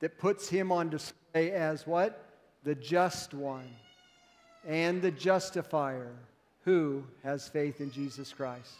That 0.00 0.18
puts 0.18 0.48
him 0.48 0.70
on 0.70 0.90
display 0.90 1.50
as 1.50 1.86
what? 1.86 2.24
The 2.64 2.74
just 2.74 3.34
one 3.34 3.68
and 4.66 5.00
the 5.00 5.10
justifier 5.10 6.12
who 6.64 7.04
has 7.22 7.48
faith 7.48 7.80
in 7.80 7.90
Jesus 7.90 8.32
Christ. 8.32 8.74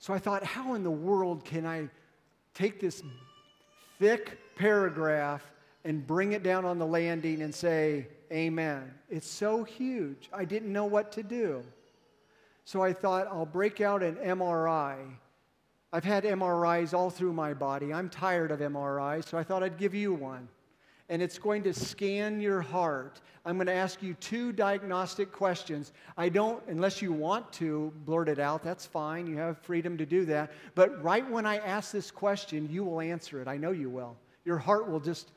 So 0.00 0.14
I 0.14 0.18
thought, 0.18 0.42
how 0.42 0.74
in 0.74 0.82
the 0.82 0.90
world 0.90 1.44
can 1.44 1.66
I 1.66 1.88
take 2.54 2.80
this 2.80 3.02
thick 3.98 4.38
paragraph 4.56 5.42
and 5.84 6.06
bring 6.06 6.32
it 6.32 6.42
down 6.42 6.64
on 6.64 6.78
the 6.78 6.86
landing 6.86 7.42
and 7.42 7.54
say, 7.54 8.08
Amen? 8.32 8.92
It's 9.10 9.28
so 9.28 9.62
huge. 9.62 10.30
I 10.32 10.44
didn't 10.44 10.72
know 10.72 10.86
what 10.86 11.12
to 11.12 11.22
do. 11.22 11.62
So 12.64 12.82
I 12.82 12.92
thought, 12.92 13.26
I'll 13.26 13.46
break 13.46 13.80
out 13.80 14.02
an 14.02 14.16
MRI. 14.16 14.96
I've 15.92 16.04
had 16.04 16.24
MRIs 16.24 16.94
all 16.94 17.10
through 17.10 17.32
my 17.32 17.52
body. 17.52 17.92
I'm 17.92 18.08
tired 18.08 18.52
of 18.52 18.60
MRIs, 18.60 19.26
so 19.26 19.36
I 19.36 19.42
thought 19.42 19.62
I'd 19.62 19.78
give 19.78 19.94
you 19.94 20.14
one 20.14 20.48
and 21.10 21.20
it's 21.20 21.38
going 21.38 21.64
to 21.64 21.74
scan 21.74 22.40
your 22.40 22.62
heart. 22.62 23.20
I'm 23.44 23.56
going 23.56 23.66
to 23.66 23.74
ask 23.74 24.00
you 24.00 24.14
two 24.14 24.52
diagnostic 24.52 25.32
questions. 25.32 25.92
I 26.16 26.28
don't, 26.28 26.62
unless 26.68 27.02
you 27.02 27.12
want 27.12 27.52
to 27.54 27.92
blurt 28.06 28.28
it 28.28 28.38
out, 28.38 28.62
that's 28.62 28.86
fine. 28.86 29.26
You 29.26 29.36
have 29.36 29.58
freedom 29.58 29.98
to 29.98 30.06
do 30.06 30.24
that. 30.26 30.52
But 30.76 31.02
right 31.02 31.28
when 31.28 31.46
I 31.46 31.56
ask 31.58 31.90
this 31.90 32.12
question, 32.12 32.68
you 32.70 32.84
will 32.84 33.00
answer 33.00 33.42
it. 33.42 33.48
I 33.48 33.56
know 33.56 33.72
you 33.72 33.90
will. 33.90 34.16
Your 34.44 34.56
heart 34.56 34.88
will 34.88 35.00
just, 35.00 35.32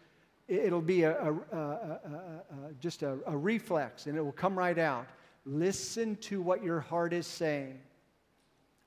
it'll 0.48 0.80
be 0.80 1.04
a, 1.04 1.20
a, 1.20 1.34
a, 1.34 1.58
a 1.58 2.74
just 2.80 3.02
a, 3.02 3.18
a 3.26 3.36
reflex 3.36 4.06
and 4.06 4.16
it 4.16 4.22
will 4.22 4.32
come 4.32 4.58
right 4.58 4.78
out. 4.78 5.08
Listen 5.46 6.16
to 6.18 6.40
what 6.40 6.64
your 6.64 6.82
heart 6.82 7.14
is 7.14 7.26
saying 7.26 7.80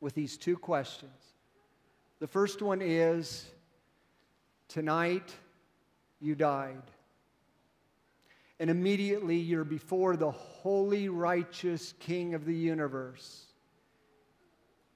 with 0.01 0.15
these 0.15 0.37
two 0.37 0.57
questions. 0.57 1.11
The 2.21 2.29
first 2.29 2.63
one 2.63 2.81
is 2.81 3.47
tonight, 4.69 5.35
you 6.27 6.35
died. 6.35 6.83
And 8.59 8.69
immediately 8.69 9.37
you're 9.37 9.65
before 9.65 10.17
the 10.17 10.31
holy, 10.31 11.09
righteous 11.09 11.95
King 12.01 12.35
of 12.35 12.45
the 12.45 12.55
universe. 12.55 13.45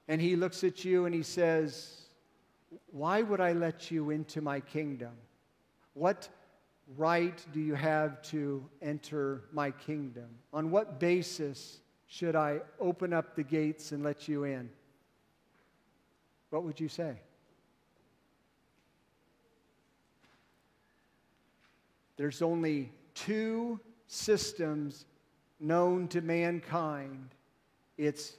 And 0.07 0.19
he 0.19 0.35
looks 0.35 0.63
at 0.63 0.83
you 0.83 1.05
and 1.05 1.15
he 1.15 1.23
says, 1.23 2.01
Why 2.91 3.21
would 3.21 3.39
I 3.39 3.53
let 3.53 3.91
you 3.91 4.09
into 4.09 4.41
my 4.41 4.59
kingdom? 4.59 5.13
What 5.93 6.27
right 6.97 7.45
do 7.53 7.59
you 7.59 7.75
have 7.75 8.21
to 8.23 8.67
enter 8.81 9.43
my 9.53 9.71
kingdom? 9.71 10.27
On 10.51 10.71
what 10.71 10.99
basis 10.99 11.79
should 12.07 12.35
I 12.35 12.59
open 12.79 13.13
up 13.13 13.35
the 13.35 13.43
gates 13.43 13.91
and 13.91 14.03
let 14.03 14.27
you 14.27 14.43
in? 14.43 14.69
What 16.49 16.63
would 16.63 16.79
you 16.79 16.89
say? 16.89 17.15
There's 22.21 22.43
only 22.43 22.91
two 23.15 23.79
systems 24.05 25.07
known 25.59 26.07
to 26.09 26.21
mankind 26.21 27.33
it's 27.97 28.35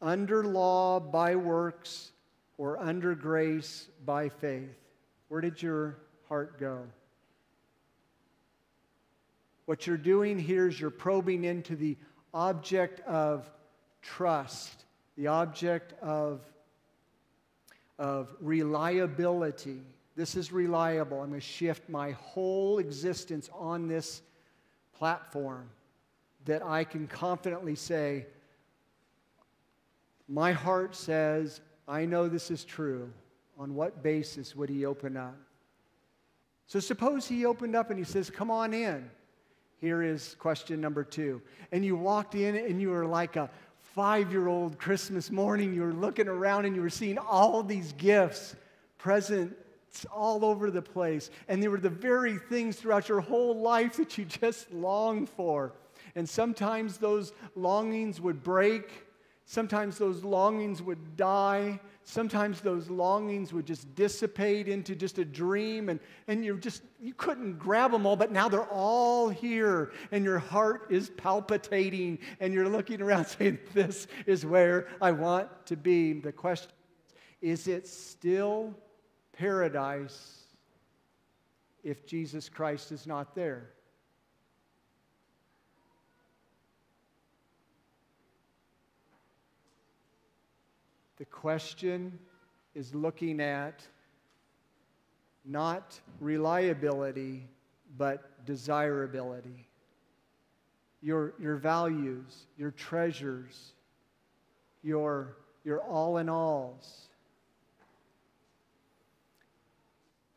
under 0.00 0.42
law 0.42 1.00
by 1.00 1.36
works 1.36 2.12
or 2.56 2.78
under 2.78 3.14
grace 3.14 3.88
by 4.06 4.30
faith. 4.30 4.74
Where 5.28 5.42
did 5.42 5.60
your 5.60 5.98
heart 6.30 6.58
go? 6.58 6.86
What 9.66 9.86
you're 9.86 9.98
doing 9.98 10.38
here 10.38 10.68
is 10.68 10.80
you're 10.80 10.88
probing 10.88 11.44
into 11.44 11.76
the 11.76 11.98
object 12.32 13.00
of 13.00 13.50
trust, 14.00 14.86
the 15.18 15.26
object 15.26 15.92
of, 16.00 16.40
of 17.98 18.34
reliability. 18.40 19.82
This 20.16 20.36
is 20.36 20.52
reliable. 20.52 21.20
I'm 21.20 21.30
going 21.30 21.40
to 21.40 21.46
shift 21.46 21.88
my 21.88 22.12
whole 22.12 22.78
existence 22.78 23.50
on 23.52 23.88
this 23.88 24.22
platform 24.96 25.68
that 26.44 26.62
I 26.62 26.84
can 26.84 27.06
confidently 27.06 27.74
say, 27.74 28.26
my 30.28 30.52
heart 30.52 30.94
says, 30.94 31.60
I 31.88 32.04
know 32.04 32.28
this 32.28 32.50
is 32.50 32.64
true. 32.64 33.10
On 33.58 33.74
what 33.74 34.02
basis 34.02 34.56
would 34.56 34.68
he 34.68 34.84
open 34.84 35.16
up? 35.16 35.36
So 36.66 36.80
suppose 36.80 37.26
he 37.26 37.44
opened 37.44 37.76
up 37.76 37.90
and 37.90 37.98
he 37.98 38.04
says, 38.04 38.30
Come 38.30 38.50
on 38.50 38.72
in. 38.72 39.10
Here 39.80 40.02
is 40.02 40.34
question 40.38 40.80
number 40.80 41.04
two. 41.04 41.42
And 41.70 41.84
you 41.84 41.94
walked 41.94 42.34
in 42.34 42.56
and 42.56 42.80
you 42.80 42.90
were 42.90 43.06
like 43.06 43.36
a 43.36 43.50
five 43.94 44.32
year 44.32 44.48
old 44.48 44.78
Christmas 44.78 45.30
morning. 45.30 45.74
You 45.74 45.82
were 45.82 45.92
looking 45.92 46.26
around 46.26 46.64
and 46.64 46.74
you 46.74 46.82
were 46.82 46.90
seeing 46.90 47.18
all 47.18 47.62
these 47.62 47.92
gifts 47.92 48.56
present 48.98 49.54
all 50.12 50.44
over 50.44 50.70
the 50.70 50.82
place. 50.82 51.30
And 51.48 51.62
they 51.62 51.68
were 51.68 51.80
the 51.80 51.88
very 51.88 52.38
things 52.38 52.76
throughout 52.76 53.08
your 53.08 53.20
whole 53.20 53.56
life 53.56 53.96
that 53.96 54.18
you 54.18 54.24
just 54.24 54.72
longed 54.72 55.28
for. 55.28 55.72
And 56.14 56.28
sometimes 56.28 56.98
those 56.98 57.32
longings 57.54 58.20
would 58.20 58.42
break. 58.42 59.04
Sometimes 59.46 59.98
those 59.98 60.24
longings 60.24 60.82
would 60.82 61.16
die. 61.16 61.80
Sometimes 62.04 62.60
those 62.60 62.90
longings 62.90 63.52
would 63.52 63.66
just 63.66 63.94
dissipate 63.94 64.68
into 64.68 64.94
just 64.94 65.18
a 65.18 65.24
dream 65.24 65.88
and, 65.88 65.98
and 66.28 66.44
you 66.44 66.58
just 66.58 66.82
you 67.00 67.14
couldn't 67.14 67.58
grab 67.58 67.92
them 67.92 68.06
all, 68.06 68.14
but 68.14 68.30
now 68.30 68.46
they're 68.46 68.70
all 68.70 69.30
here 69.30 69.92
and 70.12 70.22
your 70.22 70.38
heart 70.38 70.86
is 70.90 71.10
palpitating 71.16 72.18
and 72.40 72.52
you're 72.52 72.68
looking 72.68 73.00
around 73.00 73.24
saying, 73.38 73.58
This 73.72 74.06
is 74.26 74.44
where 74.44 74.88
I 75.00 75.12
want 75.12 75.48
to 75.66 75.76
be. 75.76 76.12
The 76.12 76.32
question 76.32 76.70
is, 77.42 77.60
is 77.60 77.68
it 77.68 77.86
still 77.86 78.74
paradise 79.36 80.42
if 81.82 82.06
Jesus 82.06 82.48
Christ 82.48 82.92
is 82.92 83.06
not 83.06 83.34
there? 83.34 83.70
The 91.18 91.24
question 91.26 92.18
is 92.74 92.94
looking 92.94 93.40
at 93.40 93.82
not 95.44 96.00
reliability, 96.20 97.46
but 97.96 98.44
desirability. 98.44 99.66
Your, 101.02 101.34
your 101.38 101.56
values, 101.56 102.46
your 102.56 102.70
treasures, 102.72 103.72
your, 104.82 105.36
your 105.64 105.80
all 105.80 106.16
in 106.18 106.28
alls. 106.28 107.08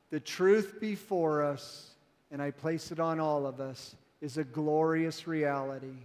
The 0.09 0.19
truth 0.19 0.79
before 0.79 1.43
us, 1.43 1.91
and 2.31 2.41
I 2.41 2.51
place 2.51 2.91
it 2.91 2.99
on 2.99 3.19
all 3.19 3.45
of 3.45 3.59
us, 3.59 3.95
is 4.21 4.37
a 4.37 4.43
glorious 4.43 5.27
reality. 5.27 5.97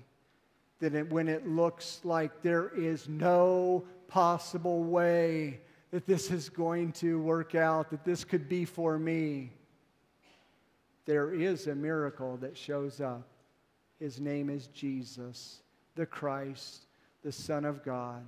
That 0.80 0.94
it, 0.94 1.11
when 1.11 1.28
it 1.28 1.48
looks 1.48 2.00
like 2.03 2.42
there 2.42 2.70
is 2.70 3.09
no 3.09 3.84
possible 4.09 4.82
way 4.82 5.61
that 5.92 6.07
this 6.07 6.30
is 6.30 6.48
going 6.48 6.92
to 6.92 7.20
work 7.20 7.55
out, 7.55 7.90
that 7.90 8.05
this 8.05 8.24
could 8.24 8.48
be 8.48 8.64
for 8.64 8.98
me, 8.98 9.53
there 11.05 11.32
is 11.32 11.66
a 11.66 11.74
miracle 11.74 12.36
that 12.38 12.57
shows 12.57 13.00
up. 13.00 13.26
His 13.98 14.20
name 14.20 14.50
is 14.50 14.66
Jesus, 14.68 15.61
the 15.94 16.07
Christ, 16.07 16.86
the 17.22 17.32
Son 17.32 17.64
of 17.64 17.84
God. 17.84 18.24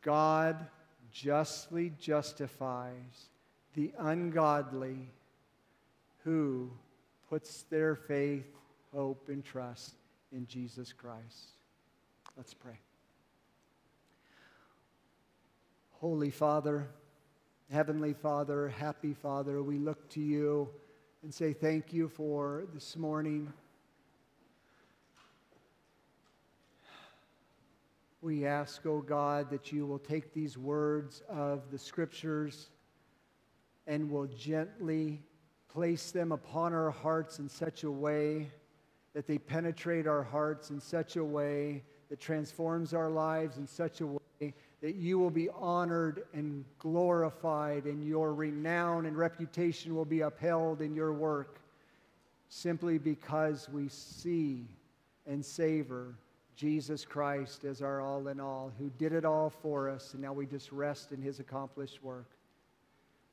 God 0.00 0.66
justly 1.10 1.92
justifies 1.98 3.28
the 3.74 3.92
ungodly 3.98 5.08
who 6.22 6.70
puts 7.28 7.62
their 7.64 7.96
faith, 7.96 8.46
hope, 8.92 9.28
and 9.28 9.44
trust 9.44 9.94
in 10.32 10.46
Jesus 10.46 10.92
Christ. 10.92 11.50
Let's 12.36 12.54
pray. 12.54 12.78
Holy 16.00 16.30
Father, 16.30 16.88
Heavenly 17.70 18.12
Father, 18.12 18.68
Happy 18.68 19.14
Father, 19.14 19.62
we 19.62 19.78
look 19.78 20.08
to 20.10 20.20
you 20.20 20.68
and 21.22 21.32
say 21.32 21.52
thank 21.52 21.92
you 21.92 22.08
for 22.08 22.64
this 22.74 22.96
morning. 22.96 23.52
We 28.20 28.46
ask, 28.46 28.84
O 28.86 28.96
oh 28.96 29.00
God, 29.00 29.50
that 29.50 29.72
you 29.72 29.86
will 29.86 29.98
take 29.98 30.32
these 30.32 30.56
words 30.56 31.22
of 31.28 31.70
the 31.70 31.78
Scriptures 31.78 32.70
and 33.86 34.10
will 34.10 34.26
gently 34.26 35.22
place 35.68 36.10
them 36.10 36.32
upon 36.32 36.72
our 36.72 36.90
hearts 36.90 37.38
in 37.38 37.48
such 37.48 37.84
a 37.84 37.90
way 37.90 38.50
that 39.14 39.26
they 39.26 39.38
penetrate 39.38 40.06
our 40.06 40.22
hearts 40.22 40.70
in 40.70 40.80
such 40.80 41.16
a 41.16 41.24
way 41.24 41.82
that 42.10 42.20
transforms 42.20 42.94
our 42.94 43.10
lives 43.10 43.56
in 43.56 43.66
such 43.66 44.00
a 44.00 44.06
way 44.06 44.54
that 44.80 44.96
you 44.96 45.18
will 45.18 45.30
be 45.30 45.48
honored 45.48 46.24
and 46.34 46.64
glorified, 46.78 47.84
and 47.86 48.06
your 48.06 48.34
renown 48.34 49.06
and 49.06 49.16
reputation 49.16 49.94
will 49.94 50.04
be 50.04 50.20
upheld 50.20 50.82
in 50.82 50.94
your 50.94 51.12
work 51.12 51.60
simply 52.50 52.98
because 52.98 53.68
we 53.70 53.88
see 53.88 54.68
and 55.26 55.44
savor 55.44 56.14
Jesus 56.54 57.04
Christ 57.04 57.64
as 57.64 57.80
our 57.82 58.00
all 58.00 58.28
in 58.28 58.38
all, 58.38 58.72
who 58.78 58.90
did 58.90 59.12
it 59.12 59.24
all 59.24 59.48
for 59.48 59.88
us, 59.88 60.12
and 60.12 60.22
now 60.22 60.32
we 60.32 60.46
just 60.46 60.70
rest 60.70 61.12
in 61.12 61.22
his 61.22 61.40
accomplished 61.40 62.02
work. 62.02 62.33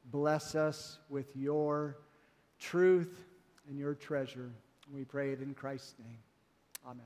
Bless 0.05 0.55
us 0.55 0.99
with 1.09 1.35
your 1.35 1.97
truth 2.59 3.25
and 3.67 3.77
your 3.77 3.93
treasure. 3.93 4.51
We 4.93 5.05
pray 5.05 5.31
it 5.31 5.41
in 5.41 5.53
Christ's 5.53 5.95
name. 5.99 6.19
Amen. 6.85 7.05